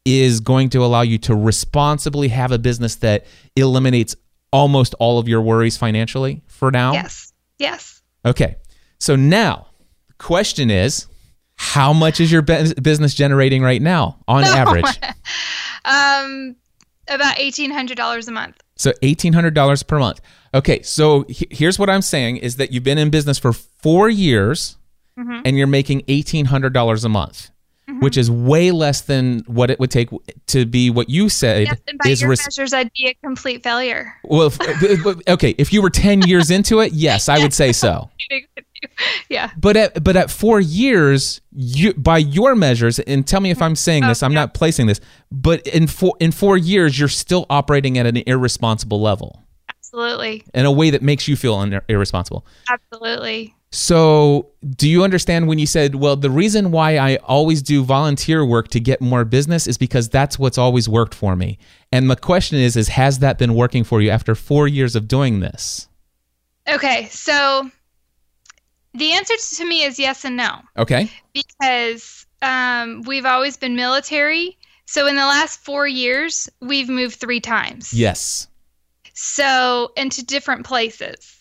is 0.07 0.41
going 0.41 0.71
to 0.71 0.83
allow 0.83 1.03
you 1.03 1.19
to 1.19 1.35
responsibly 1.35 2.29
have 2.29 2.51
a 2.53 2.59
business 2.59 2.95
that 2.97 3.27
eliminates 3.57 4.17
almost 4.51 4.95
all 4.99 5.19
of 5.19 5.29
your 5.29 5.43
worries 5.43 5.77
financially 5.77 6.41
for 6.47 6.71
now? 6.71 6.93
Yes. 6.95 7.35
Yes. 7.59 8.01
Okay. 8.25 8.57
So 8.99 9.15
now, 9.17 9.67
question 10.19 10.71
is, 10.71 11.07
how 11.57 11.93
much 11.93 12.21
is 12.21 12.31
your 12.31 12.43
business 12.43 13.15
generating 13.15 13.63
right 13.63 13.83
now 13.83 14.19
on 14.29 14.45
average? 14.63 14.85
Um, 15.85 16.57
about 17.09 17.39
eighteen 17.39 17.71
hundred 17.71 17.97
dollars 17.97 18.29
a 18.29 18.33
month. 18.33 18.61
So 18.77 18.93
eighteen 19.03 19.33
hundred 19.33 19.55
dollars 19.55 19.83
per 19.83 19.99
month. 19.99 20.21
Okay, 20.53 20.83
so 20.83 21.25
he- 21.29 21.47
here's 21.51 21.79
what 21.79 21.89
I'm 21.89 22.03
saying: 22.03 22.39
is 22.39 22.57
that 22.57 22.73
you've 22.73 22.85
been 22.85 22.99
in 22.99 23.09
business 23.11 23.39
for 23.39 23.53
four 23.53 24.09
years, 24.11 24.77
Mm-hmm. 25.19 25.41
and 25.47 25.57
you're 25.57 25.67
making 25.67 26.03
eighteen 26.09 26.45
hundred 26.47 26.73
dollars 26.75 27.05
a 27.05 27.09
month, 27.09 27.51
which 28.01 28.17
is 28.19 28.31
way 28.31 28.71
less 28.71 29.01
than 29.01 29.41
what 29.47 29.71
it 29.71 29.81
would 29.81 29.91
take 29.91 30.11
to 30.49 30.67
be 30.67 30.91
what 30.91 31.09
you 31.09 31.29
said 31.29 31.67
Yes, 31.69 31.79
and 31.89 31.99
by 31.99 32.11
is. 32.11 32.21
your 32.21 32.31
res- 32.31 32.45
measures, 32.45 32.73
I'd 32.75 32.91
be 32.93 33.07
a 33.09 33.15
complete 33.27 33.63
failure. 33.63 34.15
well, 34.25 34.49
if- 34.61 35.19
okay, 35.29 35.55
if 35.59 35.73
you 35.73 35.81
were 35.81 35.91
ten 35.91 36.21
years 36.23 36.51
into 36.51 36.81
it, 36.81 36.93
yes, 36.93 37.29
I 37.31 37.39
would 37.39 37.55
say 37.55 37.73
so. 37.73 38.11
yeah. 39.29 39.51
But 39.57 39.77
at 39.77 40.05
but 40.05 40.17
at 40.17 40.31
four 40.31 40.61
years, 40.61 41.41
you 41.53 41.95
by 41.95 42.19
your 42.19 42.55
measures, 42.55 42.99
and 43.01 43.27
tell 43.27 43.41
me 43.41 43.51
if 43.51 43.61
I'm 43.61 43.77
saying 43.77 44.05
oh, 44.05 44.09
this, 44.09 44.23
I'm 44.23 44.35
not 44.35 44.55
placing 44.55 44.87
this, 44.87 45.01
but 45.31 45.67
in 45.67 45.87
four 45.87 46.15
in 46.21 46.33
four 46.33 46.57
years, 46.57 46.99
you're 46.99 47.09
still 47.09 47.47
operating 47.51 47.99
at 47.99 48.07
an 48.07 48.17
irresponsible 48.27 49.01
level 49.01 49.43
Absolutely. 49.71 50.45
in 50.55 50.67
a 50.67 50.73
way 50.73 50.91
that 50.91 51.03
makes 51.03 51.29
you 51.29 51.37
feel 51.37 51.61
ir- 51.63 51.85
irresponsible. 51.89 52.47
Absolutely. 52.71 53.55
So, 53.71 54.51
do 54.77 54.89
you 54.89 55.05
understand 55.05 55.47
when 55.47 55.59
you 55.59 55.67
said, 55.67 55.95
well, 55.95 56.17
the 56.17 56.31
reason 56.31 56.71
why 56.71 56.97
I 56.97 57.17
always 57.17 57.61
do 57.61 57.85
volunteer 57.85 58.43
work 58.43 58.69
to 58.69 58.81
get 58.81 59.03
more 59.03 59.27
business 59.27 59.67
is 59.67 59.77
because 59.77 60.09
that's 60.09 60.39
what's 60.39 60.57
always 60.57 60.89
worked 60.89 61.15
for 61.15 61.37
me. 61.37 61.59
And 61.93 62.09
the 62.09 62.17
question 62.17 62.59
is 62.59 62.77
is 62.77 62.89
has 62.89 63.19
that 63.19 63.37
been 63.37 63.55
working 63.55 63.85
for 63.85 64.01
you 64.01 64.09
after 64.09 64.35
4 64.35 64.69
years 64.69 64.97
of 64.97 65.07
doing 65.07 65.41
this? 65.41 65.87
Okay. 66.67 67.09
So 67.11 67.71
the 68.99 69.13
answer 69.13 69.35
to 69.57 69.65
me 69.65 69.85
is 69.85 69.99
yes 69.99 70.25
and 70.25 70.37
no 70.37 70.61
Okay? 70.77 71.11
because 71.33 72.27
um, 72.43 73.03
we've 73.03 73.27
always 73.27 73.57
been 73.57 73.75
military. 73.77 74.57
So 74.87 75.07
in 75.07 75.17
the 75.17 75.27
last 75.27 75.61
four 75.61 75.87
years, 75.87 76.49
we've 76.61 76.89
moved 76.89 77.17
three 77.17 77.41
times. 77.41 77.93
Yes. 77.93 78.49
So 79.15 79.93
into 79.97 80.25
different 80.25 80.65
places. 80.65 81.37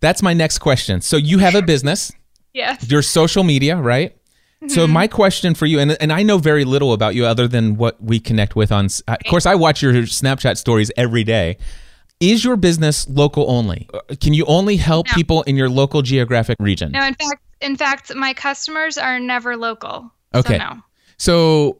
That's 0.00 0.22
my 0.22 0.34
next 0.34 0.58
question. 0.58 1.00
So, 1.00 1.16
you 1.16 1.38
have 1.38 1.54
a 1.54 1.62
business, 1.62 2.12
Yes. 2.52 2.90
your 2.90 3.02
social 3.02 3.44
media, 3.44 3.76
right? 3.76 4.16
So 4.68 4.86
my 4.86 5.06
question 5.06 5.54
for 5.54 5.66
you, 5.66 5.78
and, 5.78 5.96
and 6.00 6.12
I 6.12 6.22
know 6.22 6.38
very 6.38 6.64
little 6.64 6.92
about 6.92 7.14
you 7.14 7.24
other 7.24 7.46
than 7.46 7.76
what 7.76 8.02
we 8.02 8.18
connect 8.18 8.56
with 8.56 8.72
on. 8.72 8.86
Of 9.06 9.18
course, 9.28 9.46
I 9.46 9.54
watch 9.54 9.80
your 9.80 9.92
Snapchat 9.92 10.56
stories 10.56 10.90
every 10.96 11.22
day. 11.22 11.58
Is 12.20 12.44
your 12.44 12.56
business 12.56 13.08
local 13.08 13.50
only? 13.50 13.88
Uh, 13.92 14.00
Can 14.20 14.32
you 14.32 14.44
only 14.46 14.76
help 14.76 15.06
No. 15.08 15.12
people 15.14 15.42
in 15.42 15.56
your 15.56 15.68
local 15.68 16.02
geographic 16.02 16.56
region? 16.60 16.92
No, 16.92 17.04
in 17.06 17.14
fact, 17.14 17.42
in 17.60 17.76
fact, 17.76 18.14
my 18.14 18.32
customers 18.32 18.96
are 18.98 19.18
never 19.18 19.56
local. 19.56 20.10
Okay. 20.34 20.54
So 20.54 20.58
no. 20.58 20.82
So, 21.18 21.78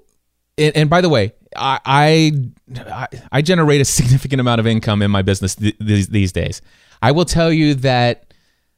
and, 0.59 0.76
and 0.76 0.91
by 0.91 1.01
the 1.01 1.09
way, 1.09 1.32
I, 1.57 1.80
I 1.84 3.09
I- 3.32 3.43
generate 3.43 3.80
a 3.80 3.84
significant 3.84 4.41
amount 4.41 4.61
of 4.61 4.66
income 4.66 5.01
in 5.03 5.11
my 5.11 5.22
business 5.22 5.55
th- 5.55 5.76
these 5.80 6.09
these 6.09 6.32
days. 6.32 6.61
I 7.03 7.12
will 7.12 7.24
tell 7.24 7.53
you 7.53 7.74
that 7.76 8.34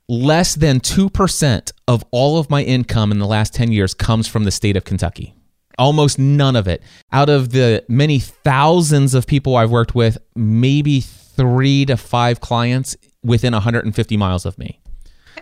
less 0.08 0.54
than 0.54 0.80
two 0.80 1.10
percent 1.10 1.72
of 1.88 2.04
all 2.12 2.38
of 2.38 2.50
my 2.50 2.62
income 2.62 3.10
in 3.12 3.18
the 3.18 3.26
last 3.26 3.52
ten 3.54 3.72
years 3.72 3.94
comes 3.94 4.26
from 4.28 4.44
the 4.44 4.50
state 4.50 4.76
of 4.76 4.84
Kentucky. 4.84 5.34
Almost 5.78 6.18
none 6.18 6.56
of 6.56 6.66
it. 6.66 6.82
Out 7.12 7.28
of 7.28 7.50
the 7.50 7.84
many 7.88 8.18
thousands 8.20 9.14
of 9.14 9.26
people 9.26 9.54
I've 9.56 9.70
worked 9.70 9.94
with, 9.94 10.18
maybe 10.34 11.04
three 11.38 11.86
to 11.86 11.96
five 11.96 12.40
clients 12.40 12.96
within 13.22 13.52
150 13.52 14.16
miles 14.16 14.44
of 14.44 14.58
me. 14.58 14.80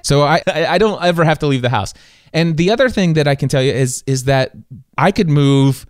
So 0.03 0.23
I, 0.23 0.43
I 0.47 0.79
don't 0.79 1.03
ever 1.03 1.25
have 1.25 1.39
to 1.41 1.47
leave 1.47 1.63
the 1.63 1.71
house. 1.71 1.95
And 2.33 2.57
the 2.57 2.71
other 2.71 2.89
thing 2.89 3.15
that 3.15 3.27
I 3.27 3.35
can 3.35 3.49
tell 3.49 3.63
you 3.63 3.73
is 3.73 4.05
is 4.07 4.25
that 4.25 4.53
I 4.99 5.11
could 5.11 5.29
move 5.29 5.87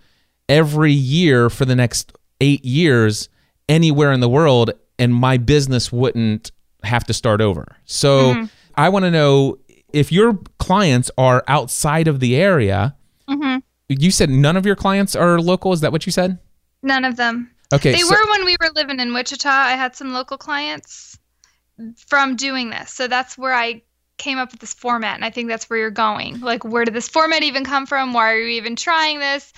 every 0.49 0.93
year 0.93 1.51
for 1.51 1.65
the 1.65 1.75
next 1.75 2.17
eight 2.41 2.65
years 2.65 3.29
anywhere 3.69 4.13
in 4.13 4.21
the 4.21 4.29
world, 4.29 4.71
and 4.99 5.15
my 5.15 5.37
business 5.37 5.91
wouldn't 5.91 6.53
have 6.83 7.05
to 7.05 7.13
start 7.13 7.41
over. 7.41 7.77
So 7.85 8.35
mm-hmm. 8.35 8.45
I 8.77 8.89
want 8.89 9.05
to 9.05 9.11
know 9.11 9.59
if 9.93 10.13
your 10.13 10.39
clients 10.59 11.11
are 11.19 11.43
outside 11.49 12.07
of 12.07 12.21
the 12.21 12.37
area. 12.37 12.95
Mm-hmm. 13.29 13.59
You 13.89 14.11
said 14.11 14.31
none 14.31 14.57
of 14.57 14.65
your 14.65 14.77
clients 14.77 15.17
are 15.17 15.41
local. 15.41 15.73
Is 15.73 15.81
that 15.81 15.93
what 15.93 16.07
you 16.07 16.13
said? 16.13 16.39
None 16.83 17.05
of 17.05 17.17
them. 17.17 17.51
Okay. 17.73 17.93
They 17.93 18.01
so- 18.01 18.11
were 18.11 18.31
when 18.31 18.45
we 18.45 18.57
were 18.61 18.71
living 18.75 19.01
in 19.01 19.13
Wichita. 19.13 19.49
I 19.49 19.73
had 19.73 19.97
some 19.97 20.13
local 20.13 20.39
clients 20.39 21.19
from 22.07 22.37
doing 22.37 22.71
this. 22.71 22.93
So 22.93 23.07
that's 23.09 23.37
where 23.37 23.55
I 23.55 23.83
came 24.19 24.39
up 24.39 24.51
with 24.51 24.61
this 24.61 24.73
format. 24.73 25.17
And 25.17 25.25
I 25.25 25.31
think 25.31 25.49
that's 25.49 25.69
where 25.69 25.79
you're 25.79 25.91
going. 25.91 26.41
Like, 26.41 26.65
where 26.65 26.85
did 26.85 26.95
this 26.95 27.09
format 27.09 27.43
even 27.43 27.65
come 27.65 27.87
from? 27.87 28.15
Why 28.15 28.33
are 28.33 28.39
you 28.39 28.49
even 28.57 28.75
trying 28.77 29.19
this? 29.19 29.53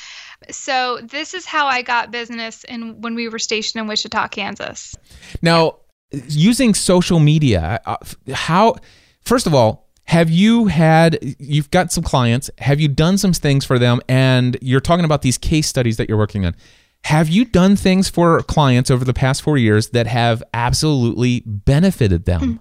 So 0.50 1.00
this 1.02 1.34
is 1.34 1.46
how 1.46 1.66
I 1.66 1.82
got 1.82 2.10
business 2.10 2.64
in 2.64 3.00
when 3.00 3.14
we 3.14 3.28
were 3.28 3.38
stationed 3.38 3.80
in 3.80 3.88
Wichita, 3.88 4.28
Kansas. 4.28 4.96
Now, 5.42 5.76
using 6.10 6.74
social 6.74 7.20
media, 7.20 7.80
uh, 7.86 7.96
how, 8.32 8.76
first 9.24 9.46
of 9.46 9.54
all, 9.54 9.88
have 10.04 10.30
you 10.30 10.66
had, 10.66 11.18
you've 11.38 11.70
got 11.70 11.92
some 11.92 12.02
clients, 12.02 12.50
have 12.58 12.80
you 12.80 12.88
done 12.88 13.18
some 13.18 13.32
things 13.32 13.64
for 13.64 13.78
them? 13.78 14.00
And 14.08 14.56
you're 14.62 14.80
talking 14.80 15.04
about 15.04 15.22
these 15.22 15.36
case 15.36 15.68
studies 15.68 15.98
that 15.98 16.08
you're 16.08 16.18
working 16.18 16.46
on. 16.46 16.56
Have 17.04 17.28
you 17.28 17.44
done 17.44 17.76
things 17.76 18.08
for 18.08 18.42
clients 18.42 18.90
over 18.90 19.04
the 19.04 19.14
past 19.14 19.42
four 19.42 19.56
years 19.56 19.88
that 19.90 20.06
have 20.06 20.42
absolutely 20.52 21.42
benefited 21.46 22.26
them? 22.26 22.60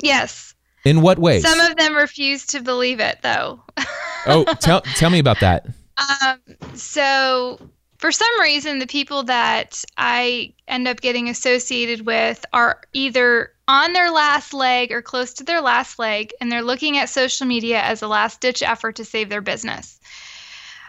Yes. 0.00 0.54
In 0.84 1.02
what 1.02 1.18
ways? 1.18 1.42
Some 1.42 1.58
of 1.60 1.76
them 1.76 1.94
refuse 1.94 2.46
to 2.46 2.62
believe 2.62 3.00
it, 3.00 3.18
though. 3.22 3.60
oh, 4.26 4.44
tell, 4.60 4.82
tell 4.82 5.10
me 5.10 5.18
about 5.18 5.40
that. 5.40 5.66
Um, 5.98 6.38
so 6.74 7.58
for 7.98 8.12
some 8.12 8.40
reason, 8.40 8.78
the 8.78 8.86
people 8.86 9.24
that 9.24 9.84
I 9.96 10.54
end 10.68 10.86
up 10.86 11.00
getting 11.00 11.28
associated 11.28 12.06
with 12.06 12.44
are 12.52 12.80
either 12.92 13.52
on 13.66 13.92
their 13.92 14.10
last 14.10 14.54
leg 14.54 14.92
or 14.92 15.02
close 15.02 15.34
to 15.34 15.44
their 15.44 15.60
last 15.60 15.98
leg, 15.98 16.32
and 16.40 16.50
they're 16.50 16.62
looking 16.62 16.96
at 16.96 17.08
social 17.08 17.46
media 17.46 17.82
as 17.82 18.00
a 18.00 18.08
last 18.08 18.40
ditch 18.40 18.62
effort 18.62 18.96
to 18.96 19.04
save 19.04 19.28
their 19.28 19.40
business. 19.40 19.98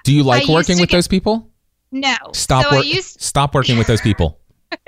Do 0.03 0.13
you 0.13 0.23
like 0.23 0.43
used 0.43 0.53
working 0.53 0.79
with 0.79 0.89
get- 0.89 0.97
those 0.97 1.07
people? 1.07 1.49
No. 1.91 2.15
Stop, 2.33 2.65
So 2.65 2.71
work, 2.77 2.85
I 2.85 2.87
used 2.87 3.21
stop 3.21 3.53
working 3.55 3.77
with 3.77 3.87
those 3.87 4.01
people. 4.01 4.39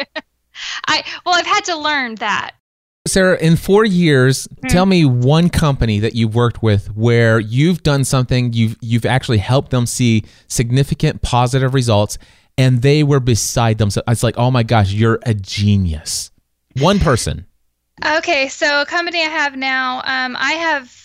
I 0.87 1.03
well, 1.25 1.35
I've 1.35 1.45
had 1.47 1.65
to 1.65 1.77
learn 1.77 2.15
that. 2.15 2.51
Sarah, 3.07 3.37
in 3.39 3.55
four 3.55 3.83
years, 3.83 4.47
Hmm. 4.61 4.67
tell 4.67 4.85
me 4.85 5.05
one 5.05 5.49
company 5.49 5.99
that 5.99 6.13
you've 6.13 6.35
worked 6.35 6.61
with 6.61 6.87
where 6.95 7.39
you've 7.39 7.81
done 7.81 8.03
something, 8.03 8.53
you've 8.53 8.75
you've 8.81 9.05
actually 9.05 9.39
helped 9.39 9.71
them 9.71 9.85
see 9.87 10.23
significant 10.47 11.21
positive 11.23 11.73
results, 11.73 12.17
and 12.57 12.81
they 12.83 13.01
were 13.03 13.19
beside 13.19 13.79
themselves. 13.79 14.05
It's 14.07 14.23
like, 14.23 14.37
oh 14.37 14.51
my 14.51 14.61
gosh, 14.63 14.91
you're 14.93 15.19
a 15.25 15.33
genius. 15.33 16.29
One 16.77 16.99
person. 16.99 17.45
Okay, 18.17 18.47
so 18.47 18.81
a 18.81 18.85
company 18.85 19.19
I 19.21 19.29
have 19.29 19.55
now, 19.55 19.97
um, 20.05 20.35
I 20.39 20.53
have 20.53 20.95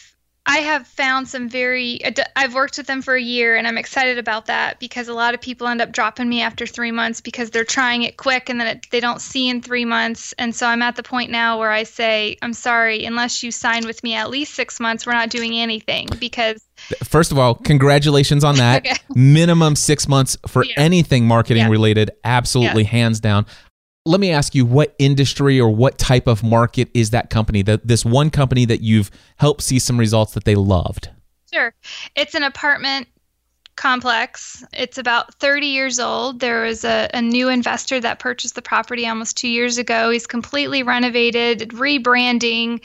I 0.49 0.59
have 0.59 0.87
found 0.87 1.29
some 1.29 1.49
very. 1.49 2.01
I've 2.37 2.55
worked 2.55 2.79
with 2.79 2.87
them 2.87 3.03
for 3.03 3.15
a 3.15 3.21
year, 3.21 3.57
and 3.57 3.67
I'm 3.67 3.77
excited 3.77 4.17
about 4.19 4.47
that 4.47 4.79
because 4.79 5.09
a 5.09 5.15
lot 5.15 5.35
of 5.35 5.41
people 5.41 5.67
end 5.67 5.81
up 5.81 5.91
dropping 5.93 6.29
me 6.29 6.41
after 6.41 6.67
three 6.67 6.93
months 6.93 7.21
because 7.21 7.51
they're 7.51 7.65
trying 7.65 8.03
it 8.05 8.17
quick 8.17 8.49
and 8.49 8.61
then 8.61 8.69
it, 8.69 8.87
they 8.91 9.01
don't 9.01 9.21
see 9.21 9.49
in 9.49 9.61
three 9.61 9.85
months. 9.85 10.33
And 10.39 10.55
so 10.55 10.67
I'm 10.69 10.83
at 10.83 10.95
the 10.97 11.03
point 11.03 11.31
now 11.31 11.59
where 11.59 11.73
I 11.73 11.83
say, 11.83 12.37
I'm 12.43 12.53
sorry, 12.53 13.05
unless 13.05 13.43
you 13.43 13.51
sign 13.51 13.87
with 13.87 14.03
me 14.05 14.15
at 14.15 14.31
least 14.31 14.55
six 14.55 14.79
months, 14.79 15.05
we're 15.07 15.13
not 15.15 15.31
doing 15.31 15.55
anything 15.55 16.09
because 16.21 16.63
First 17.05 17.33
of 17.33 17.39
all, 17.39 17.55
congratulations 17.55 18.45
on 18.45 18.57
that. 18.57 18.77
Okay. 18.87 18.95
Minimum 19.15 19.75
six 19.77 20.07
months 20.07 20.37
for 20.47 20.63
Yeah. 20.65 20.75
anything 20.77 21.27
marketing 21.27 21.63
Yeah. 21.65 21.71
related. 21.71 22.11
Absolutely, 22.23 22.85
hands 22.85 23.19
down. 23.19 23.47
Let 24.07 24.21
me 24.21 24.31
ask 24.31 24.55
you, 24.55 24.65
what 24.65 24.95
industry 24.99 25.61
or 25.61 25.69
what 25.69 25.99
type 25.99 26.27
of 26.27 26.43
market 26.43 26.89
is 26.95 27.11
that 27.11 27.29
company? 27.29 27.63
That 27.63 27.87
this 27.87 28.05
one 28.05 28.31
company 28.31 28.65
that 28.67 28.81
you've 28.81 29.11
helped 29.37 29.63
see 29.63 29.79
some 29.79 29.99
results 29.99 30.35
that 30.35 30.45
they 30.45 30.55
loved. 30.55 31.11
Sure. 31.53 31.75
It's 32.15 32.35
an 32.35 32.43
apartment 32.43 33.09
complex. 33.77 34.65
It's 34.73 34.97
about 34.97 35.35
30 35.35 35.67
years 35.67 36.01
old. 36.01 36.41
There 36.41 36.63
was 36.63 36.85
a, 36.85 37.09
a 37.13 37.21
new 37.21 37.49
investor 37.49 38.01
that 38.01 38.19
purchased 38.19 38.55
the 38.55 38.63
property 38.63 39.07
almost 39.07 39.37
two 39.37 39.49
years 39.49 39.77
ago. 39.77 40.11
He's 40.11 40.27
completely 40.27 40.83
renovated, 40.83 41.69
rebranding, 41.71 42.83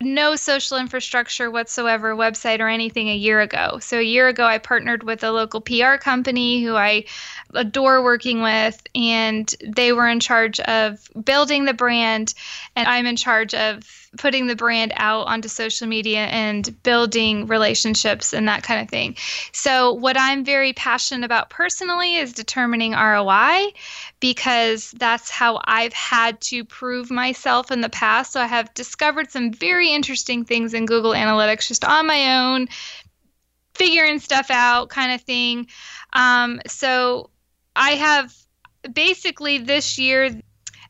no 0.00 0.34
social 0.34 0.78
infrastructure 0.78 1.50
whatsoever, 1.50 2.14
website 2.14 2.58
or 2.58 2.68
anything 2.68 3.08
a 3.08 3.14
year 3.14 3.40
ago. 3.40 3.78
So, 3.80 3.98
a 3.98 4.02
year 4.02 4.28
ago, 4.28 4.44
I 4.44 4.58
partnered 4.58 5.04
with 5.04 5.22
a 5.22 5.30
local 5.30 5.60
PR 5.60 5.96
company 5.96 6.62
who 6.62 6.74
I 6.74 7.04
adore 7.54 8.02
working 8.02 8.42
with, 8.42 8.82
and 8.94 9.54
they 9.66 9.92
were 9.92 10.08
in 10.08 10.20
charge 10.20 10.60
of 10.60 11.08
building 11.24 11.64
the 11.64 11.74
brand, 11.74 12.34
and 12.76 12.88
I'm 12.88 13.06
in 13.06 13.16
charge 13.16 13.54
of 13.54 14.02
putting 14.18 14.46
the 14.46 14.56
brand 14.56 14.92
out 14.96 15.26
onto 15.26 15.48
social 15.48 15.86
media 15.86 16.26
and 16.26 16.82
building 16.82 17.46
relationships 17.46 18.32
and 18.32 18.46
that 18.46 18.62
kind 18.62 18.80
of 18.80 18.88
thing. 18.88 19.16
So, 19.52 19.92
what 19.92 20.18
I'm 20.18 20.44
very 20.44 20.72
passionate 20.72 21.24
about 21.24 21.50
personally 21.50 22.16
is 22.16 22.32
determining 22.32 22.92
ROI 22.92 23.72
because 24.20 24.90
that's 24.92 25.30
how 25.30 25.60
I've 25.64 25.94
had 25.94 26.40
to 26.42 26.64
prove 26.64 27.10
myself 27.10 27.70
in 27.70 27.80
the 27.80 27.88
past. 27.88 28.32
So, 28.32 28.40
I 28.40 28.46
have 28.46 28.72
discovered 28.74 29.30
some 29.30 29.52
very 29.52 29.90
interesting 29.92 30.44
things 30.44 30.74
in 30.74 30.86
Google 30.86 31.12
Analytics 31.12 31.68
just 31.68 31.84
on 31.84 32.06
my 32.06 32.38
own, 32.38 32.68
figuring 33.74 34.18
stuff 34.18 34.50
out 34.50 34.90
kind 34.90 35.12
of 35.12 35.22
thing. 35.22 35.66
Um, 36.12 36.60
so, 36.66 37.30
I 37.76 37.92
have 37.92 38.34
basically 38.92 39.58
this 39.58 39.98
year, 39.98 40.40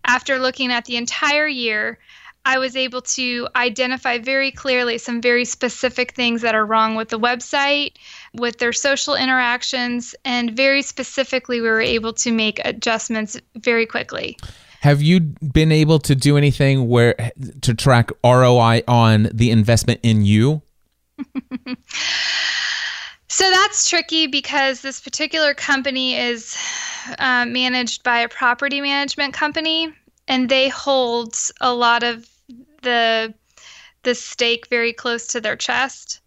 after 0.05 0.39
looking 0.39 0.73
at 0.73 0.85
the 0.85 0.97
entire 0.97 1.47
year, 1.47 1.99
I 2.45 2.59
was 2.59 2.75
able 2.75 3.03
to 3.03 3.49
identify 3.55 4.19
very 4.19 4.51
clearly 4.51 4.99
some 4.99 5.21
very 5.21 5.45
specific 5.45 6.13
things 6.13 6.43
that 6.43 6.57
are 6.57 6.67
wrong 6.67 6.97
with 6.97 7.11
the 7.11 7.19
website, 7.19 7.93
with 8.35 8.59
their 8.59 8.73
social 8.73 9.15
interactions, 9.15 10.15
and 10.25 10.51
very 10.51 10.83
specifically, 10.83 11.61
we 11.61 11.69
were 11.69 11.81
able 11.81 12.13
to 12.15 12.33
make 12.33 12.61
adjustments 12.65 13.41
very 13.57 13.87
quickly. 13.87 14.37
Have 14.81 15.01
you 15.01 15.21
been 15.21 15.71
able 15.71 16.01
to 16.01 16.17
do 16.17 16.37
anything 16.37 16.89
where 16.89 17.15
to 17.61 17.75
track 17.75 18.11
ROI 18.25 18.83
on 18.89 19.29
the 19.33 19.53
investment 19.53 20.01
in 20.03 20.25
you? 20.25 20.63
So 23.33 23.51
that's 23.51 23.89
tricky 23.89 24.27
because 24.27 24.83
this 24.83 25.01
particular 25.01 25.55
company 25.55 26.19
is 26.19 26.55
uh, 27.19 27.47
managed 27.47 28.03
by 28.03 28.19
a 28.19 28.29
property 28.29 28.83
management 28.83 29.33
company, 29.33 29.91
and 30.29 30.51
they 30.51 30.69
hold 30.69 31.35
a 31.59 31.73
lot 31.73 32.03
of 32.03 32.29
the 32.83 33.33
the 34.03 34.15
stake 34.15 34.67
very 34.69 34.93
close 34.93 35.29
to 35.29 35.41
their 35.41 35.57
chest. 35.57 36.21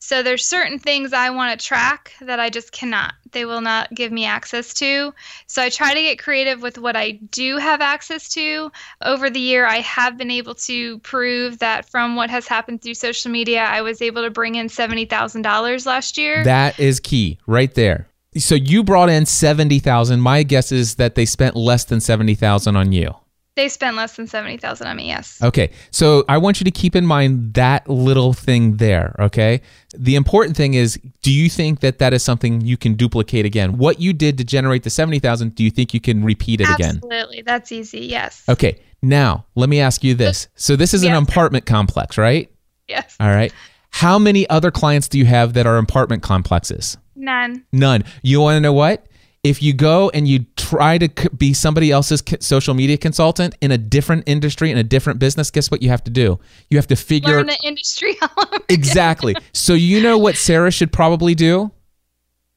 So 0.00 0.22
there's 0.22 0.46
certain 0.46 0.78
things 0.78 1.12
I 1.12 1.30
want 1.30 1.58
to 1.58 1.66
track 1.66 2.14
that 2.20 2.38
I 2.38 2.50
just 2.50 2.72
cannot. 2.72 3.14
They 3.32 3.44
will 3.44 3.60
not 3.60 3.92
give 3.92 4.12
me 4.12 4.24
access 4.24 4.72
to. 4.74 5.12
So 5.46 5.62
I 5.62 5.70
try 5.70 5.92
to 5.92 6.00
get 6.00 6.18
creative 6.18 6.62
with 6.62 6.78
what 6.78 6.96
I 6.96 7.12
do 7.30 7.56
have 7.56 7.80
access 7.80 8.28
to. 8.30 8.70
Over 9.02 9.28
the 9.28 9.40
year, 9.40 9.66
I 9.66 9.80
have 9.80 10.16
been 10.16 10.30
able 10.30 10.54
to 10.54 10.98
prove 11.00 11.58
that 11.58 11.90
from 11.90 12.16
what 12.16 12.30
has 12.30 12.46
happened 12.46 12.80
through 12.80 12.94
social 12.94 13.30
media, 13.30 13.64
I 13.64 13.82
was 13.82 14.00
able 14.00 14.22
to 14.22 14.30
bring 14.30 14.54
in 14.54 14.68
$70,000 14.68 15.86
last 15.86 16.16
year. 16.16 16.44
That 16.44 16.78
is 16.78 17.00
key 17.00 17.38
right 17.46 17.74
there. 17.74 18.06
So 18.36 18.54
you 18.54 18.84
brought 18.84 19.08
in 19.08 19.26
70,000. 19.26 20.20
My 20.20 20.42
guess 20.42 20.70
is 20.70 20.94
that 20.94 21.16
they 21.16 21.26
spent 21.26 21.56
less 21.56 21.84
than 21.84 22.00
70,000 22.00 22.76
on 22.76 22.92
you. 22.92 23.14
They 23.58 23.68
spent 23.68 23.96
less 23.96 24.14
than 24.14 24.28
seventy 24.28 24.56
thousand 24.56 24.86
on 24.86 24.96
me. 24.96 25.08
Yes. 25.08 25.42
Okay, 25.42 25.72
so 25.90 26.24
I 26.28 26.38
want 26.38 26.60
you 26.60 26.64
to 26.64 26.70
keep 26.70 26.94
in 26.94 27.04
mind 27.04 27.54
that 27.54 27.90
little 27.90 28.32
thing 28.32 28.76
there. 28.76 29.16
Okay, 29.18 29.62
the 29.96 30.14
important 30.14 30.56
thing 30.56 30.74
is, 30.74 30.96
do 31.22 31.32
you 31.32 31.50
think 31.50 31.80
that 31.80 31.98
that 31.98 32.14
is 32.14 32.22
something 32.22 32.60
you 32.60 32.76
can 32.76 32.94
duplicate 32.94 33.44
again? 33.44 33.76
What 33.76 34.00
you 34.00 34.12
did 34.12 34.38
to 34.38 34.44
generate 34.44 34.84
the 34.84 34.90
seventy 34.90 35.18
thousand, 35.18 35.56
do 35.56 35.64
you 35.64 35.72
think 35.72 35.92
you 35.92 35.98
can 36.00 36.22
repeat 36.22 36.60
it 36.60 36.70
again? 36.70 37.00
Absolutely, 37.02 37.42
that's 37.42 37.72
easy. 37.72 38.06
Yes. 38.06 38.44
Okay, 38.48 38.78
now 39.02 39.44
let 39.56 39.68
me 39.68 39.80
ask 39.80 40.04
you 40.04 40.14
this. 40.14 40.46
So 40.54 40.76
this 40.76 40.94
is 40.94 41.02
an 41.02 41.14
apartment 41.14 41.66
complex, 41.66 42.16
right? 42.16 42.48
Yes. 42.86 43.16
All 43.18 43.26
right. 43.26 43.52
How 43.90 44.20
many 44.20 44.48
other 44.48 44.70
clients 44.70 45.08
do 45.08 45.18
you 45.18 45.26
have 45.26 45.54
that 45.54 45.66
are 45.66 45.78
apartment 45.78 46.22
complexes? 46.22 46.96
None. 47.16 47.64
None. 47.72 48.04
You 48.22 48.40
want 48.40 48.54
to 48.54 48.60
know 48.60 48.72
what? 48.72 49.04
If 49.48 49.62
you 49.62 49.72
go 49.72 50.10
and 50.10 50.28
you 50.28 50.44
try 50.56 50.98
to 50.98 51.30
be 51.30 51.54
somebody 51.54 51.90
else's 51.90 52.22
social 52.40 52.74
media 52.74 52.98
consultant 52.98 53.56
in 53.62 53.72
a 53.72 53.78
different 53.78 54.24
industry, 54.26 54.70
in 54.70 54.76
a 54.76 54.82
different 54.82 55.18
business, 55.18 55.50
guess 55.50 55.70
what 55.70 55.80
you 55.80 55.88
have 55.88 56.04
to 56.04 56.10
do? 56.10 56.38
You 56.68 56.76
have 56.76 56.86
to 56.88 56.96
figure 56.96 57.36
Learn 57.36 57.46
the 57.46 57.58
industry 57.64 58.18
exactly. 58.68 59.34
So 59.54 59.72
you 59.72 60.02
know 60.02 60.18
what 60.18 60.36
Sarah 60.36 60.70
should 60.70 60.92
probably 60.92 61.34
do? 61.34 61.72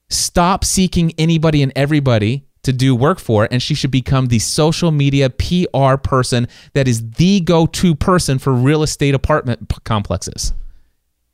Stop 0.09 0.65
seeking 0.65 1.13
anybody 1.17 1.63
and 1.63 1.71
everybody 1.77 2.45
to 2.63 2.73
do 2.73 2.93
work 2.93 3.19
for, 3.19 3.47
and 3.49 3.61
she 3.63 3.73
should 3.73 3.89
become 3.89 4.27
the 4.27 4.39
social 4.39 4.91
media 4.91 5.29
PR 5.29 5.95
person 5.95 6.45
that 6.73 6.89
is 6.89 7.09
the 7.11 7.39
go-to 7.39 7.95
person 7.95 8.37
for 8.37 8.51
real 8.53 8.83
estate 8.83 9.15
apartment 9.15 9.69
p- 9.69 9.77
complexes 9.85 10.51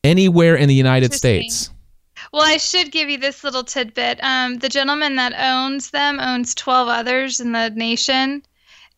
anywhere 0.04 0.56
in 0.56 0.70
the 0.70 0.76
United 0.76 1.14
States. 1.14 1.72
Well, 2.34 2.44
I 2.44 2.58
should 2.58 2.92
give 2.92 3.10
you 3.10 3.18
this 3.18 3.44
little 3.44 3.64
tidbit. 3.64 4.20
Um, 4.24 4.58
the 4.60 4.70
gentleman 4.70 5.16
that 5.16 5.34
owns 5.38 5.92
them 5.92 6.20
owns 6.20 6.54
12 6.56 6.88
others 6.88 7.40
in 7.40 7.52
the 7.54 7.70
nation, 7.72 8.44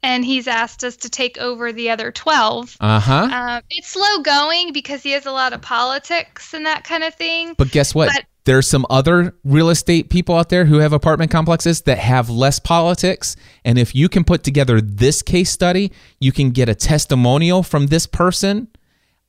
and 0.01 0.23
he's 0.25 0.47
asked 0.47 0.83
us 0.83 0.95
to 0.97 1.09
take 1.09 1.37
over 1.37 1.71
the 1.71 1.89
other 1.89 2.11
12. 2.11 2.77
Uh 2.79 2.99
huh. 2.99 3.29
Um, 3.31 3.61
it's 3.69 3.89
slow 3.89 4.19
going 4.23 4.73
because 4.73 5.03
he 5.03 5.11
has 5.11 5.25
a 5.25 5.31
lot 5.31 5.53
of 5.53 5.61
politics 5.61 6.53
and 6.53 6.65
that 6.65 6.83
kind 6.83 7.03
of 7.03 7.13
thing. 7.15 7.53
But 7.57 7.71
guess 7.71 7.93
what? 7.93 8.09
But- 8.13 8.25
There's 8.45 8.67
some 8.67 8.85
other 8.89 9.35
real 9.43 9.69
estate 9.69 10.09
people 10.09 10.35
out 10.35 10.49
there 10.49 10.65
who 10.65 10.77
have 10.79 10.91
apartment 10.93 11.29
complexes 11.29 11.81
that 11.81 11.99
have 11.99 12.29
less 12.31 12.57
politics. 12.57 13.35
And 13.63 13.77
if 13.77 13.93
you 13.93 14.09
can 14.09 14.23
put 14.23 14.43
together 14.43 14.81
this 14.81 15.21
case 15.21 15.51
study, 15.51 15.91
you 16.19 16.31
can 16.31 16.49
get 16.49 16.67
a 16.67 16.73
testimonial 16.73 17.61
from 17.61 17.87
this 17.87 18.07
person. 18.07 18.69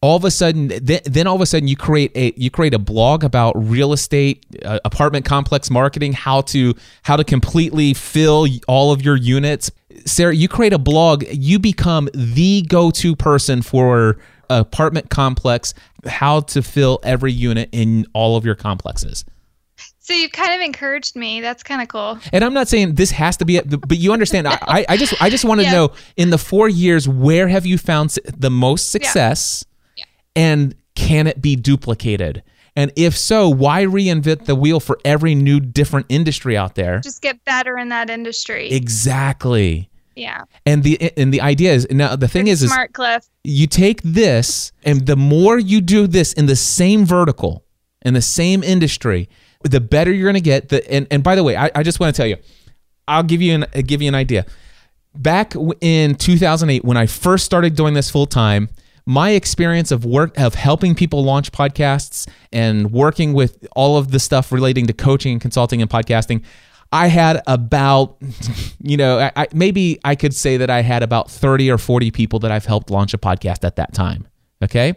All 0.02 0.16
of 0.16 0.24
a 0.24 0.30
sudden, 0.30 0.68
then, 0.68 1.00
then 1.04 1.26
all 1.26 1.34
of 1.36 1.42
a 1.42 1.46
sudden, 1.46 1.68
you 1.68 1.76
create 1.76 2.10
a 2.16 2.32
you 2.36 2.50
create 2.50 2.72
a 2.72 2.78
blog 2.78 3.22
about 3.22 3.52
real 3.56 3.92
estate, 3.92 4.46
uh, 4.64 4.78
apartment 4.84 5.26
complex 5.26 5.68
marketing, 5.70 6.14
how 6.14 6.40
to 6.42 6.74
how 7.02 7.16
to 7.16 7.24
completely 7.24 7.92
fill 7.92 8.46
all 8.66 8.92
of 8.92 9.02
your 9.02 9.16
units. 9.16 9.70
Sarah, 10.06 10.34
you 10.34 10.48
create 10.48 10.72
a 10.72 10.78
blog, 10.78 11.24
you 11.30 11.58
become 11.58 12.08
the 12.14 12.62
go 12.62 12.90
to 12.92 13.14
person 13.14 13.60
for 13.60 14.16
apartment 14.48 15.10
complex, 15.10 15.74
how 16.06 16.40
to 16.40 16.62
fill 16.62 16.98
every 17.02 17.32
unit 17.32 17.68
in 17.72 18.06
all 18.14 18.36
of 18.36 18.44
your 18.46 18.54
complexes. 18.54 19.24
So 19.98 20.14
you've 20.14 20.32
kind 20.32 20.54
of 20.54 20.60
encouraged 20.64 21.14
me. 21.14 21.40
That's 21.42 21.62
kind 21.62 21.82
of 21.82 21.88
cool. 21.88 22.18
And 22.32 22.42
I'm 22.42 22.54
not 22.54 22.66
saying 22.68 22.94
this 22.94 23.10
has 23.12 23.36
to 23.36 23.44
be, 23.44 23.58
it, 23.58 23.68
but 23.68 23.98
you 23.98 24.12
understand. 24.12 24.48
I, 24.48 24.84
I 24.88 24.96
just, 24.96 25.20
I 25.22 25.30
just 25.30 25.44
want 25.44 25.60
to 25.60 25.64
Yeah. 25.66 25.72
know 25.72 25.92
in 26.16 26.30
the 26.30 26.38
four 26.38 26.68
years, 26.68 27.06
where 27.08 27.46
have 27.48 27.64
you 27.66 27.78
found 27.78 28.16
the 28.36 28.50
most 28.50 28.90
success, 28.90 29.62
Yeah. 29.64 29.69
And 30.40 30.74
can 30.94 31.26
it 31.26 31.42
be 31.42 31.54
duplicated? 31.54 32.42
And 32.74 32.92
if 32.96 33.16
so, 33.16 33.48
why 33.48 33.84
reinvent 33.84 34.46
the 34.46 34.54
wheel 34.54 34.80
for 34.80 34.98
every 35.04 35.34
new 35.34 35.60
different 35.60 36.06
industry 36.08 36.56
out 36.56 36.76
there? 36.76 37.00
Just 37.00 37.20
get 37.20 37.44
better 37.44 37.76
in 37.76 37.90
that 37.90 38.08
industry. 38.08 38.70
Exactly. 38.70 39.90
yeah. 40.16 40.44
And 40.64 40.82
the 40.82 41.12
and 41.16 41.34
the 41.34 41.40
idea 41.42 41.72
is 41.72 41.86
now 41.90 42.16
the 42.16 42.28
thing 42.28 42.46
Good 42.46 42.52
is 42.52 42.62
is 42.62 42.70
smart, 42.70 42.92
Cliff. 42.94 43.28
you 43.44 43.66
take 43.66 44.00
this 44.02 44.72
and 44.82 45.06
the 45.06 45.16
more 45.16 45.58
you 45.58 45.80
do 45.80 46.06
this 46.06 46.32
in 46.32 46.46
the 46.46 46.56
same 46.56 47.04
vertical 47.04 47.64
in 48.02 48.14
the 48.14 48.22
same 48.22 48.62
industry 48.62 49.28
the 49.62 49.80
better 49.80 50.10
you're 50.10 50.24
going 50.24 50.34
to 50.34 50.40
get 50.40 50.70
the 50.70 50.90
and, 50.90 51.06
and 51.10 51.22
by 51.22 51.34
the 51.34 51.44
way 51.44 51.54
I, 51.54 51.70
I 51.74 51.82
just 51.82 52.00
want 52.00 52.14
to 52.14 52.18
tell 52.18 52.26
you 52.26 52.36
i'll 53.06 53.22
give 53.22 53.42
you 53.42 53.54
an 53.54 53.66
I'll 53.74 53.82
give 53.82 54.00
you 54.00 54.08
an 54.08 54.14
idea 54.14 54.46
back 55.14 55.54
in 55.82 56.14
2008 56.14 56.82
when 56.82 56.96
i 56.96 57.04
first 57.04 57.44
started 57.44 57.74
doing 57.74 57.92
this 57.92 58.08
full 58.10 58.24
time 58.26 58.70
my 59.10 59.30
experience 59.30 59.90
of 59.90 60.04
work 60.04 60.38
of 60.38 60.54
helping 60.54 60.94
people 60.94 61.24
launch 61.24 61.50
podcasts 61.50 62.28
and 62.52 62.92
working 62.92 63.32
with 63.32 63.66
all 63.74 63.96
of 63.96 64.12
the 64.12 64.20
stuff 64.20 64.52
relating 64.52 64.86
to 64.86 64.92
coaching 64.92 65.32
and 65.32 65.40
consulting 65.40 65.82
and 65.82 65.90
podcasting 65.90 66.44
i 66.92 67.08
had 67.08 67.42
about 67.48 68.16
you 68.80 68.96
know 68.96 69.18
I, 69.18 69.32
I, 69.34 69.48
maybe 69.52 69.98
i 70.04 70.14
could 70.14 70.32
say 70.32 70.58
that 70.58 70.70
i 70.70 70.82
had 70.82 71.02
about 71.02 71.28
30 71.28 71.72
or 71.72 71.76
40 71.76 72.12
people 72.12 72.38
that 72.38 72.52
i've 72.52 72.66
helped 72.66 72.88
launch 72.88 73.12
a 73.12 73.18
podcast 73.18 73.64
at 73.64 73.74
that 73.76 73.92
time 73.92 74.28
okay 74.62 74.94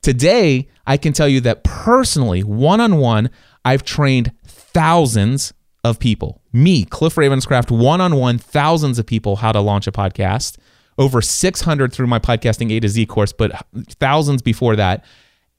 today 0.00 0.68
i 0.86 0.96
can 0.96 1.12
tell 1.12 1.28
you 1.28 1.40
that 1.40 1.64
personally 1.64 2.44
one-on-one 2.44 3.30
i've 3.64 3.82
trained 3.82 4.30
thousands 4.44 5.52
of 5.86 5.98
people. 5.98 6.42
Me, 6.52 6.84
Cliff 6.84 7.14
Ravenscraft, 7.14 7.70
one 7.70 8.00
on 8.00 8.16
one, 8.16 8.38
thousands 8.38 8.98
of 8.98 9.06
people 9.06 9.36
how 9.36 9.52
to 9.52 9.60
launch 9.60 9.86
a 9.86 9.92
podcast. 9.92 10.58
Over 10.98 11.20
600 11.20 11.92
through 11.92 12.06
my 12.06 12.18
podcasting 12.18 12.72
A 12.72 12.80
to 12.80 12.88
Z 12.88 13.06
course, 13.06 13.32
but 13.32 13.66
thousands 14.00 14.42
before 14.42 14.76
that. 14.76 15.04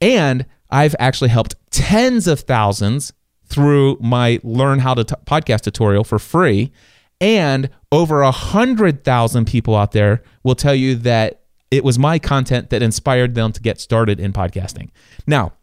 And 0.02 0.46
I've 0.70 0.96
actually 1.00 1.30
helped 1.30 1.56
tens 1.72 2.28
of 2.28 2.42
thousands 2.42 3.14
through 3.46 3.98
my 4.02 4.40
Learn 4.44 4.80
How 4.80 4.94
to 4.94 5.04
T- 5.04 5.16
Podcast 5.26 5.62
tutorial 5.62 6.04
for 6.04 6.20
free. 6.20 6.72
And 7.20 7.70
over 7.92 8.22
a 8.22 8.32
hundred 8.32 9.04
thousand 9.04 9.46
people 9.46 9.76
out 9.76 9.92
there 9.92 10.24
will 10.44 10.56
tell 10.56 10.76
you 10.76 10.96
that 10.96 11.42
it 11.72 11.84
was 11.84 11.98
my 11.98 12.20
content 12.20 12.70
that 12.70 12.82
inspired 12.82 13.36
them 13.36 13.52
to 13.52 13.62
get 13.62 13.80
started 13.80 14.20
in 14.20 14.34
podcasting. 14.34 14.90
Now, 15.26 15.54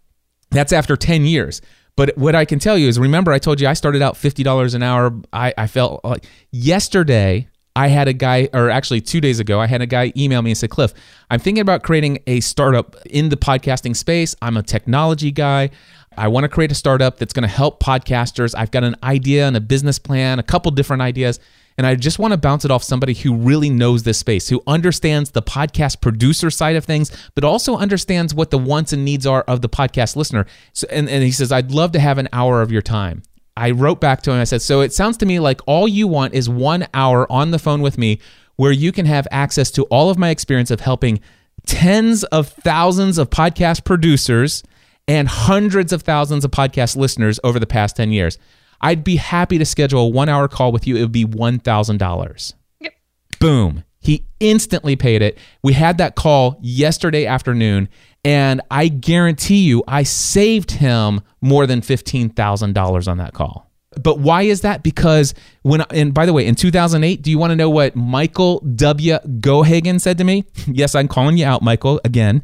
that's 0.50 0.72
after 0.72 0.96
10 0.96 1.24
years. 1.24 1.60
But 1.96 2.16
what 2.18 2.34
I 2.34 2.44
can 2.44 2.58
tell 2.58 2.76
you 2.76 2.88
is 2.88 2.98
remember, 2.98 3.32
I 3.32 3.38
told 3.38 3.60
you 3.60 3.68
I 3.68 3.74
started 3.74 4.02
out 4.02 4.14
$50 4.14 4.74
an 4.74 4.82
hour. 4.82 5.14
I, 5.32 5.54
I 5.56 5.66
felt 5.66 6.04
like 6.04 6.26
yesterday, 6.50 7.48
I 7.76 7.88
had 7.88 8.06
a 8.06 8.12
guy, 8.12 8.48
or 8.52 8.70
actually 8.70 9.00
two 9.00 9.20
days 9.20 9.40
ago, 9.40 9.60
I 9.60 9.66
had 9.66 9.82
a 9.82 9.86
guy 9.86 10.12
email 10.16 10.42
me 10.42 10.52
and 10.52 10.58
say, 10.58 10.68
Cliff, 10.68 10.94
I'm 11.28 11.40
thinking 11.40 11.60
about 11.60 11.82
creating 11.82 12.20
a 12.26 12.40
startup 12.40 12.96
in 13.06 13.30
the 13.30 13.36
podcasting 13.36 13.96
space. 13.96 14.36
I'm 14.40 14.56
a 14.56 14.62
technology 14.62 15.32
guy. 15.32 15.70
I 16.16 16.28
want 16.28 16.44
to 16.44 16.48
create 16.48 16.70
a 16.70 16.76
startup 16.76 17.18
that's 17.18 17.32
going 17.32 17.42
to 17.42 17.48
help 17.48 17.82
podcasters. 17.82 18.54
I've 18.56 18.70
got 18.70 18.84
an 18.84 18.94
idea 19.02 19.48
and 19.48 19.56
a 19.56 19.60
business 19.60 19.98
plan, 19.98 20.38
a 20.38 20.44
couple 20.44 20.70
different 20.70 21.02
ideas. 21.02 21.40
And 21.76 21.84
I 21.84 21.96
just 21.96 22.20
want 22.20 22.30
to 22.30 22.36
bounce 22.36 22.64
it 22.64 22.70
off 22.70 22.84
somebody 22.84 23.14
who 23.14 23.34
really 23.34 23.68
knows 23.70 24.04
this 24.04 24.18
space, 24.18 24.48
who 24.48 24.62
understands 24.68 25.32
the 25.32 25.42
podcast 25.42 26.00
producer 26.00 26.50
side 26.50 26.76
of 26.76 26.84
things, 26.84 27.10
but 27.34 27.42
also 27.42 27.76
understands 27.76 28.32
what 28.32 28.52
the 28.52 28.58
wants 28.58 28.92
and 28.92 29.04
needs 29.04 29.26
are 29.26 29.42
of 29.42 29.60
the 29.60 29.68
podcast 29.68 30.14
listener. 30.14 30.46
So, 30.72 30.86
and, 30.90 31.08
and 31.08 31.24
he 31.24 31.32
says, 31.32 31.50
I'd 31.50 31.72
love 31.72 31.90
to 31.92 31.98
have 31.98 32.18
an 32.18 32.28
hour 32.32 32.62
of 32.62 32.70
your 32.70 32.82
time. 32.82 33.22
I 33.56 33.70
wrote 33.70 34.00
back 34.00 34.22
to 34.22 34.32
him. 34.32 34.40
I 34.40 34.44
said, 34.44 34.62
So 34.62 34.80
it 34.80 34.92
sounds 34.92 35.16
to 35.18 35.26
me 35.26 35.38
like 35.40 35.60
all 35.66 35.86
you 35.86 36.08
want 36.08 36.34
is 36.34 36.48
one 36.48 36.86
hour 36.94 37.30
on 37.30 37.50
the 37.50 37.58
phone 37.58 37.82
with 37.82 37.98
me 37.98 38.20
where 38.56 38.72
you 38.72 38.92
can 38.92 39.06
have 39.06 39.26
access 39.30 39.70
to 39.72 39.84
all 39.84 40.10
of 40.10 40.18
my 40.18 40.30
experience 40.30 40.70
of 40.70 40.80
helping 40.80 41.20
tens 41.66 42.24
of 42.24 42.48
thousands 42.48 43.18
of 43.18 43.30
podcast 43.30 43.84
producers 43.84 44.62
and 45.08 45.28
hundreds 45.28 45.92
of 45.92 46.02
thousands 46.02 46.44
of 46.44 46.50
podcast 46.50 46.96
listeners 46.96 47.38
over 47.44 47.58
the 47.58 47.66
past 47.66 47.96
10 47.96 48.12
years. 48.12 48.38
I'd 48.80 49.04
be 49.04 49.16
happy 49.16 49.58
to 49.58 49.64
schedule 49.64 50.02
a 50.02 50.08
one 50.08 50.28
hour 50.28 50.48
call 50.48 50.72
with 50.72 50.86
you. 50.86 50.96
It 50.96 51.00
would 51.00 51.12
be 51.12 51.24
$1,000. 51.24 52.54
Yep. 52.80 52.92
Boom. 53.38 53.84
He 54.00 54.26
instantly 54.40 54.96
paid 54.96 55.22
it. 55.22 55.38
We 55.62 55.72
had 55.72 55.96
that 55.98 56.14
call 56.14 56.58
yesterday 56.60 57.24
afternoon, 57.24 57.88
and 58.24 58.60
I 58.70 58.88
guarantee 58.88 59.64
you, 59.64 59.84
I 59.86 60.02
saved 60.02 60.72
him 60.72 61.20
more 61.40 61.66
than 61.66 61.80
$15,000 61.80 63.08
on 63.08 63.18
that 63.18 63.34
call. 63.34 63.70
But 64.02 64.18
why 64.18 64.42
is 64.42 64.62
that? 64.62 64.82
Because 64.82 65.34
when, 65.62 65.82
and 65.90 66.12
by 66.12 66.26
the 66.26 66.32
way, 66.32 66.46
in 66.46 66.54
2008, 66.54 67.22
do 67.22 67.30
you 67.30 67.38
want 67.38 67.52
to 67.52 67.56
know 67.56 67.70
what 67.70 67.94
Michael 67.94 68.60
W. 68.60 69.18
Gohagen 69.18 70.00
said 70.00 70.18
to 70.18 70.24
me? 70.24 70.44
yes, 70.66 70.94
I'm 70.94 71.08
calling 71.08 71.36
you 71.36 71.46
out, 71.46 71.62
Michael, 71.62 72.00
again. 72.04 72.42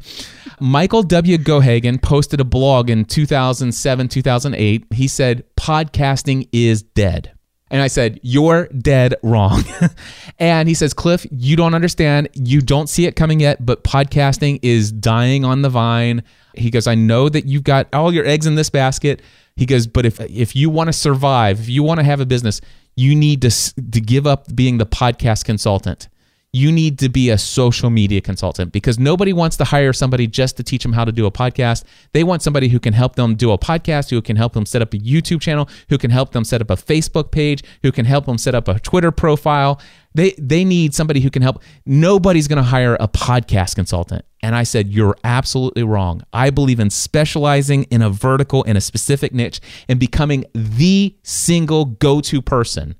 Michael 0.59 1.03
W. 1.03 1.37
Gohagen 1.37 2.01
posted 2.01 2.39
a 2.39 2.45
blog 2.45 2.89
in 2.89 3.03
2007, 3.05 4.07
2008. 4.07 4.85
He 4.91 5.07
said, 5.07 5.43
podcasting 5.57 6.47
is 6.51 6.83
dead. 6.83 7.33
And 7.71 7.81
I 7.81 7.87
said, 7.87 8.19
You're 8.21 8.67
dead 8.67 9.15
wrong. 9.23 9.63
and 10.39 10.67
he 10.67 10.75
says, 10.75 10.93
Cliff, 10.93 11.25
you 11.31 11.55
don't 11.55 11.73
understand. 11.73 12.27
You 12.33 12.61
don't 12.61 12.87
see 12.87 13.05
it 13.07 13.15
coming 13.15 13.39
yet, 13.39 13.65
but 13.65 13.83
podcasting 13.83 14.59
is 14.61 14.91
dying 14.91 15.43
on 15.45 15.63
the 15.63 15.69
vine. 15.69 16.21
He 16.53 16.69
goes, 16.69 16.85
I 16.85 16.95
know 16.95 17.29
that 17.29 17.45
you've 17.45 17.63
got 17.63 17.87
all 17.93 18.13
your 18.13 18.25
eggs 18.25 18.45
in 18.45 18.55
this 18.55 18.69
basket. 18.69 19.21
He 19.55 19.65
goes, 19.65 19.87
but 19.87 20.05
if 20.05 20.19
if 20.19 20.55
you 20.55 20.69
want 20.69 20.89
to 20.89 20.93
survive, 20.93 21.61
if 21.61 21.69
you 21.69 21.81
want 21.81 21.99
to 21.99 22.03
have 22.03 22.19
a 22.19 22.25
business, 22.25 22.61
you 22.95 23.15
need 23.15 23.41
to 23.41 23.49
to 23.49 24.01
give 24.01 24.27
up 24.27 24.53
being 24.53 24.77
the 24.77 24.85
podcast 24.85 25.45
consultant. 25.45 26.09
You 26.53 26.69
need 26.69 26.99
to 26.99 27.07
be 27.07 27.29
a 27.29 27.37
social 27.37 27.89
media 27.89 28.19
consultant 28.19 28.73
because 28.73 28.99
nobody 28.99 29.31
wants 29.31 29.55
to 29.55 29.63
hire 29.63 29.93
somebody 29.93 30.27
just 30.27 30.57
to 30.57 30.63
teach 30.63 30.83
them 30.83 30.91
how 30.91 31.05
to 31.05 31.11
do 31.11 31.25
a 31.25 31.31
podcast. 31.31 31.85
They 32.11 32.25
want 32.25 32.41
somebody 32.41 32.67
who 32.67 32.79
can 32.79 32.91
help 32.91 33.15
them 33.15 33.35
do 33.35 33.51
a 33.51 33.57
podcast, 33.57 34.09
who 34.09 34.21
can 34.21 34.35
help 34.35 34.51
them 34.51 34.65
set 34.65 34.81
up 34.81 34.93
a 34.93 34.97
YouTube 34.97 35.39
channel, 35.39 35.69
who 35.87 35.97
can 35.97 36.11
help 36.11 36.33
them 36.33 36.43
set 36.43 36.59
up 36.59 36.69
a 36.69 36.75
Facebook 36.75 37.31
page, 37.31 37.63
who 37.83 37.91
can 37.93 38.03
help 38.03 38.25
them 38.25 38.37
set 38.37 38.53
up 38.53 38.67
a 38.67 38.79
Twitter 38.79 39.11
profile. 39.11 39.79
They 40.13 40.31
they 40.37 40.65
need 40.65 40.93
somebody 40.93 41.21
who 41.21 41.29
can 41.29 41.41
help. 41.41 41.63
Nobody's 41.85 42.49
going 42.49 42.57
to 42.57 42.69
hire 42.69 42.97
a 42.99 43.07
podcast 43.07 43.75
consultant. 43.75 44.25
And 44.43 44.53
I 44.53 44.63
said, 44.63 44.89
"You're 44.89 45.15
absolutely 45.23 45.83
wrong. 45.83 46.21
I 46.33 46.49
believe 46.49 46.81
in 46.81 46.89
specializing 46.89 47.83
in 47.83 48.01
a 48.01 48.09
vertical 48.09 48.63
in 48.63 48.75
a 48.75 48.81
specific 48.81 49.33
niche 49.33 49.61
and 49.87 50.01
becoming 50.01 50.43
the 50.53 51.15
single 51.23 51.85
go-to 51.85 52.41
person. 52.41 52.95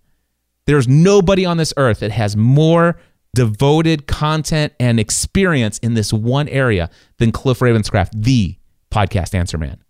There's 0.67 0.87
nobody 0.87 1.45
on 1.45 1.57
this 1.57 1.73
earth 1.75 1.99
that 1.99 2.11
has 2.11 2.37
more 2.37 2.97
devoted 3.33 4.07
content 4.07 4.73
and 4.79 4.99
experience 4.99 5.77
in 5.79 5.93
this 5.93 6.11
one 6.11 6.49
area 6.49 6.89
than 7.17 7.31
Cliff 7.31 7.59
Ravenscraft, 7.59 8.09
the 8.13 8.55
podcast 8.91 9.33
answer 9.33 9.57
man. 9.57 9.81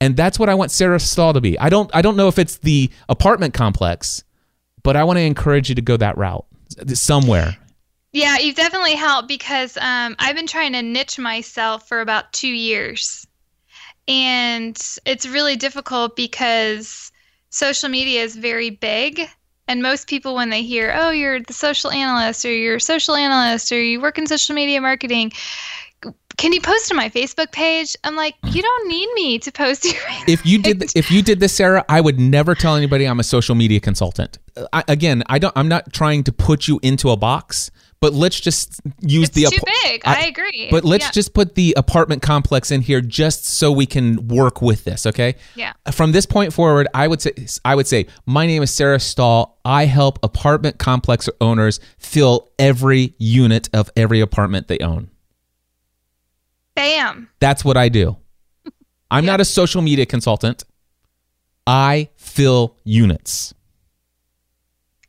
And 0.00 0.16
that's 0.16 0.38
what 0.38 0.48
I 0.48 0.54
want 0.54 0.70
Sarah 0.70 1.00
Stahl 1.00 1.32
to 1.32 1.40
be. 1.40 1.58
I 1.58 1.70
don't 1.70 1.90
I 1.94 2.02
don't 2.02 2.16
know 2.16 2.28
if 2.28 2.38
it's 2.38 2.58
the 2.58 2.90
apartment 3.08 3.54
complex, 3.54 4.24
but 4.82 4.94
I 4.94 5.04
want 5.04 5.18
to 5.18 5.22
encourage 5.22 5.68
you 5.68 5.74
to 5.74 5.82
go 5.82 5.96
that 5.96 6.18
route 6.18 6.44
somewhere. 6.88 7.56
Yeah, 8.12 8.38
you've 8.38 8.56
definitely 8.56 8.94
helped 8.94 9.28
because 9.28 9.76
um, 9.76 10.16
I've 10.18 10.36
been 10.36 10.46
trying 10.46 10.72
to 10.72 10.82
niche 10.82 11.18
myself 11.18 11.88
for 11.88 12.00
about 12.00 12.32
two 12.32 12.48
years. 12.48 13.26
And 14.08 14.78
it's 15.04 15.26
really 15.26 15.56
difficult 15.56 16.16
because 16.16 17.10
social 17.50 17.88
media 17.88 18.22
is 18.22 18.36
very 18.36 18.70
big 18.70 19.28
and 19.68 19.82
most 19.82 20.08
people, 20.08 20.34
when 20.34 20.50
they 20.50 20.62
hear, 20.62 20.94
oh, 20.96 21.10
you're 21.10 21.40
the 21.40 21.52
social 21.52 21.90
analyst 21.90 22.44
or 22.44 22.52
you're 22.52 22.76
a 22.76 22.80
social 22.80 23.14
analyst 23.14 23.72
or 23.72 23.82
you 23.82 24.00
work 24.00 24.18
in 24.18 24.26
social 24.26 24.54
media 24.54 24.80
marketing, 24.80 25.32
can 26.36 26.52
you 26.52 26.60
post 26.60 26.90
on 26.90 26.96
my 26.96 27.08
Facebook 27.08 27.50
page? 27.50 27.96
I'm 28.04 28.14
like, 28.14 28.34
you 28.44 28.62
don't 28.62 28.88
need 28.88 29.08
me 29.14 29.38
to 29.38 29.50
post. 29.50 29.86
If 30.28 30.44
you 30.44 30.60
did, 30.60 30.94
if 30.96 31.10
you 31.10 31.22
did 31.22 31.40
this, 31.40 31.54
Sarah, 31.54 31.84
I 31.88 32.00
would 32.00 32.18
never 32.18 32.54
tell 32.54 32.74
anybody 32.74 33.06
I'm 33.06 33.20
a 33.20 33.24
social 33.24 33.54
media 33.54 33.80
consultant. 33.80 34.38
Uh, 34.56 34.66
I, 34.72 34.84
again, 34.88 35.22
I 35.28 35.38
don't. 35.38 35.52
I'm 35.56 35.68
not 35.68 35.92
trying 35.92 36.24
to 36.24 36.32
put 36.32 36.66
you 36.66 36.80
into 36.82 37.10
a 37.10 37.16
box 37.16 37.70
but 38.00 38.12
let's 38.12 38.38
just 38.38 38.80
use 39.00 39.28
it's 39.28 39.34
the 39.34 39.44
too 39.44 39.62
big. 39.82 40.02
I, 40.04 40.24
I 40.24 40.26
agree. 40.26 40.68
But 40.70 40.84
let's 40.84 41.06
yeah. 41.06 41.10
just 41.12 41.34
put 41.34 41.54
the 41.54 41.74
apartment 41.76 42.22
complex 42.22 42.70
in 42.70 42.82
here 42.82 43.00
just 43.00 43.46
so 43.46 43.72
we 43.72 43.86
can 43.86 44.28
work 44.28 44.60
with 44.60 44.84
this, 44.84 45.06
okay? 45.06 45.36
Yeah. 45.54 45.72
From 45.92 46.12
this 46.12 46.26
point 46.26 46.52
forward, 46.52 46.88
I 46.92 47.08
would 47.08 47.22
say 47.22 47.32
I 47.64 47.74
would 47.74 47.86
say 47.86 48.06
my 48.26 48.46
name 48.46 48.62
is 48.62 48.70
Sarah 48.70 49.00
Stahl. 49.00 49.58
I 49.64 49.86
help 49.86 50.18
apartment 50.22 50.78
complex 50.78 51.28
owners 51.40 51.80
fill 51.98 52.50
every 52.58 53.14
unit 53.18 53.68
of 53.72 53.90
every 53.96 54.20
apartment 54.20 54.68
they 54.68 54.78
own. 54.78 55.10
Bam. 56.74 57.30
That's 57.40 57.64
what 57.64 57.76
I 57.76 57.88
do. 57.88 58.16
I'm 59.10 59.24
not 59.24 59.40
a 59.40 59.44
social 59.44 59.82
media 59.82 60.04
consultant. 60.04 60.64
I 61.66 62.10
fill 62.16 62.76
units. 62.84 63.54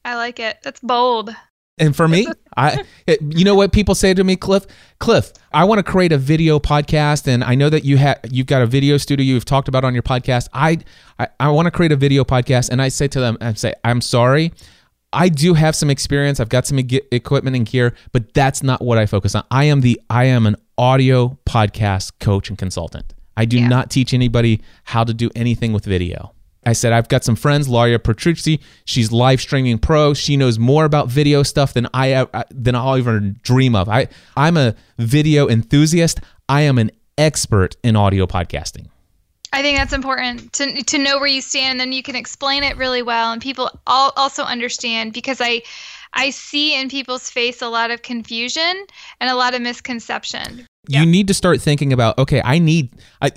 I 0.06 0.16
like 0.16 0.40
it. 0.40 0.60
That's 0.64 0.80
bold. 0.80 1.36
And 1.78 1.96
for 1.96 2.08
me, 2.08 2.28
I 2.58 2.84
it, 3.06 3.22
you 3.22 3.46
know 3.46 3.56
what 3.56 3.72
people 3.72 3.96
say 3.96 4.14
to 4.14 4.24
me, 4.24 4.36
Cliff? 4.36 4.66
Cliff, 5.00 5.32
I 5.54 5.64
want 5.66 5.80
to 5.80 5.84
create 5.84 6.12
a 6.12 6.18
video 6.18 6.60
podcast, 6.60 7.28
and 7.28 7.44
I 7.44 7.56
know 7.56 7.70
that 7.70 7.86
you 7.86 7.98
have 7.98 8.20
you've 8.30 8.48
got 8.48 8.62
a 8.62 8.66
video 8.66 8.98
studio 8.98 9.24
you've 9.24 9.46
talked 9.46 9.68
about 9.68 9.84
on 9.84 9.94
your 9.94 10.04
podcast. 10.04 10.48
I 10.54 10.80
I, 11.20 11.28
I 11.40 11.50
want 11.50 11.68
to 11.68 11.72
create 11.72 11.92
a 11.92 11.96
video 11.96 12.24
podcast, 12.24 12.70
and 12.70 12.82
I 12.82 12.90
say 12.90 13.08
to 13.10 13.20
them, 13.20 13.38
I 13.42 13.54
say, 13.54 13.74
I'm 13.84 14.02
sorry. 14.02 14.52
I 15.14 15.30
do 15.30 15.54
have 15.54 15.76
some 15.76 15.90
experience. 15.90 16.40
I've 16.40 16.50
got 16.50 16.68
some 16.68 16.80
equipment 16.80 17.56
and 17.56 17.66
gear, 17.66 17.96
but 18.12 18.34
that's 18.34 18.62
not 18.62 18.82
what 18.82 18.98
I 18.98 19.06
focus 19.06 19.36
on. 19.36 19.44
I 19.50 19.66
am 19.66 19.82
the 19.82 20.02
I 20.10 20.26
am 20.26 20.46
an 20.46 20.58
audio 20.78 21.38
podcast 21.46 22.12
coach 22.20 22.50
and 22.50 22.58
consultant. 22.58 23.14
I 23.38 23.46
do 23.46 23.60
yeah. 23.60 23.68
not 23.68 23.90
teach 23.90 24.14
anybody 24.14 24.62
how 24.84 25.04
to 25.04 25.14
do 25.14 25.30
anything 25.36 25.72
with 25.72 25.86
video. 25.86 26.34
I 26.68 26.74
said, 26.74 26.92
I've 26.92 27.08
got 27.08 27.24
some 27.24 27.38
friends, 27.38 27.70
Luria 27.70 27.98
Petrucci. 27.98 28.60
She's 28.84 29.10
live 29.10 29.40
streaming 29.40 29.78
pro. 29.80 30.14
She 30.14 30.36
knows 30.36 30.60
more 30.60 30.84
about 30.84 31.08
video 31.08 31.42
stuff 31.42 31.74
than 31.74 31.88
I 31.94 32.12
uh, 32.12 32.44
than 32.52 32.76
I'll 32.76 32.98
even 32.98 33.40
dream 33.42 33.74
of. 33.74 33.88
I 33.88 34.10
I'm 34.36 34.58
a 34.58 34.76
video 34.98 35.48
enthusiast. 35.48 36.20
I 36.50 36.62
am 36.64 36.78
an 36.78 36.92
expert 37.18 37.78
in 37.84 37.96
audio 37.96 38.28
podcasting. 38.28 38.88
I 39.54 39.62
think 39.62 39.78
that's 39.78 39.94
important 39.94 40.52
to 40.54 40.84
to 40.84 40.98
know 40.98 41.20
where 41.20 41.28
you 41.28 41.42
stand, 41.42 41.72
and 41.72 41.80
then 41.80 41.94
you 41.94 42.04
can 42.04 42.18
explain 42.18 42.64
it 42.64 42.76
really 42.76 43.02
well, 43.02 43.32
and 43.32 43.42
people 43.42 43.72
all 43.88 44.12
also 44.18 44.44
understand 44.44 45.14
because 45.14 45.40
I 45.40 45.62
I 46.12 46.32
see 46.32 46.78
in 46.78 46.90
people's 46.90 47.30
face 47.30 47.62
a 47.62 47.70
lot 47.70 47.92
of 47.92 48.02
confusion 48.02 48.86
and 49.22 49.30
a 49.30 49.36
lot 49.36 49.54
of 49.54 49.62
misconception. 49.62 50.68
You 50.90 51.06
need 51.06 51.28
to 51.28 51.34
start 51.34 51.62
thinking 51.62 51.94
about 51.94 52.18
okay, 52.18 52.42
I 52.44 52.60
need 52.60 52.94
I 53.22 53.32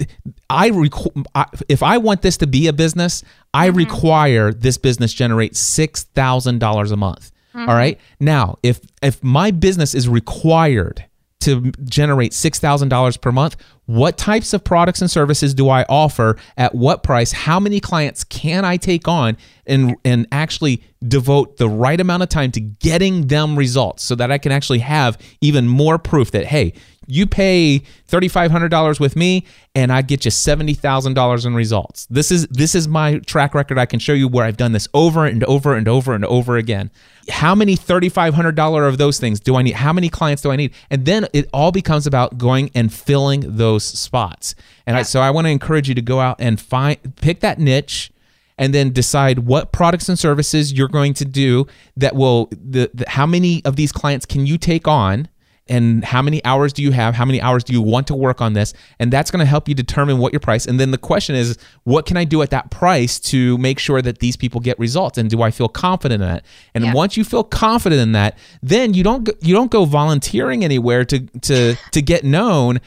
I, 0.49 0.71
requ- 0.71 1.25
I 1.35 1.47
if 1.69 1.83
I 1.83 1.99
want 1.99 2.23
this 2.23 2.37
to 2.39 2.47
be 2.47 2.67
a 2.69 2.73
business, 2.73 3.23
I 3.53 3.69
mm-hmm. 3.69 3.79
require 3.79 4.53
this 4.53 4.79
business 4.79 5.13
generate 5.13 5.55
$6,000 5.55 6.93
a 6.93 6.97
month. 6.97 7.33
Mm-hmm. 7.55 7.69
All 7.69 7.75
right? 7.75 7.99
Now, 8.21 8.59
if 8.63 8.81
if 9.03 9.23
my 9.23 9.51
business 9.51 9.95
is 9.95 10.09
required 10.09 11.05
to 11.41 11.73
generate 11.85 12.33
$6,000 12.33 13.21
per 13.21 13.33
month, 13.33 13.57
what 13.91 14.17
types 14.17 14.53
of 14.53 14.63
products 14.63 15.01
and 15.01 15.11
services 15.11 15.53
do 15.53 15.69
I 15.69 15.85
offer 15.89 16.37
at 16.57 16.77
what 16.77 17.03
price? 17.03 17.33
How 17.33 17.59
many 17.59 17.81
clients 17.81 18.23
can 18.23 18.65
I 18.65 18.77
take 18.77 19.09
on 19.09 19.37
and 19.67 19.97
and 20.05 20.29
actually 20.31 20.85
devote 21.09 21.57
the 21.57 21.69
right 21.69 22.01
amount 22.01 22.23
of 22.23 22.29
time 22.29 22.53
to 22.53 22.61
getting 22.61 23.27
them 23.27 23.59
results 23.59 24.05
so 24.05 24.15
that 24.15 24.31
I 24.31 24.39
can 24.39 24.53
actually 24.53 24.79
have 24.79 25.19
even 25.41 25.67
more 25.67 25.99
proof 25.99 26.31
that 26.31 26.47
hey, 26.47 26.75
you 27.11 27.27
pay 27.27 27.83
$3500 28.09 29.01
with 29.01 29.17
me 29.17 29.45
and 29.75 29.93
I 29.93 30.03
get 30.03 30.25
you 30.25 30.31
$70,000 30.31 31.47
in 31.47 31.55
results. 31.55 32.07
This 32.07 32.31
is 32.31 32.47
this 32.49 32.75
is 32.75 32.89
my 32.89 33.19
track 33.21 33.55
record. 33.55 33.79
I 33.79 33.87
can 33.87 33.99
show 33.99 34.13
you 34.13 34.29
where 34.29 34.45
I've 34.45 34.57
done 34.57 34.73
this 34.73 34.89
over 34.95 35.27
and 35.27 35.43
over 35.45 35.75
and 35.75 35.89
over 35.89 36.15
and 36.15 36.25
over 36.25 36.57
again. 36.57 36.91
How 37.29 37.55
many 37.55 37.77
$3500 37.77 38.89
of 38.89 38.99
those 38.99 39.19
things 39.19 39.41
do 39.41 39.57
I 39.57 39.63
need? 39.63 39.75
How 39.75 39.93
many 39.93 40.09
clients 40.09 40.43
do 40.43 40.51
I 40.51 40.57
need? 40.57 40.73
And 40.91 41.05
then 41.05 41.27
it 41.33 41.49
all 41.53 41.73
becomes 41.73 42.07
about 42.07 42.39
going 42.39 42.71
and 42.75 42.93
filling 42.93 43.57
those 43.57 43.80
spots. 43.85 44.55
And 44.87 44.95
yeah. 44.95 45.01
I, 45.01 45.03
so 45.03 45.21
I 45.21 45.31
want 45.31 45.47
to 45.47 45.51
encourage 45.51 45.89
you 45.89 45.95
to 45.95 46.03
go 46.03 46.21
out 46.21 46.37
and 46.41 46.61
find 46.61 46.99
pick 47.17 47.41
that 47.41 47.59
niche 47.59 48.11
and 48.59 48.75
then 48.75 48.93
decide 48.93 49.41
what 49.41 49.73
products 49.73 50.09
and 50.09 50.19
services 50.19 50.73
you're 50.73 50.89
going 50.89 51.15
to 51.15 51.25
do 51.25 51.67
that 51.97 52.15
will 52.15 52.47
the, 52.51 52.91
the 52.93 53.05
how 53.09 53.27
many 53.27 53.65
of 53.65 53.77
these 53.77 53.91
clients 53.91 54.27
can 54.27 54.47
you 54.47 54.59
take 54.59 54.87
on 54.87 55.29
and 55.71 56.05
how 56.05 56.21
many 56.21 56.45
hours 56.45 56.73
do 56.73 56.83
you 56.83 56.91
have? 56.91 57.15
How 57.15 57.25
many 57.25 57.41
hours 57.41 57.65
do 57.65 57.73
you 57.73 57.81
want 57.81 58.07
to 58.09 58.15
work 58.15 58.41
on 58.41 58.53
this? 58.53 58.75
And 58.99 59.11
that's 59.11 59.31
going 59.31 59.41
to 59.41 59.47
help 59.47 59.69
you 59.69 59.75
determine 59.75 60.19
what 60.19 60.33
your 60.33 60.41
price 60.41 60.67
and 60.67 60.79
then 60.79 60.91
the 60.91 60.99
question 60.99 61.35
is 61.35 61.57
what 61.85 62.05
can 62.05 62.17
i 62.17 62.25
do 62.25 62.43
at 62.43 62.51
that 62.51 62.71
price 62.71 63.19
to 63.19 63.57
make 63.59 63.79
sure 63.79 64.03
that 64.03 64.19
these 64.19 64.37
people 64.37 64.61
get 64.61 64.79
results? 64.79 65.17
And 65.17 65.31
do 65.31 65.41
i 65.43 65.51
feel 65.51 65.69
confident 65.69 66.23
in 66.23 66.29
that? 66.29 66.45
And 66.75 66.85
yeah. 66.85 66.93
once 66.93 67.17
you 67.17 67.25
feel 67.25 67.45
confident 67.45 68.01
in 68.01 68.13
that 68.13 68.37
then 68.63 68.93
you 68.93 69.03
don't 69.03 69.25
go, 69.25 69.33
you 69.41 69.55
don't 69.55 69.71
go 69.71 69.85
volunteering 69.85 70.65
anywhere 70.65 71.05
to 71.07 71.21
to 71.21 71.77
to 71.93 72.03
get 72.03 72.25
known. 72.25 72.81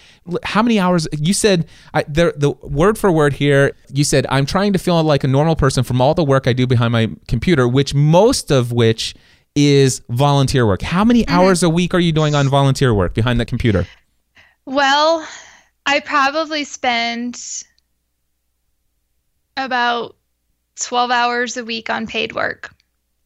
How 0.43 0.61
many 0.61 0.79
hours 0.79 1.07
you 1.17 1.33
said 1.33 1.67
I, 1.93 2.03
the, 2.03 2.33
the 2.35 2.51
word 2.51 2.97
for 2.97 3.11
word 3.11 3.33
here 3.33 3.75
you 3.91 4.03
said 4.03 4.25
i'm 4.29 4.45
trying 4.45 4.73
to 4.73 4.79
feel 4.79 5.01
like 5.03 5.23
a 5.23 5.27
normal 5.27 5.55
person 5.55 5.83
from 5.83 6.01
all 6.01 6.13
the 6.13 6.23
work 6.23 6.47
i 6.47 6.53
do 6.53 6.67
behind 6.67 6.91
my 6.91 7.09
computer 7.27 7.67
which 7.67 7.93
most 7.93 8.51
of 8.51 8.71
which 8.71 9.15
is 9.55 10.01
volunteer 10.09 10.65
work. 10.65 10.81
How 10.81 11.03
many 11.03 11.23
mm-hmm. 11.23 11.35
hours 11.35 11.63
a 11.63 11.69
week 11.69 11.93
are 11.93 11.99
you 11.99 12.11
doing 12.11 12.35
on 12.35 12.49
volunteer 12.49 12.93
work 12.93 13.13
behind 13.13 13.39
the 13.39 13.45
computer? 13.45 13.87
Well, 14.65 15.27
I 15.85 15.99
probably 15.99 16.63
spend 16.63 17.39
about 19.57 20.15
12 20.79 21.11
hours 21.11 21.57
a 21.57 21.65
week 21.65 21.89
on 21.89 22.07
paid 22.07 22.33
work. 22.33 22.73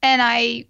And 0.04 0.22
I 0.22 0.66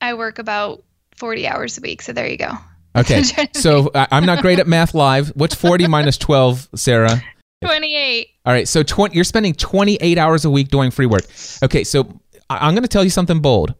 I 0.00 0.14
work 0.14 0.38
about 0.38 0.84
40 1.16 1.48
hours 1.48 1.78
a 1.78 1.80
week, 1.80 2.02
so 2.02 2.12
there 2.12 2.28
you 2.28 2.36
go. 2.36 2.52
Okay. 2.96 3.22
so 3.52 3.90
I'm 3.94 4.26
not 4.26 4.42
great 4.42 4.58
at 4.58 4.66
math 4.66 4.94
live. 4.94 5.28
What's 5.34 5.54
40 5.54 5.88
minus 5.88 6.16
12, 6.18 6.68
Sarah? 6.74 7.20
28. 7.62 8.28
All 8.44 8.52
right. 8.52 8.68
So 8.68 8.82
20, 8.82 9.14
you're 9.14 9.24
spending 9.24 9.54
28 9.54 10.18
hours 10.18 10.44
a 10.44 10.50
week 10.50 10.68
doing 10.68 10.90
free 10.90 11.06
work. 11.06 11.24
Okay. 11.62 11.82
So 11.84 12.20
I'm 12.50 12.74
going 12.74 12.82
to 12.82 12.88
tell 12.88 13.04
you 13.04 13.10
something 13.10 13.40
bold. 13.40 13.74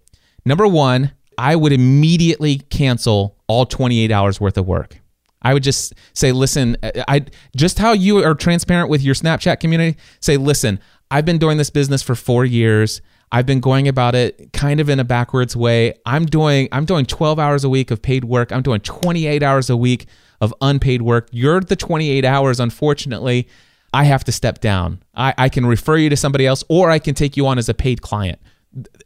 Number 0.45 0.67
one, 0.67 1.13
I 1.37 1.57
would 1.57 1.73
immediately 1.73 2.59
cancel 2.59 3.37
all 3.47 3.65
28 3.65 4.11
hours 4.11 4.41
worth 4.41 4.59
of 4.59 4.67
work. 4.67 5.01
I 5.41 5.55
would 5.55 5.63
just 5.63 5.95
say, 6.15 6.33
listen, 6.33 6.77
I 6.83 7.25
just 7.57 7.79
how 7.79 7.93
you 7.93 8.25
are 8.25 8.35
transparent 8.35 8.91
with 8.91 9.03
your 9.03 9.15
Snapchat 9.15 9.61
community. 9.61 9.97
Say, 10.21 10.37
listen, 10.37 10.81
I've 11.11 11.25
been 11.25 11.39
doing 11.39 11.59
this 11.59 11.71
business 11.71 12.03
for 12.03 12.15
four 12.15 12.45
years. 12.45 13.01
I've 13.31 13.47
been 13.47 13.61
going 13.61 13.89
about 13.89 14.15
it 14.15 14.53
kind 14.53 14.81
of 14.81 14.89
in 14.89 14.99
a 14.99 15.05
backwards 15.05 15.55
way. 15.55 15.95
I'm 16.05 16.27
doing 16.27 16.69
I'm 16.73 16.87
doing 16.87 17.07
12 17.07 17.39
hours 17.39 17.63
a 17.63 17.69
week 17.69 17.91
of 17.91 18.03
paid 18.03 18.25
work. 18.25 18.53
I'm 18.53 18.63
doing 18.63 18.81
28 18.81 19.43
hours 19.43 19.71
a 19.71 19.77
week 19.77 20.07
of 20.41 20.53
unpaid 20.61 21.03
work. 21.03 21.29
You're 21.31 21.61
the 21.61 21.77
28 21.77 22.25
hours, 22.25 22.59
unfortunately. 22.59 23.49
I 23.93 24.05
have 24.05 24.25
to 24.25 24.33
step 24.33 24.61
down. 24.61 25.03
I, 25.15 25.35
I 25.39 25.49
can 25.49 25.67
refer 25.67 25.97
you 25.97 26.11
to 26.11 26.17
somebody 26.17 26.47
else, 26.47 26.63
or 26.69 26.91
I 26.91 26.99
can 26.99 27.15
take 27.15 27.37
you 27.37 27.47
on 27.47 27.59
as 27.59 27.69
a 27.69 27.75
paid 27.75 28.03
client 28.03 28.39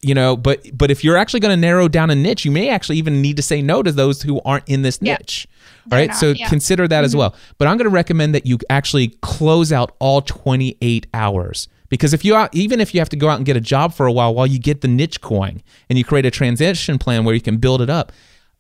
you 0.01 0.15
know 0.15 0.37
but 0.37 0.61
but 0.77 0.91
if 0.91 1.05
you're 1.05 1.17
actually 1.17 1.41
going 1.41 1.55
to 1.55 1.61
narrow 1.61 1.89
down 1.89 2.11
a 2.11 2.15
niche 2.15 2.45
you 2.45 2.51
may 2.51 2.69
actually 2.69 2.97
even 2.97 3.23
need 3.23 3.37
to 3.37 3.43
say 3.43 3.63
no 3.63 3.83
to 3.83 3.93
those 3.93 4.23
who 4.23 4.41
aren't 4.45 4.69
in 4.69 4.83
this 4.83 4.99
Yeah. 5.01 5.15
niche 5.19 5.47
They're 5.87 6.01
right 6.01 6.09
not, 6.09 6.17
so 6.17 6.29
yeah. 6.29 6.35
Mm-hmm. 6.45 6.51
consider 6.51 6.89
that 6.89 7.05
as 7.05 7.15
well 7.15 7.35
but 7.59 7.69
i'm 7.69 7.77
going 7.77 7.89
to 7.89 7.95
recommend 7.95 8.35
that 8.35 8.47
you 8.47 8.59
actually 8.71 9.09
close 9.23 9.73
out 9.73 9.95
all 9.99 10.21
28 10.23 11.07
hours 11.15 11.69
because 11.89 12.15
if 12.15 12.25
you 12.25 12.35
out, 12.35 12.55
even 12.55 12.81
if 12.81 12.95
you 12.95 13.01
have 13.01 13.11
to 13.11 13.17
go 13.17 13.29
out 13.29 13.37
and 13.37 13.45
get 13.45 13.55
a 13.55 13.61
job 13.61 13.93
for 13.93 14.07
a 14.07 14.13
while 14.13 14.35
while 14.35 14.47
you 14.47 14.59
get 14.59 14.81
the 14.81 14.89
niche 14.89 15.21
coin 15.21 15.63
and 15.91 15.99
you 15.99 16.05
create 16.05 16.25
a 16.25 16.31
transition 16.31 16.99
plan 16.99 17.25
where 17.25 17.35
you 17.35 17.41
can 17.41 17.59
build 17.59 17.83
it 17.83 17.91
up 17.91 18.13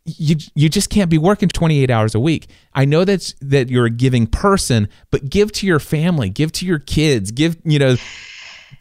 you 0.05 0.37
you 0.55 0.69
just 0.69 0.91
can't 0.91 1.11
be 1.11 1.19
working 1.19 1.49
28 1.49 1.89
hours 1.89 2.13
a 2.15 2.19
week. 2.19 2.49
I 2.75 2.85
know 2.85 3.05
that's 3.05 3.35
that 3.41 3.69
you're 3.69 3.87
a 3.87 3.91
giving 3.91 4.27
person, 4.27 4.89
but 5.13 5.31
give 5.31 5.53
to 5.53 5.67
your 5.67 5.79
family, 5.79 6.29
give 6.29 6.51
to 6.53 6.67
your 6.67 6.81
kids, 6.81 7.31
give, 7.31 7.57
you 7.65 7.79
know, 7.79 7.95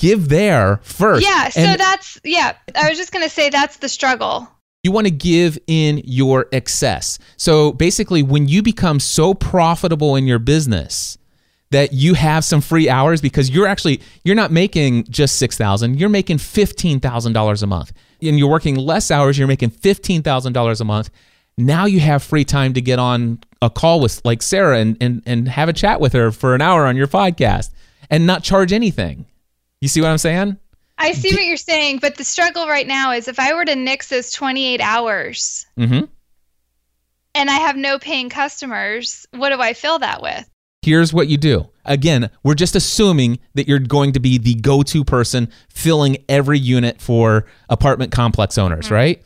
give 0.01 0.29
there 0.29 0.79
first. 0.83 1.23
Yeah, 1.25 1.49
so 1.49 1.61
And 1.61 1.79
that's 1.79 2.19
yeah. 2.23 2.55
I 2.75 2.89
was 2.89 2.97
just 2.97 3.11
gonna 3.11 3.29
say 3.29 3.49
that's 3.49 3.77
the 3.77 3.87
struggle. 3.89 4.47
you 4.83 4.91
want 4.91 5.05
to 5.05 5.11
give 5.11 5.59
in 5.67 6.01
your 6.03 6.47
excess. 6.51 7.19
So 7.37 7.71
basically 7.71 8.23
when 8.23 8.47
you 8.47 8.61
become 8.63 8.99
so 8.99 9.33
profitable 9.33 10.15
in 10.15 10.25
your 10.25 10.39
business 10.39 11.17
that 11.69 11.93
you 11.93 12.13
have 12.15 12.43
some 12.43 12.61
free 12.61 12.89
hours 12.89 13.21
because 13.21 13.49
you're 13.49 13.67
actually 13.67 14.01
you're 14.23 14.35
not 14.35 14.51
making 14.51 15.05
just 15.05 15.37
6000 15.37 15.99
you're 15.99 16.09
making 16.09 16.37
$15000 16.37 17.63
a 17.63 17.67
month 17.67 17.93
and 18.21 18.37
you're 18.37 18.49
working 18.49 18.75
less 18.75 19.09
hours 19.09 19.37
you're 19.37 19.47
making 19.47 19.71
$15000 19.71 20.81
a 20.81 20.83
month 20.83 21.09
now 21.57 21.85
you 21.85 21.99
have 21.99 22.21
free 22.23 22.43
time 22.43 22.73
to 22.73 22.81
get 22.81 22.99
on 22.99 23.39
a 23.61 23.69
call 23.69 23.99
with 24.01 24.21
like 24.25 24.41
sarah 24.41 24.79
and, 24.79 24.97
and, 25.01 25.23
and 25.25 25.47
have 25.47 25.69
a 25.69 25.73
chat 25.73 26.01
with 26.01 26.13
her 26.13 26.31
for 26.31 26.53
an 26.55 26.61
hour 26.61 26.85
on 26.85 26.97
your 26.97 27.07
podcast 27.07 27.69
and 28.09 28.27
not 28.27 28.43
charge 28.43 28.73
anything 28.73 29.25
you 29.81 29.87
see 29.87 30.01
what 30.01 30.09
i'm 30.09 30.17
saying 30.17 30.57
I 31.01 31.13
see 31.13 31.33
what 31.33 31.43
you're 31.43 31.57
saying, 31.57 31.97
but 31.97 32.15
the 32.15 32.23
struggle 32.23 32.67
right 32.67 32.85
now 32.85 33.11
is 33.11 33.27
if 33.27 33.39
I 33.39 33.55
were 33.55 33.65
to 33.65 33.75
nix 33.75 34.09
those 34.09 34.31
28 34.31 34.79
hours 34.81 35.65
mm-hmm. 35.77 36.05
and 37.33 37.49
I 37.49 37.53
have 37.53 37.75
no 37.75 37.97
paying 37.97 38.29
customers, 38.29 39.25
what 39.31 39.49
do 39.49 39.59
I 39.59 39.73
fill 39.73 39.97
that 39.99 40.21
with? 40.21 40.47
Here's 40.83 41.11
what 41.11 41.27
you 41.27 41.37
do. 41.37 41.69
Again, 41.85 42.29
we're 42.43 42.55
just 42.55 42.75
assuming 42.75 43.39
that 43.55 43.67
you're 43.67 43.79
going 43.79 44.11
to 44.13 44.19
be 44.19 44.37
the 44.37 44.53
go 44.53 44.83
to 44.83 45.03
person 45.03 45.49
filling 45.69 46.17
every 46.29 46.59
unit 46.59 47.01
for 47.01 47.47
apartment 47.67 48.11
complex 48.11 48.59
owners, 48.59 48.91
right? 48.91 49.23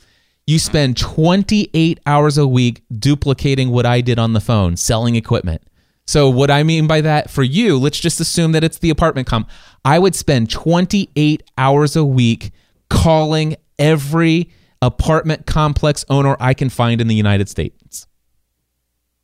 You 0.48 0.60
spend 0.60 0.96
28 0.96 2.00
hours 2.06 2.38
a 2.38 2.48
week 2.48 2.84
duplicating 2.98 3.70
what 3.70 3.86
I 3.86 4.00
did 4.00 4.18
on 4.18 4.32
the 4.32 4.40
phone, 4.40 4.78
selling 4.78 5.16
equipment. 5.16 5.62
So, 6.08 6.30
what 6.30 6.52
I 6.52 6.64
mean 6.64 6.88
by 6.88 7.02
that 7.02 7.32
for 7.32 7.42
you, 7.42 7.80
let's 7.80 8.00
just 8.00 8.20
assume 8.20 8.52
that 8.52 8.64
it's 8.64 8.78
the 8.78 8.92
apartment 8.92 9.28
comp. 9.28 9.50
I 9.86 10.00
would 10.00 10.16
spend 10.16 10.50
28 10.50 11.44
hours 11.58 11.96
a 11.96 12.04
week 12.04 12.52
calling 12.90 13.56
every 13.78 14.50
apartment 14.82 15.46
complex 15.46 16.04
owner 16.10 16.36
I 16.40 16.54
can 16.54 16.70
find 16.70 17.00
in 17.00 17.08
the 17.08 17.16
United 17.16 17.48
States. 17.50 18.08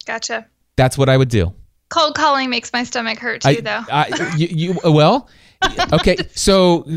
Gotcha. 0.06 0.48
That's 0.76 0.98
what 0.98 1.10
I 1.10 1.18
would 1.18 1.30
do. 1.30 1.54
Cold 1.90 2.16
calling 2.16 2.50
makes 2.50 2.72
my 2.72 2.84
stomach 2.84 3.20
hurt 3.20 3.42
too, 3.42 3.50
I, 3.50 3.56
though. 3.56 3.84
I, 3.92 4.34
you, 4.38 4.48
you 4.50 4.80
well, 4.92 5.28
okay. 5.92 6.16
So, 6.34 6.88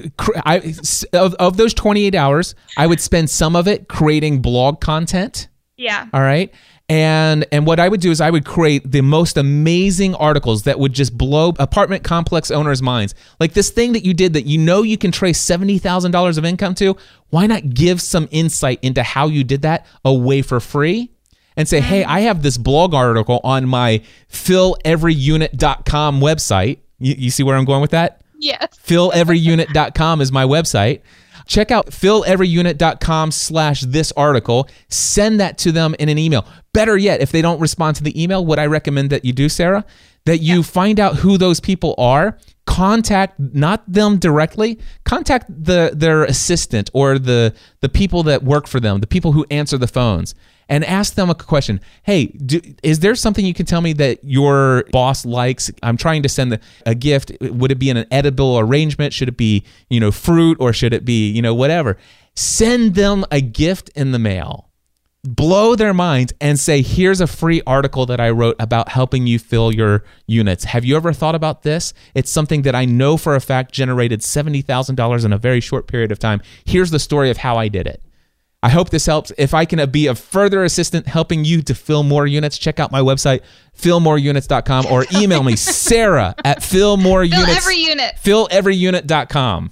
I 0.47 0.75
of, 1.13 1.35
of 1.35 1.57
those 1.57 1.75
twenty 1.75 2.05
eight 2.07 2.15
hours, 2.15 2.55
I 2.77 2.87
would 2.87 3.01
spend 3.01 3.29
some 3.29 3.57
of 3.57 3.67
it 3.67 3.89
creating 3.89 4.41
blog 4.41 4.81
content. 4.81 5.49
yeah. 5.77 6.07
All 6.13 6.21
right. 6.21 6.55
And 6.89 7.47
and 7.51 7.67
what 7.67 7.81
I 7.81 7.89
would 7.89 8.03
do 8.03 8.11
is 8.11 8.21
I 8.21 8.29
would 8.29 8.45
create 8.45 8.91
the 8.91 9.01
most 9.01 9.39
amazing 9.39 10.15
articles 10.17 10.65
that 10.65 10.79
would 10.79 10.93
just 10.93 11.17
blow 11.17 11.55
apartment 11.59 12.05
complex 12.05 12.51
owners' 12.51 12.83
minds. 12.83 13.15
Like 13.41 13.55
this 13.55 13.71
thing 13.71 13.95
that 13.95 14.05
you 14.05 14.13
did 14.13 14.35
that 14.35 14.45
you 14.45 14.59
know 14.59 14.83
you 14.83 14.99
can 14.99 15.11
trace 15.11 15.41
seventy 15.41 15.79
thousand 15.79 16.11
dollars 16.11 16.37
of 16.37 16.45
income 16.45 16.75
to. 16.77 16.97
Why 17.31 17.47
not 17.47 17.71
give 17.71 18.03
some 18.03 18.29
insight 18.31 18.81
into 18.83 19.03
how 19.03 19.29
you 19.29 19.45
did 19.45 19.63
that 19.63 19.87
away 20.05 20.43
for 20.43 20.61
free? 20.61 21.11
And 21.57 21.69
say, 21.69 21.81
hey, 21.81 22.03
I 22.05 22.21
have 22.21 22.43
this 22.43 22.59
blog 22.59 22.95
article 22.95 23.41
on 23.45 23.69
my 23.69 24.03
filleveryunit.com 24.29 26.21
website. 26.21 26.79
You, 26.99 27.15
you 27.17 27.31
see 27.31 27.45
where 27.45 27.57
I'm 27.57 27.65
going 27.65 27.81
with 27.81 27.93
that? 27.93 28.23
Yes. 28.41 28.77
filleveryunit.com 28.85 30.21
is 30.21 30.33
my 30.33 30.45
website 30.45 31.01
check 31.47 31.71
out 31.71 31.87
filleveryunit.com 31.87 33.31
slash 33.31 33.81
this 33.83 34.13
article. 34.13 34.69
Send 34.89 35.41
that 35.41 35.59
to 35.59 35.73
them 35.73 35.95
in 35.99 36.09
an 36.09 36.19
email. 36.19 36.47
Better 36.73 36.97
yet 36.97 37.21
if 37.21 37.33
they 37.33 37.43
don't 37.43 37.61
respond 37.61 37.97
to 37.97 38.03
the 38.03 38.23
email 38.23 38.45
what 38.45 38.59
i 38.59 38.67
recommend 38.67 39.11
that 39.11 39.25
you 39.25 39.33
do 39.33 39.49
sarah? 39.49 39.85
That 40.27 40.39
you 40.39 40.63
find 40.63 40.99
out 40.99 41.17
who 41.17 41.37
those 41.37 41.61
people 41.61 41.95
are? 41.99 42.39
Contact 42.67 43.39
not 43.39 43.85
them 43.87 44.19
directly 44.19 44.79
contact 45.05 45.47
the 45.49 45.93
their 45.95 46.25
assistant 46.25 46.89
or 46.95 47.19
the 47.19 47.55
the 47.81 47.91
people 47.91 48.23
that 48.23 48.43
work 48.43 48.67
for 48.67 48.81
them 48.81 49.01
the 49.01 49.07
people 49.07 49.33
who 49.33 49.45
answer 49.51 49.77
the 49.77 49.87
phones 49.87 50.35
and 50.69 50.85
ask 50.85 51.15
them 51.15 51.31
a 51.31 51.35
question 51.35 51.81
hey 52.03 52.27
do, 52.27 52.61
is 52.83 53.01
there 53.01 53.15
something 53.15 53.45
you 53.45 53.55
can 53.55 53.67
tell 53.67 53.81
me 53.81 53.93
that 53.93 54.19
your 54.23 54.85
boss 54.93 55.25
likes 55.25 55.71
i'm 55.83 55.97
trying 55.97 56.23
to 56.23 56.29
send 56.29 56.53
the, 56.53 56.61
a 56.87 56.95
gift 56.95 57.33
would 57.41 57.71
it 57.71 57.79
be 57.79 57.91
in 57.91 57.97
an 57.97 58.07
edible 58.11 58.59
arrangement 58.59 59.13
should 59.13 59.29
it 59.29 59.37
be 59.37 59.65
you 59.91 60.01
know 60.01 60.11
fruit 60.11 60.57
or 60.61 60.73
should 60.73 60.93
it 60.93 61.05
be 61.05 61.31
you 61.31 61.43
know 61.43 61.55
whatever 61.55 61.97
send 62.35 62.95
them 62.95 63.25
a 63.31 63.41
gift 63.41 63.91
in 63.95 64.13
the 64.13 64.19
mail 64.19 64.71
blow 65.25 65.75
their 65.75 65.95
minds 65.95 66.33
and 66.41 66.61
say, 66.61 66.83
here's 66.83 67.21
a 67.21 67.27
free 67.27 67.63
article 67.67 68.07
that 68.07 68.21
I 68.21 68.31
wrote 68.31 68.57
about 68.59 68.91
helping 68.91 69.27
you 69.27 69.39
fill 69.39 69.73
your 69.73 70.05
units. 70.27 70.65
Have 70.65 70.85
you 70.85 70.97
ever 70.97 71.13
thought 71.13 71.35
about 71.35 71.63
this? 71.63 71.95
It's 72.15 72.31
something 72.31 72.63
that 72.63 72.75
I 72.75 72.85
know 72.85 73.17
for 73.17 73.35
a 73.35 73.41
fact 73.41 73.73
generated 73.73 74.21
$70,000 74.21 75.25
in 75.25 75.33
a 75.33 75.39
very 75.39 75.61
short 75.61 75.87
period 75.87 76.13
of 76.13 76.19
time. 76.19 76.43
Here's 76.65 76.91
the 76.91 76.99
story 76.99 77.31
of 77.31 77.39
how 77.39 77.57
I 77.57 77.69
did 77.69 77.87
it. 77.87 78.03
I 78.65 78.71
hope 78.71 78.89
this 78.89 79.05
helps. 79.05 79.31
If 79.37 79.53
I 79.53 79.67
can 79.67 79.91
be 79.91 80.07
a 80.07 80.15
further 80.15 80.65
assistant 80.65 81.07
helping 81.07 81.45
you 81.45 81.61
to 81.61 81.75
fill 81.75 82.03
more 82.03 82.27
units, 82.27 82.57
check 82.57 82.81
out 82.81 82.91
my 82.91 83.01
website, 83.01 83.43
fillmoreunits.com, 83.79 84.87
or 84.87 85.05
email 85.15 85.43
me, 85.43 85.55
Sarah 85.55 86.35
at 86.47 86.61
fillmoreunits. 86.61 87.35
Fill 87.35 87.51
every 87.51 87.77
unit. 87.77 88.15
filleveryunit.com. 88.25 89.71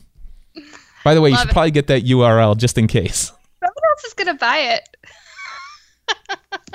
By 1.05 1.15
the 1.15 1.23
way, 1.23 1.31
you 1.31 1.39
should 1.39 1.49
it. 1.49 1.53
probably 1.55 1.71
get 1.71 1.87
that 1.87 2.05
URL 2.05 2.55
just 2.55 2.77
in 2.77 2.87
case. 2.87 3.33
Someone 3.61 3.85
else 3.91 4.05
is 4.05 4.13
gonna 4.13 4.35
buy 4.35 4.59
it. 4.59 4.89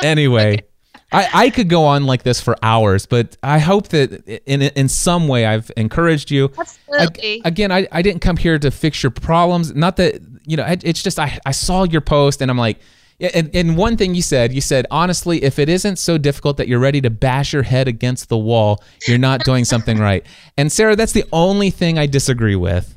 anyway 0.01 0.63
I, 1.11 1.29
I 1.33 1.49
could 1.51 1.69
go 1.69 1.85
on 1.85 2.05
like 2.05 2.23
this 2.23 2.41
for 2.41 2.55
hours 2.63 3.05
but 3.05 3.37
i 3.43 3.59
hope 3.59 3.89
that 3.89 4.27
in 4.45 4.61
in 4.61 4.89
some 4.89 5.27
way 5.27 5.45
i've 5.45 5.71
encouraged 5.77 6.31
you 6.31 6.51
Absolutely. 6.57 7.39
Ag- 7.39 7.47
again 7.47 7.71
I, 7.71 7.87
I 7.91 8.01
didn't 8.01 8.21
come 8.21 8.37
here 8.37 8.57
to 8.59 8.71
fix 8.71 9.03
your 9.03 9.11
problems 9.11 9.73
not 9.75 9.97
that 9.97 10.21
you 10.47 10.57
know 10.57 10.65
it- 10.65 10.83
it's 10.83 11.03
just 11.03 11.19
i, 11.19 11.37
I 11.45 11.51
saw 11.51 11.83
your 11.83 12.01
post 12.01 12.41
and 12.41 12.49
i'm 12.49 12.57
like 12.57 12.79
and, 13.19 13.49
and 13.55 13.77
one 13.77 13.97
thing 13.97 14.13
you 14.15 14.21
said 14.21 14.53
you 14.53 14.61
said 14.61 14.85
honestly 14.91 15.43
if 15.43 15.59
it 15.59 15.69
isn't 15.69 15.97
so 15.97 16.17
difficult 16.17 16.57
that 16.57 16.67
you're 16.67 16.79
ready 16.79 17.01
to 17.01 17.09
bash 17.09 17.51
your 17.53 17.63
head 17.63 17.87
against 17.87 18.29
the 18.29 18.37
wall 18.37 18.83
you're 19.07 19.17
not 19.17 19.43
doing 19.43 19.65
something 19.65 19.97
right 19.99 20.25
and 20.57 20.71
sarah 20.71 20.95
that's 20.95 21.13
the 21.13 21.25
only 21.31 21.69
thing 21.69 21.97
i 21.99 22.05
disagree 22.05 22.55
with 22.55 22.95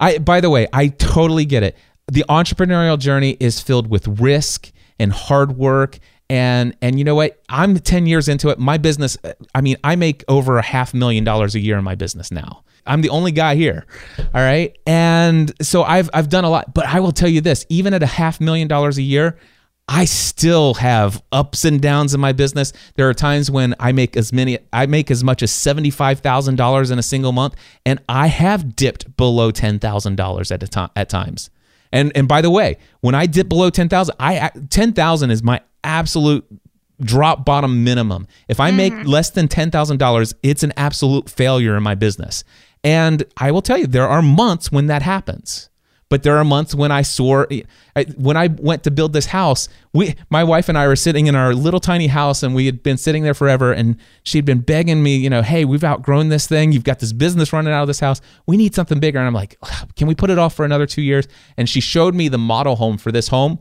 I 0.00 0.18
by 0.18 0.40
the 0.40 0.48
way, 0.48 0.68
I 0.72 0.88
totally 0.88 1.44
get 1.44 1.64
it. 1.64 1.76
The 2.06 2.24
entrepreneurial 2.28 2.98
journey 2.98 3.36
is 3.40 3.60
filled 3.60 3.90
with 3.90 4.06
risk 4.20 4.70
and 5.00 5.12
hard 5.12 5.56
work 5.56 5.98
and 6.30 6.76
and 6.80 6.98
you 6.98 7.04
know 7.04 7.16
what? 7.16 7.42
I'm 7.48 7.76
10 7.76 8.06
years 8.06 8.28
into 8.28 8.48
it. 8.50 8.60
My 8.60 8.78
business 8.78 9.18
I 9.56 9.60
mean, 9.60 9.76
I 9.82 9.96
make 9.96 10.22
over 10.28 10.56
a 10.58 10.62
half 10.62 10.94
million 10.94 11.24
dollars 11.24 11.56
a 11.56 11.58
year 11.58 11.76
in 11.76 11.82
my 11.82 11.96
business 11.96 12.30
now. 12.30 12.62
I'm 12.88 13.02
the 13.02 13.10
only 13.10 13.32
guy 13.32 13.54
here. 13.54 13.86
All 14.18 14.40
right? 14.40 14.76
And 14.86 15.52
so 15.62 15.82
I've 15.82 16.10
I've 16.12 16.28
done 16.28 16.44
a 16.44 16.50
lot, 16.50 16.74
but 16.74 16.86
I 16.86 17.00
will 17.00 17.12
tell 17.12 17.28
you 17.28 17.40
this, 17.40 17.66
even 17.68 17.94
at 17.94 18.02
a 18.02 18.06
half 18.06 18.40
million 18.40 18.66
dollars 18.68 18.98
a 18.98 19.02
year, 19.02 19.38
I 19.88 20.04
still 20.04 20.74
have 20.74 21.22
ups 21.32 21.64
and 21.64 21.80
downs 21.80 22.12
in 22.12 22.20
my 22.20 22.32
business. 22.32 22.72
There 22.96 23.08
are 23.08 23.14
times 23.14 23.50
when 23.50 23.74
I 23.80 23.92
make 23.92 24.16
as 24.16 24.32
many, 24.32 24.58
I 24.72 24.84
make 24.86 25.10
as 25.10 25.24
much 25.24 25.42
as 25.42 25.50
seventy-five 25.50 26.20
thousand 26.20 26.56
dollars 26.56 26.90
in 26.90 26.98
a 26.98 27.02
single 27.02 27.32
month, 27.32 27.54
and 27.86 27.98
I 28.08 28.26
have 28.26 28.76
dipped 28.76 29.16
below 29.16 29.50
ten 29.50 29.78
thousand 29.78 30.16
dollars 30.16 30.50
at 30.50 30.62
a 30.62 30.68
time 30.68 30.90
at 30.94 31.08
times. 31.08 31.48
And 31.90 32.12
and 32.14 32.28
by 32.28 32.42
the 32.42 32.50
way, 32.50 32.76
when 33.00 33.14
I 33.14 33.24
dip 33.26 33.48
below 33.48 33.70
ten 33.70 33.88
thousand, 33.88 34.16
I 34.20 34.50
ten 34.68 34.92
thousand 34.92 35.30
is 35.30 35.42
my 35.42 35.62
absolute 35.82 36.44
drop 37.00 37.46
bottom 37.46 37.84
minimum. 37.84 38.26
If 38.48 38.60
I 38.60 38.70
make 38.70 38.92
mm-hmm. 38.92 39.08
less 39.08 39.30
than 39.30 39.48
ten 39.48 39.70
thousand 39.70 39.98
dollars, 39.98 40.34
it's 40.42 40.62
an 40.62 40.74
absolute 40.76 41.30
failure 41.30 41.76
in 41.76 41.82
my 41.82 41.94
business. 41.94 42.44
And 42.84 43.24
I 43.36 43.50
will 43.50 43.62
tell 43.62 43.78
you, 43.78 43.86
there 43.86 44.08
are 44.08 44.22
months 44.22 44.70
when 44.70 44.86
that 44.86 45.02
happens 45.02 45.68
but 46.08 46.22
there 46.22 46.36
are 46.36 46.44
months 46.44 46.74
when 46.74 46.90
I 46.90 47.02
soar. 47.02 47.48
When 48.16 48.36
I 48.36 48.46
went 48.46 48.84
to 48.84 48.90
build 48.90 49.12
this 49.12 49.26
house, 49.26 49.68
we, 49.92 50.14
my 50.30 50.42
wife 50.42 50.68
and 50.68 50.78
I 50.78 50.86
were 50.86 50.96
sitting 50.96 51.26
in 51.26 51.34
our 51.34 51.54
little 51.54 51.80
tiny 51.80 52.06
house, 52.06 52.42
and 52.42 52.54
we 52.54 52.66
had 52.66 52.82
been 52.82 52.96
sitting 52.96 53.24
there 53.24 53.34
forever. 53.34 53.72
And 53.72 53.96
she'd 54.22 54.44
been 54.44 54.60
begging 54.60 55.02
me, 55.02 55.16
you 55.16 55.28
know, 55.28 55.42
hey, 55.42 55.64
we've 55.64 55.84
outgrown 55.84 56.30
this 56.30 56.46
thing. 56.46 56.72
You've 56.72 56.84
got 56.84 57.00
this 57.00 57.12
business 57.12 57.52
running 57.52 57.72
out 57.72 57.82
of 57.82 57.88
this 57.88 58.00
house. 58.00 58.20
We 58.46 58.56
need 58.56 58.74
something 58.74 59.00
bigger. 59.00 59.18
And 59.18 59.26
I'm 59.26 59.34
like, 59.34 59.58
can 59.96 60.08
we 60.08 60.14
put 60.14 60.30
it 60.30 60.38
off 60.38 60.54
for 60.54 60.64
another 60.64 60.86
two 60.86 61.02
years? 61.02 61.28
And 61.56 61.68
she 61.68 61.80
showed 61.80 62.14
me 62.14 62.28
the 62.28 62.38
model 62.38 62.76
home 62.76 62.96
for 62.96 63.12
this 63.12 63.28
home. 63.28 63.58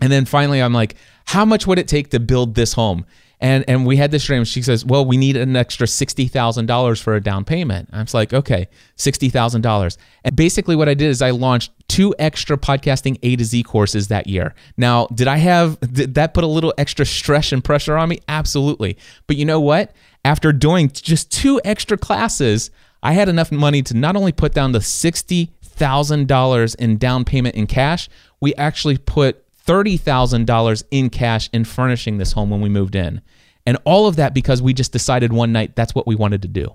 And 0.00 0.12
then 0.12 0.24
finally, 0.24 0.60
I'm 0.60 0.74
like, 0.74 0.96
how 1.26 1.44
much 1.44 1.66
would 1.66 1.78
it 1.78 1.88
take 1.88 2.10
to 2.10 2.20
build 2.20 2.54
this 2.54 2.74
home? 2.74 3.06
And 3.40 3.64
and 3.68 3.84
we 3.84 3.96
had 3.96 4.10
this 4.10 4.24
dream. 4.24 4.44
She 4.44 4.62
says, 4.62 4.84
"Well, 4.84 5.04
we 5.04 5.16
need 5.18 5.36
an 5.36 5.56
extra 5.56 5.86
sixty 5.86 6.26
thousand 6.26 6.66
dollars 6.66 7.00
for 7.00 7.14
a 7.14 7.20
down 7.20 7.44
payment." 7.44 7.90
I 7.92 8.00
was 8.00 8.14
like, 8.14 8.32
"Okay, 8.32 8.68
sixty 8.96 9.28
thousand 9.28 9.60
dollars." 9.60 9.98
And 10.24 10.34
basically, 10.34 10.74
what 10.74 10.88
I 10.88 10.94
did 10.94 11.08
is 11.08 11.20
I 11.20 11.30
launched 11.30 11.70
two 11.88 12.14
extra 12.18 12.56
podcasting 12.56 13.18
A 13.22 13.36
to 13.36 13.44
Z 13.44 13.62
courses 13.64 14.08
that 14.08 14.26
year. 14.26 14.54
Now, 14.78 15.06
did 15.08 15.28
I 15.28 15.36
have 15.36 15.78
did 15.80 16.14
that 16.14 16.32
put 16.32 16.44
a 16.44 16.48
little 16.48 16.72
extra 16.78 17.04
stress 17.04 17.52
and 17.52 17.62
pressure 17.62 17.96
on 17.96 18.08
me? 18.08 18.20
Absolutely. 18.26 18.96
But 19.26 19.36
you 19.36 19.44
know 19.44 19.60
what? 19.60 19.92
After 20.24 20.52
doing 20.52 20.90
just 20.90 21.30
two 21.30 21.60
extra 21.62 21.98
classes, 21.98 22.70
I 23.02 23.12
had 23.12 23.28
enough 23.28 23.52
money 23.52 23.82
to 23.82 23.94
not 23.94 24.16
only 24.16 24.32
put 24.32 24.54
down 24.54 24.72
the 24.72 24.80
sixty 24.80 25.52
thousand 25.62 26.26
dollars 26.26 26.74
in 26.74 26.96
down 26.96 27.24
payment 27.24 27.54
in 27.54 27.66
cash, 27.66 28.08
we 28.40 28.54
actually 28.54 28.96
put 28.96 29.45
$30,000 29.66 30.84
in 30.90 31.10
cash 31.10 31.50
in 31.52 31.64
furnishing 31.64 32.18
this 32.18 32.32
home 32.32 32.50
when 32.50 32.60
we 32.60 32.68
moved 32.68 32.94
in. 32.94 33.20
And 33.66 33.78
all 33.84 34.06
of 34.06 34.16
that 34.16 34.32
because 34.32 34.62
we 34.62 34.72
just 34.72 34.92
decided 34.92 35.32
one 35.32 35.52
night 35.52 35.74
that's 35.74 35.94
what 35.94 36.06
we 36.06 36.14
wanted 36.14 36.42
to 36.42 36.48
do. 36.48 36.72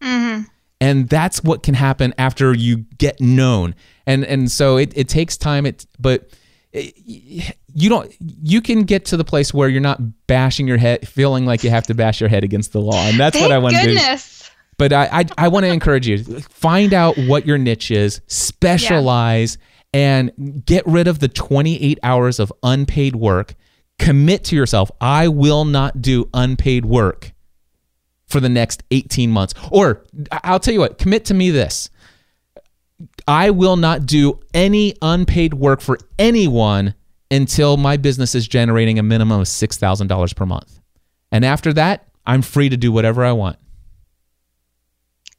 Mm-hmm. 0.00 0.42
And 0.80 1.08
that's 1.08 1.44
what 1.44 1.62
can 1.62 1.74
happen 1.74 2.12
after 2.18 2.52
you 2.52 2.78
get 2.98 3.20
known. 3.20 3.76
And 4.06 4.24
and 4.24 4.50
so 4.50 4.76
it, 4.76 4.92
it 4.96 5.08
takes 5.08 5.36
time 5.36 5.64
it 5.64 5.86
but 6.00 6.30
it, 6.72 7.56
you 7.72 7.88
don't 7.88 8.12
you 8.18 8.60
can 8.60 8.82
get 8.82 9.04
to 9.06 9.16
the 9.16 9.24
place 9.24 9.54
where 9.54 9.68
you're 9.68 9.80
not 9.80 10.26
bashing 10.26 10.66
your 10.66 10.78
head 10.78 11.06
feeling 11.06 11.46
like 11.46 11.62
you 11.62 11.70
have 11.70 11.86
to 11.86 11.94
bash 11.94 12.20
your 12.20 12.28
head 12.28 12.42
against 12.42 12.72
the 12.72 12.80
law. 12.80 13.06
And 13.06 13.20
that's 13.20 13.40
what 13.40 13.52
I 13.52 13.58
want 13.58 13.76
to 13.76 13.82
do. 13.82 13.94
goodness. 13.94 14.50
But 14.76 14.92
I 14.92 15.08
I, 15.12 15.24
I 15.38 15.48
want 15.48 15.64
to 15.64 15.72
encourage 15.72 16.08
you 16.08 16.24
find 16.40 16.92
out 16.92 17.16
what 17.16 17.46
your 17.46 17.58
niche 17.58 17.92
is, 17.92 18.20
specialize, 18.26 19.58
and 19.92 20.62
get 20.64 20.86
rid 20.86 21.06
of 21.06 21.18
the 21.18 21.28
28 21.28 21.98
hours 22.02 22.38
of 22.40 22.52
unpaid 22.62 23.16
work. 23.16 23.54
Commit 23.98 24.44
to 24.44 24.56
yourself. 24.56 24.90
I 25.00 25.28
will 25.28 25.64
not 25.64 26.00
do 26.00 26.28
unpaid 26.32 26.84
work 26.84 27.32
for 28.26 28.40
the 28.40 28.48
next 28.48 28.82
18 28.90 29.30
months. 29.30 29.54
Or 29.70 30.04
I'll 30.44 30.60
tell 30.60 30.74
you 30.74 30.80
what, 30.80 30.98
commit 30.98 31.26
to 31.26 31.34
me 31.34 31.50
this. 31.50 31.90
I 33.28 33.50
will 33.50 33.76
not 33.76 34.06
do 34.06 34.40
any 34.54 34.94
unpaid 35.02 35.54
work 35.54 35.80
for 35.80 35.98
anyone 36.18 36.94
until 37.30 37.76
my 37.76 37.96
business 37.96 38.34
is 38.34 38.46
generating 38.46 38.98
a 38.98 39.02
minimum 39.02 39.40
of 39.40 39.46
$6,000 39.46 40.36
per 40.36 40.46
month. 40.46 40.80
And 41.30 41.44
after 41.44 41.72
that, 41.74 42.08
I'm 42.26 42.42
free 42.42 42.68
to 42.68 42.76
do 42.76 42.92
whatever 42.92 43.24
I 43.24 43.32
want. 43.32 43.58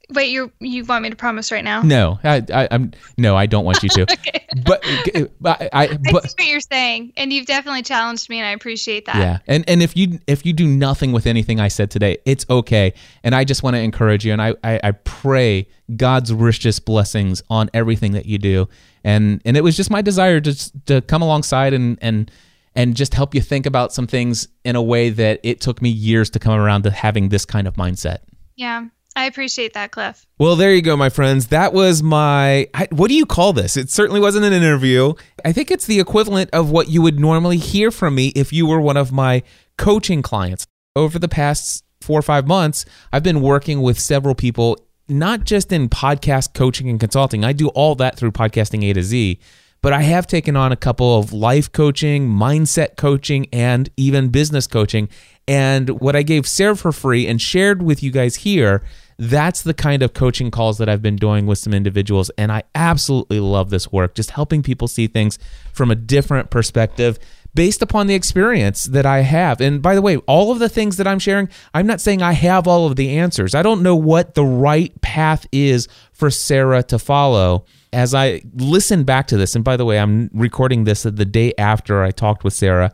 Wait, 0.09 0.31
you 0.31 0.51
you 0.59 0.83
want 0.83 1.03
me 1.03 1.09
to 1.09 1.15
promise 1.15 1.51
right 1.51 1.63
now? 1.63 1.81
No, 1.81 2.19
I, 2.23 2.43
I, 2.53 2.67
I'm 2.71 2.91
no, 3.17 3.37
I 3.37 3.45
don't 3.45 3.63
want 3.63 3.81
you 3.83 3.89
to. 3.89 4.01
okay. 4.11 4.45
But, 4.65 4.85
uh, 5.15 5.27
but 5.39 5.61
I, 5.61 5.67
I 5.71 5.97
but 6.11 6.29
see 6.29 6.35
what 6.37 6.47
you're 6.47 6.59
saying, 6.59 7.13
and 7.15 7.31
you've 7.31 7.45
definitely 7.45 7.83
challenged 7.83 8.29
me, 8.29 8.37
and 8.39 8.45
I 8.45 8.51
appreciate 8.51 9.05
that. 9.05 9.15
yeah, 9.15 9.39
and 9.47 9.63
and 9.67 9.81
if 9.81 9.95
you 9.95 10.19
if 10.27 10.45
you 10.45 10.51
do 10.51 10.67
nothing 10.67 11.13
with 11.13 11.25
anything 11.25 11.59
I 11.59 11.69
said 11.69 11.89
today, 11.89 12.17
it's 12.25 12.45
okay. 12.49 12.93
And 13.23 13.33
I 13.33 13.45
just 13.45 13.63
want 13.63 13.75
to 13.75 13.79
encourage 13.79 14.25
you, 14.25 14.33
and 14.33 14.41
I, 14.41 14.55
I 14.63 14.79
I 14.83 14.91
pray 14.91 15.67
God's 15.95 16.33
richest 16.33 16.85
blessings 16.85 17.41
on 17.49 17.69
everything 17.73 18.11
that 18.11 18.25
you 18.25 18.37
do. 18.37 18.67
And 19.03 19.41
and 19.45 19.55
it 19.55 19.61
was 19.61 19.75
just 19.77 19.89
my 19.89 20.01
desire 20.01 20.41
to 20.41 20.81
to 20.85 21.01
come 21.01 21.21
alongside 21.21 21.73
and 21.73 21.97
and 22.01 22.29
and 22.75 22.95
just 22.95 23.13
help 23.13 23.35
you 23.35 23.41
think 23.41 23.65
about 23.65 23.93
some 23.93 24.07
things 24.07 24.47
in 24.63 24.75
a 24.75 24.81
way 24.81 25.09
that 25.09 25.39
it 25.43 25.61
took 25.61 25.81
me 25.81 25.89
years 25.89 26.29
to 26.31 26.39
come 26.39 26.59
around 26.59 26.83
to 26.83 26.91
having 26.91 27.29
this 27.29 27.45
kind 27.45 27.67
of 27.67 27.75
mindset. 27.75 28.19
Yeah, 28.55 28.85
I 29.15 29.25
appreciate 29.25 29.73
that, 29.73 29.91
Cliff. 29.91 30.25
Well, 30.39 30.55
there 30.55 30.73
you 30.73 30.81
go, 30.81 30.97
my 30.97 31.09
friends. 31.09 31.47
That 31.47 31.71
was 31.71 32.01
my. 32.01 32.67
What 32.91 33.09
do 33.09 33.15
you 33.15 33.25
call 33.25 33.53
this? 33.53 33.77
It 33.77 33.89
certainly 33.89 34.19
wasn't 34.19 34.45
an 34.45 34.53
interview. 34.53 35.13
I 35.45 35.51
think 35.51 35.69
it's 35.69 35.85
the 35.85 35.99
equivalent 35.99 36.49
of 36.51 36.71
what 36.71 36.89
you 36.89 37.01
would 37.01 37.19
normally 37.19 37.57
hear 37.57 37.91
from 37.91 38.15
me 38.15 38.29
if 38.29 38.51
you 38.51 38.65
were 38.65 38.81
one 38.81 38.97
of 38.97 39.11
my 39.11 39.43
coaching 39.77 40.21
clients. 40.21 40.65
Over 40.95 41.19
the 41.19 41.27
past 41.27 41.83
four 42.01 42.19
or 42.19 42.23
five 42.23 42.47
months, 42.47 42.85
I've 43.11 43.23
been 43.23 43.41
working 43.41 43.81
with 43.81 43.99
several 43.99 44.35
people, 44.35 44.77
not 45.07 45.43
just 45.43 45.71
in 45.71 45.89
podcast 45.89 46.53
coaching 46.53 46.89
and 46.89 46.99
consulting. 46.99 47.43
I 47.43 47.53
do 47.53 47.69
all 47.69 47.95
that 47.95 48.17
through 48.17 48.31
podcasting 48.31 48.87
A 48.89 48.93
to 48.93 49.03
Z. 49.03 49.39
But 49.81 49.91
I 49.91 50.01
have 50.03 50.27
taken 50.27 50.55
on 50.55 50.71
a 50.71 50.77
couple 50.77 51.19
of 51.19 51.33
life 51.33 51.69
coaching, 51.69 52.29
mindset 52.29 52.95
coaching, 52.95 53.47
and 53.51 53.89
even 53.97 54.29
business 54.29 54.65
coaching. 54.65 55.09
And 55.45 55.99
what 55.99 56.15
I 56.15 56.23
gave 56.23 56.47
Sarah 56.47 56.77
for 56.77 56.93
free 56.93 57.27
and 57.27 57.41
shared 57.41 57.81
with 57.81 58.01
you 58.01 58.09
guys 58.09 58.37
here 58.37 58.81
that's 59.17 59.61
the 59.61 59.73
kind 59.73 60.03
of 60.03 60.13
coaching 60.13 60.51
calls 60.51 60.77
that 60.77 60.89
I've 60.89 61.01
been 61.01 61.15
doing 61.15 61.45
with 61.45 61.57
some 61.57 61.73
individuals. 61.73 62.31
And 62.37 62.51
I 62.51 62.63
absolutely 62.75 63.39
love 63.39 63.69
this 63.69 63.91
work, 63.91 64.15
just 64.15 64.31
helping 64.31 64.63
people 64.63 64.87
see 64.87 65.07
things 65.07 65.39
from 65.71 65.91
a 65.91 65.95
different 65.95 66.49
perspective 66.49 67.19
based 67.55 67.81
upon 67.81 68.07
the 68.07 68.15
experience 68.15 68.85
that 68.85 69.05
I 69.05 69.19
have. 69.19 69.61
And 69.61 69.81
by 69.81 69.95
the 69.95 70.01
way, 70.01 70.17
all 70.17 70.51
of 70.51 70.59
the 70.59 70.69
things 70.69 70.97
that 70.97 71.07
I'm 71.07 71.19
sharing, 71.19 71.49
I'm 71.73 71.85
not 71.85 72.01
saying 72.01 72.21
I 72.21 72.33
have 72.33 72.67
all 72.67 72.87
of 72.87 72.95
the 72.95 73.17
answers. 73.17 73.53
I 73.53 73.61
don't 73.61 73.83
know 73.83 73.95
what 73.95 74.33
the 74.33 74.45
right 74.45 74.99
path 75.01 75.45
is 75.51 75.87
for 76.11 76.29
Sarah 76.31 76.83
to 76.83 76.97
follow. 76.97 77.65
As 77.91 78.15
I 78.15 78.41
listen 78.55 79.03
back 79.03 79.27
to 79.27 79.37
this, 79.37 79.55
and 79.55 79.63
by 79.63 79.77
the 79.77 79.85
way, 79.85 79.99
I'm 79.99 80.31
recording 80.33 80.85
this 80.85 81.03
the 81.03 81.11
day 81.11 81.53
after 81.59 82.01
I 82.01 82.09
talked 82.09 82.43
with 82.43 82.53
Sarah. 82.53 82.91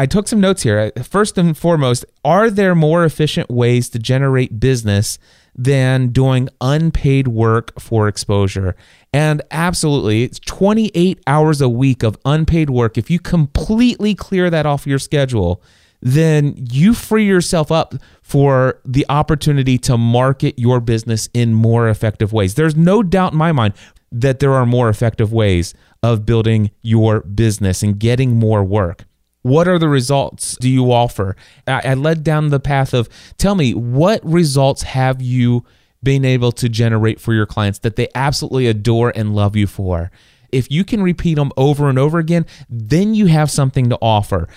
I 0.00 0.06
took 0.06 0.28
some 0.28 0.40
notes 0.40 0.62
here. 0.62 0.92
First 1.02 1.36
and 1.36 1.54
foremost, 1.54 2.06
are 2.24 2.48
there 2.48 2.74
more 2.74 3.04
efficient 3.04 3.50
ways 3.50 3.90
to 3.90 3.98
generate 3.98 4.58
business 4.58 5.18
than 5.54 6.08
doing 6.08 6.48
unpaid 6.62 7.28
work 7.28 7.78
for 7.78 8.08
exposure. 8.08 8.74
And 9.12 9.42
absolutely, 9.50 10.22
it's 10.22 10.38
28 10.38 11.20
hours 11.26 11.60
a 11.60 11.68
week 11.68 12.02
of 12.02 12.16
unpaid 12.24 12.70
work. 12.70 12.96
If 12.96 13.10
you 13.10 13.18
completely 13.18 14.14
clear 14.14 14.48
that 14.48 14.64
off 14.64 14.86
your 14.86 14.98
schedule, 14.98 15.62
then 16.00 16.54
you 16.70 16.94
free 16.94 17.26
yourself 17.26 17.70
up 17.70 17.94
for 18.22 18.80
the 18.86 19.04
opportunity 19.10 19.76
to 19.78 19.98
market 19.98 20.58
your 20.58 20.80
business 20.80 21.28
in 21.34 21.52
more 21.52 21.90
effective 21.90 22.32
ways. 22.32 22.54
There's 22.54 22.76
no 22.76 23.02
doubt 23.02 23.32
in 23.32 23.38
my 23.38 23.52
mind 23.52 23.74
that 24.10 24.38
there 24.38 24.54
are 24.54 24.64
more 24.64 24.88
effective 24.88 25.30
ways 25.30 25.74
of 26.02 26.24
building 26.24 26.70
your 26.80 27.20
business 27.20 27.82
and 27.82 27.98
getting 27.98 28.36
more 28.36 28.64
work. 28.64 29.04
What 29.42 29.68
are 29.68 29.78
the 29.78 29.88
results 29.88 30.56
do 30.60 30.68
you 30.68 30.92
offer? 30.92 31.36
I, 31.66 31.80
I 31.84 31.94
led 31.94 32.24
down 32.24 32.48
the 32.48 32.60
path 32.60 32.92
of 32.92 33.08
tell 33.38 33.54
me 33.54 33.72
what 33.74 34.24
results 34.24 34.82
have 34.82 35.22
you 35.22 35.64
been 36.02 36.24
able 36.24 36.52
to 36.52 36.68
generate 36.68 37.20
for 37.20 37.34
your 37.34 37.46
clients 37.46 37.78
that 37.80 37.96
they 37.96 38.08
absolutely 38.14 38.66
adore 38.66 39.12
and 39.14 39.34
love 39.34 39.56
you 39.56 39.66
for. 39.66 40.10
If 40.50 40.70
you 40.70 40.84
can 40.84 41.02
repeat 41.02 41.34
them 41.34 41.52
over 41.56 41.88
and 41.88 41.98
over 41.98 42.18
again, 42.18 42.46
then 42.68 43.14
you 43.14 43.26
have 43.26 43.50
something 43.50 43.88
to 43.90 43.98
offer. 44.00 44.48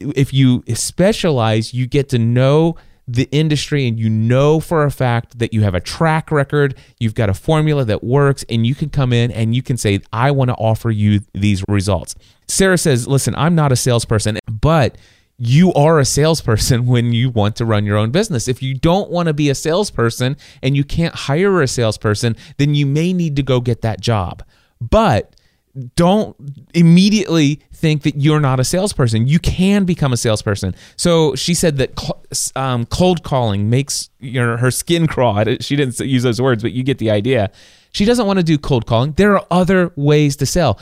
If 0.00 0.34
you 0.34 0.64
specialize, 0.74 1.72
you 1.72 1.86
get 1.86 2.08
to 2.10 2.18
know 2.18 2.76
the 3.08 3.28
industry 3.30 3.86
and 3.86 3.98
you 3.98 4.10
know 4.10 4.58
for 4.58 4.84
a 4.84 4.90
fact 4.90 5.38
that 5.38 5.52
you 5.52 5.62
have 5.62 5.74
a 5.74 5.80
track 5.80 6.30
record, 6.30 6.74
you've 6.98 7.14
got 7.14 7.28
a 7.28 7.34
formula 7.34 7.84
that 7.84 8.02
works, 8.02 8.44
and 8.48 8.66
you 8.66 8.74
can 8.74 8.90
come 8.90 9.12
in 9.12 9.30
and 9.30 9.54
you 9.54 9.62
can 9.62 9.76
say, 9.76 10.00
I 10.12 10.30
want 10.32 10.50
to 10.50 10.54
offer 10.54 10.90
you 10.90 11.20
these 11.32 11.64
results. 11.68 12.14
Sarah 12.48 12.78
says, 12.78 13.06
Listen, 13.06 13.34
I'm 13.36 13.54
not 13.54 13.72
a 13.72 13.76
salesperson, 13.76 14.38
but 14.50 14.96
you 15.38 15.72
are 15.74 16.00
a 16.00 16.04
salesperson 16.04 16.86
when 16.86 17.12
you 17.12 17.30
want 17.30 17.56
to 17.56 17.64
run 17.64 17.84
your 17.84 17.96
own 17.96 18.10
business. 18.10 18.48
If 18.48 18.62
you 18.62 18.74
don't 18.74 19.10
want 19.10 19.26
to 19.26 19.34
be 19.34 19.50
a 19.50 19.54
salesperson 19.54 20.36
and 20.62 20.76
you 20.76 20.84
can't 20.84 21.14
hire 21.14 21.62
a 21.62 21.68
salesperson, 21.68 22.36
then 22.56 22.74
you 22.74 22.86
may 22.86 23.12
need 23.12 23.36
to 23.36 23.42
go 23.42 23.60
get 23.60 23.82
that 23.82 24.00
job. 24.00 24.42
But 24.80 25.35
don't 25.94 26.36
immediately 26.74 27.60
think 27.72 28.02
that 28.02 28.16
you're 28.16 28.40
not 28.40 28.60
a 28.60 28.64
salesperson. 28.64 29.26
You 29.26 29.38
can 29.38 29.84
become 29.84 30.12
a 30.12 30.16
salesperson. 30.16 30.74
So 30.96 31.34
she 31.34 31.54
said 31.54 31.76
that 31.78 32.50
um, 32.56 32.86
cold 32.86 33.22
calling 33.22 33.68
makes 33.68 34.10
you 34.18 34.40
know, 34.40 34.56
her 34.56 34.70
skin 34.70 35.06
crawl. 35.08 35.42
She 35.60 35.76
didn't 35.76 35.98
use 36.00 36.22
those 36.22 36.40
words, 36.40 36.62
but 36.62 36.72
you 36.72 36.82
get 36.82 36.98
the 36.98 37.10
idea. 37.10 37.50
She 37.92 38.04
doesn't 38.04 38.26
want 38.26 38.38
to 38.38 38.44
do 38.44 38.58
cold 38.58 38.86
calling. 38.86 39.12
There 39.12 39.36
are 39.36 39.46
other 39.50 39.92
ways 39.96 40.36
to 40.36 40.46
sell. 40.46 40.78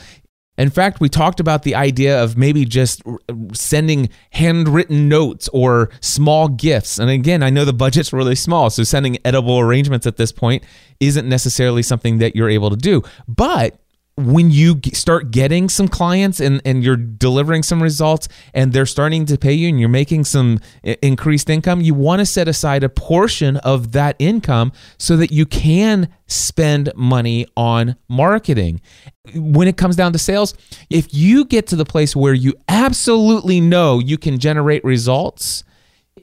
In 0.57 0.69
fact, 0.69 1.01
we 1.01 1.09
talked 1.09 1.41
about 1.41 1.63
the 1.63 1.75
idea 1.75 2.23
of 2.23 2.37
maybe 2.37 2.63
just 2.63 3.01
sending 3.53 4.09
handwritten 4.31 5.09
notes 5.09 5.49
or 5.49 5.89
small 5.99 6.47
gifts. 6.47 6.97
And 6.97 7.09
again, 7.09 7.43
I 7.43 7.49
know 7.49 7.65
the 7.65 7.73
budget's 7.73 8.13
really 8.13 8.35
small, 8.35 8.69
so 8.69 8.83
sending 8.83 9.17
edible 9.25 9.59
arrangements 9.59 10.07
at 10.07 10.15
this 10.15 10.31
point 10.31 10.63
isn't 11.01 11.27
necessarily 11.27 11.83
something 11.83 12.19
that 12.19 12.35
you're 12.37 12.49
able 12.49 12.69
to 12.69 12.77
do. 12.77 13.03
But 13.27 13.77
when 14.17 14.49
you 14.49 14.79
start 14.93 15.31
getting 15.31 15.67
some 15.67 15.89
clients 15.89 16.39
and, 16.39 16.61
and 16.63 16.83
you're 16.83 16.95
delivering 16.95 17.63
some 17.63 17.83
results 17.83 18.29
and 18.53 18.71
they're 18.71 18.85
starting 18.85 19.25
to 19.25 19.37
pay 19.37 19.51
you 19.51 19.67
and 19.67 19.77
you're 19.77 19.89
making 19.89 20.23
some 20.23 20.59
increased 21.01 21.49
income, 21.49 21.81
you 21.81 21.93
want 21.93 22.19
to 22.19 22.25
set 22.25 22.47
aside 22.47 22.83
a 22.83 22.89
portion 22.89 23.57
of 23.57 23.91
that 23.91 24.15
income 24.17 24.71
so 24.97 25.17
that 25.17 25.31
you 25.31 25.45
can 25.45 26.07
spend 26.27 26.93
money 26.95 27.45
on 27.57 27.97
marketing. 28.07 28.79
When 29.35 29.67
it 29.67 29.75
comes 29.75 29.97
down 29.97 30.13
to 30.13 30.19
sales, 30.19 30.53
if 30.89 31.13
you 31.13 31.43
get 31.43 31.67
to 31.67 31.75
the 31.75 31.85
place 31.85 32.15
where 32.15 32.33
you 32.33 32.53
absolutely 32.69 33.59
know 33.59 33.99
you 33.99 34.17
can 34.17 34.39
generate 34.39 34.83
results, 34.85 35.65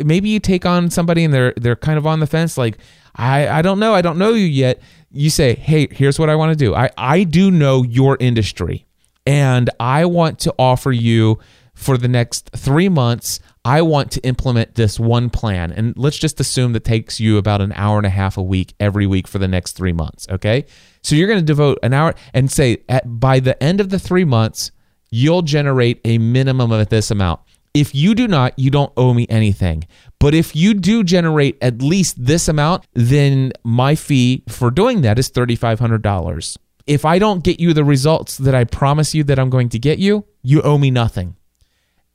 maybe 0.02 0.30
you 0.30 0.40
take 0.40 0.64
on 0.64 0.90
somebody 0.90 1.24
and 1.24 1.34
they're 1.34 1.52
they're 1.58 1.76
kind 1.76 1.98
of 1.98 2.06
on 2.06 2.20
the 2.20 2.26
fence 2.26 2.56
like 2.56 2.78
I, 3.14 3.46
I 3.46 3.62
don't 3.62 3.78
know, 3.78 3.94
I 3.94 4.00
don't 4.00 4.16
know 4.16 4.32
you 4.32 4.46
yet 4.46 4.80
you 5.12 5.30
say, 5.30 5.54
hey, 5.54 5.88
here's 5.90 6.18
what 6.18 6.28
I 6.30 6.36
want 6.36 6.56
to 6.56 6.64
do. 6.64 6.74
I, 6.74 6.90
I 6.96 7.24
do 7.24 7.50
know 7.50 7.82
your 7.82 8.16
industry 8.20 8.86
and 9.26 9.70
I 9.78 10.04
want 10.06 10.38
to 10.40 10.54
offer 10.58 10.92
you 10.92 11.38
for 11.74 11.96
the 11.96 12.08
next 12.08 12.50
three 12.54 12.88
months, 12.88 13.40
I 13.64 13.82
want 13.82 14.10
to 14.12 14.20
implement 14.20 14.74
this 14.74 15.00
one 15.00 15.30
plan. 15.30 15.72
And 15.72 15.96
let's 15.96 16.18
just 16.18 16.38
assume 16.40 16.72
that 16.74 16.84
takes 16.84 17.18
you 17.20 17.38
about 17.38 17.60
an 17.60 17.72
hour 17.74 17.96
and 17.96 18.06
a 18.06 18.10
half 18.10 18.36
a 18.36 18.42
week 18.42 18.74
every 18.78 19.06
week 19.06 19.26
for 19.26 19.38
the 19.38 19.48
next 19.48 19.72
three 19.72 19.92
months. 19.92 20.26
Okay. 20.28 20.66
So 21.02 21.16
you're 21.16 21.28
going 21.28 21.40
to 21.40 21.44
devote 21.44 21.78
an 21.82 21.92
hour 21.92 22.14
and 22.34 22.50
say 22.50 22.78
at, 22.88 23.20
by 23.20 23.40
the 23.40 23.60
end 23.62 23.80
of 23.80 23.88
the 23.88 23.98
three 23.98 24.24
months, 24.24 24.70
you'll 25.10 25.42
generate 25.42 26.00
a 26.04 26.18
minimum 26.18 26.72
of 26.72 26.88
this 26.88 27.10
amount. 27.10 27.40
If 27.74 27.94
you 27.94 28.14
do 28.14 28.28
not, 28.28 28.58
you 28.58 28.70
don't 28.70 28.92
owe 28.96 29.14
me 29.14 29.26
anything. 29.30 29.84
But 30.22 30.34
if 30.34 30.54
you 30.54 30.74
do 30.74 31.02
generate 31.02 31.58
at 31.60 31.82
least 31.82 32.24
this 32.24 32.46
amount, 32.46 32.86
then 32.92 33.50
my 33.64 33.96
fee 33.96 34.44
for 34.48 34.70
doing 34.70 35.00
that 35.00 35.18
is 35.18 35.28
$3,500. 35.28 36.56
If 36.86 37.04
I 37.04 37.18
don't 37.18 37.42
get 37.42 37.58
you 37.58 37.74
the 37.74 37.82
results 37.82 38.38
that 38.38 38.54
I 38.54 38.62
promise 38.62 39.16
you 39.16 39.24
that 39.24 39.40
I'm 39.40 39.50
going 39.50 39.68
to 39.70 39.80
get 39.80 39.98
you, 39.98 40.24
you 40.40 40.62
owe 40.62 40.78
me 40.78 40.92
nothing. 40.92 41.34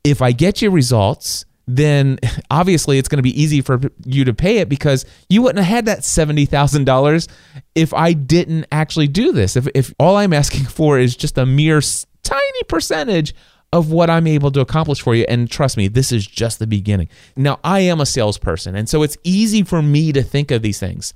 If 0.06 0.22
I 0.22 0.32
get 0.32 0.62
you 0.62 0.72
results, 0.72 1.44
then 1.68 2.18
obviously 2.50 2.98
it's 2.98 3.10
going 3.10 3.18
to 3.18 3.24
be 3.24 3.42
easy 3.42 3.60
for 3.60 3.78
you 4.06 4.24
to 4.24 4.34
pay 4.34 4.60
it 4.60 4.70
because 4.70 5.06
you 5.28 5.42
wouldn't 5.42 5.66
have 5.66 5.76
had 5.76 5.86
that 5.88 6.00
$70,000 6.00 7.28
if 7.76 7.94
I 7.94 8.14
didn't 8.14 8.68
actually 8.72 9.10
do 9.10 9.34
this. 9.34 9.58
If, 9.58 9.68
if 9.76 9.94
all 10.00 10.16
I'm 10.16 10.32
asking 10.32 10.64
for 10.78 10.98
is 10.98 11.14
just 11.14 11.38
a 11.38 11.46
mere 11.46 11.82
tiny 12.24 12.64
percentage 12.70 13.36
of 13.74 13.92
what 13.92 14.10
I'm 14.10 14.28
able 14.28 14.52
to 14.52 14.62
accomplish 14.62 15.02
for 15.02 15.14
you. 15.14 15.26
And 15.28 15.50
trust 15.50 15.78
me, 15.78 15.88
this 15.88 16.12
is 16.12 16.26
just 16.26 16.60
the 16.60 16.68
beginning. 16.68 17.10
Now, 17.36 17.60
I 17.64 17.82
am 17.82 18.00
a 18.00 18.06
salesperson, 18.06 18.76
and 18.76 18.88
so 18.88 19.04
it's 19.04 19.18
easy 19.24 19.64
for 19.64 19.82
me 19.82 20.12
to 20.14 20.24
think 20.24 20.52
of 20.52 20.62
these 20.62 20.80
things. 20.80 21.14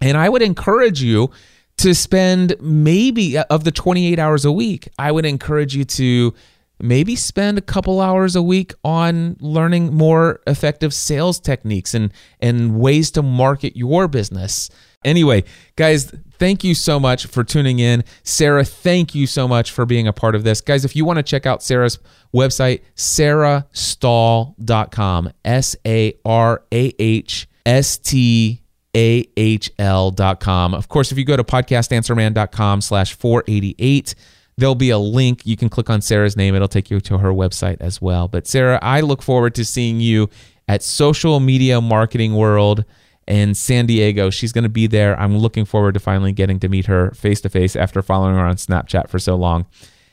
And 0.00 0.16
I 0.16 0.28
would 0.28 0.42
encourage 0.42 1.02
you 1.02 1.30
to 1.78 1.94
spend 1.94 2.56
maybe 2.60 3.38
uh, 3.38 3.44
of 3.50 3.64
the 3.64 3.70
28 3.70 4.18
hours 4.18 4.44
a 4.44 4.52
week, 4.52 4.88
I 4.98 5.12
would 5.12 5.24
encourage 5.24 5.74
you 5.74 5.84
to 5.84 6.34
maybe 6.80 7.16
spend 7.16 7.58
a 7.58 7.62
couple 7.62 8.00
hours 8.00 8.36
a 8.36 8.42
week 8.42 8.72
on 8.84 9.36
learning 9.40 9.94
more 9.94 10.40
effective 10.46 10.94
sales 10.94 11.40
techniques 11.40 11.94
and 11.94 12.12
and 12.40 12.78
ways 12.78 13.10
to 13.12 13.22
market 13.22 13.76
your 13.76 14.08
business. 14.08 14.70
Anyway, 15.04 15.44
guys, 15.76 16.12
thank 16.38 16.64
you 16.64 16.74
so 16.74 16.98
much 16.98 17.26
for 17.26 17.44
tuning 17.44 17.78
in. 17.78 18.02
Sarah, 18.24 18.64
thank 18.64 19.14
you 19.14 19.28
so 19.28 19.46
much 19.46 19.70
for 19.70 19.86
being 19.86 20.08
a 20.08 20.12
part 20.12 20.34
of 20.34 20.42
this. 20.42 20.60
Guys, 20.60 20.84
if 20.84 20.96
you 20.96 21.04
want 21.04 21.18
to 21.18 21.22
check 21.22 21.46
out 21.46 21.62
Sarah's 21.62 22.00
website, 22.34 22.80
sarahstahl.com, 22.96 25.30
S 25.44 25.76
A 25.86 26.14
R 26.24 26.64
A 26.72 26.92
H 26.98 27.48
S 27.64 27.96
T 27.98 28.60
A 28.96 29.24
H 29.36 29.70
L.com. 29.78 30.74
Of 30.74 30.88
course, 30.88 31.12
if 31.12 31.18
you 31.18 31.24
go 31.24 31.36
to 31.36 31.44
podcastanswerman.com 31.44 32.80
slash 32.80 33.14
488, 33.14 34.16
there'll 34.58 34.74
be 34.74 34.90
a 34.90 34.98
link. 34.98 35.46
You 35.46 35.56
can 35.56 35.68
click 35.68 35.88
on 35.88 36.02
Sarah's 36.02 36.36
name. 36.36 36.54
It'll 36.54 36.68
take 36.68 36.90
you 36.90 37.00
to 37.00 37.18
her 37.18 37.30
website 37.30 37.78
as 37.80 38.02
well. 38.02 38.28
But 38.28 38.46
Sarah, 38.46 38.78
I 38.82 39.00
look 39.00 39.22
forward 39.22 39.54
to 39.54 39.64
seeing 39.64 40.00
you 40.00 40.28
at 40.66 40.82
Social 40.82 41.40
Media 41.40 41.80
Marketing 41.80 42.34
World 42.34 42.84
in 43.26 43.54
San 43.54 43.86
Diego. 43.86 44.30
She's 44.30 44.52
going 44.52 44.64
to 44.64 44.68
be 44.68 44.86
there. 44.86 45.18
I'm 45.18 45.38
looking 45.38 45.64
forward 45.64 45.94
to 45.94 46.00
finally 46.00 46.32
getting 46.32 46.58
to 46.60 46.68
meet 46.68 46.86
her 46.86 47.12
face 47.12 47.40
to 47.42 47.48
face 47.48 47.76
after 47.76 48.02
following 48.02 48.34
her 48.34 48.44
on 48.44 48.56
Snapchat 48.56 49.08
for 49.08 49.18
so 49.18 49.36
long. 49.36 49.66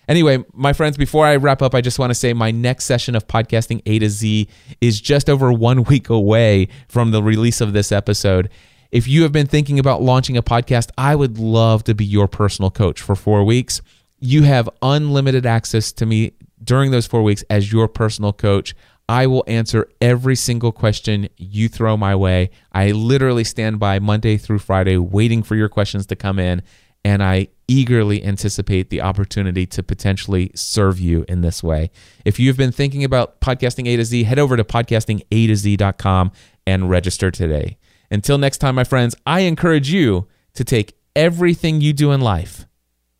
Anyway, 0.07 0.43
my 0.53 0.73
friends, 0.73 0.97
before 0.97 1.25
I 1.25 1.35
wrap 1.37 1.63
up, 1.63 1.73
I 1.73 1.81
just 1.81 1.97
want 1.97 2.11
to 2.11 2.15
say 2.15 2.31
my 2.33 2.51
next 2.51 2.85
session 2.85 3.15
of 3.15 3.27
podcasting 3.27 3.81
A 3.87 3.97
to 3.97 4.09
Z 4.09 4.47
is 4.79 5.01
just 5.01 5.29
over 5.29 5.51
one 5.51 5.83
week 5.85 6.09
away 6.09 6.67
from 6.87 7.09
the 7.09 7.23
release 7.23 7.61
of 7.61 7.73
this 7.73 7.91
episode. 7.91 8.49
If 8.91 9.07
you 9.07 9.23
have 9.23 9.31
been 9.31 9.47
thinking 9.47 9.79
about 9.79 10.03
launching 10.03 10.37
a 10.37 10.43
podcast, 10.43 10.91
I 10.97 11.15
would 11.15 11.39
love 11.39 11.83
to 11.85 11.95
be 11.95 12.05
your 12.05 12.27
personal 12.27 12.69
coach 12.69 13.01
for 13.01 13.15
four 13.15 13.43
weeks. 13.43 13.81
You 14.25 14.41
have 14.41 14.67
unlimited 14.81 15.45
access 15.45 15.91
to 15.91 16.05
me 16.07 16.31
during 16.63 16.89
those 16.89 17.05
four 17.05 17.21
weeks 17.21 17.43
as 17.47 17.71
your 17.71 17.87
personal 17.87 18.33
coach. 18.33 18.73
I 19.07 19.27
will 19.27 19.43
answer 19.45 19.87
every 20.01 20.35
single 20.35 20.71
question 20.71 21.29
you 21.37 21.69
throw 21.69 21.95
my 21.95 22.15
way. 22.15 22.49
I 22.71 22.89
literally 22.89 23.43
stand 23.43 23.79
by 23.79 23.99
Monday 23.99 24.37
through 24.37 24.57
Friday 24.57 24.97
waiting 24.97 25.43
for 25.43 25.55
your 25.55 25.69
questions 25.69 26.07
to 26.07 26.15
come 26.15 26.39
in, 26.39 26.63
and 27.03 27.21
I 27.21 27.49
eagerly 27.67 28.23
anticipate 28.23 28.89
the 28.89 29.01
opportunity 29.01 29.67
to 29.67 29.83
potentially 29.83 30.49
serve 30.55 30.99
you 30.99 31.23
in 31.27 31.41
this 31.41 31.61
way. 31.61 31.91
If 32.25 32.39
you've 32.39 32.57
been 32.57 32.71
thinking 32.71 33.03
about 33.03 33.39
podcasting 33.41 33.87
A 33.87 33.95
to 33.95 34.05
Z, 34.05 34.23
head 34.23 34.39
over 34.39 34.57
to 34.57 34.63
podcastinga 34.63 35.47
to 35.47 35.55
Z.com 35.55 36.31
and 36.65 36.89
register 36.89 37.29
today. 37.29 37.77
Until 38.09 38.39
next 38.39 38.57
time, 38.57 38.73
my 38.73 38.85
friends, 38.85 39.15
I 39.27 39.41
encourage 39.41 39.91
you 39.91 40.27
to 40.55 40.63
take 40.63 40.97
everything 41.15 41.79
you 41.79 41.93
do 41.93 42.11
in 42.11 42.21
life 42.21 42.65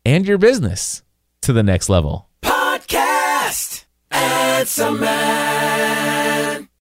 and 0.06 0.26
your 0.26 0.38
business 0.38 1.02
to 1.42 1.52
the 1.52 1.64
next 1.64 1.88
level. 1.88 2.28
Podcast. 2.40 3.84
It's 4.12 4.78
a 4.78 4.92
man. 4.92 6.68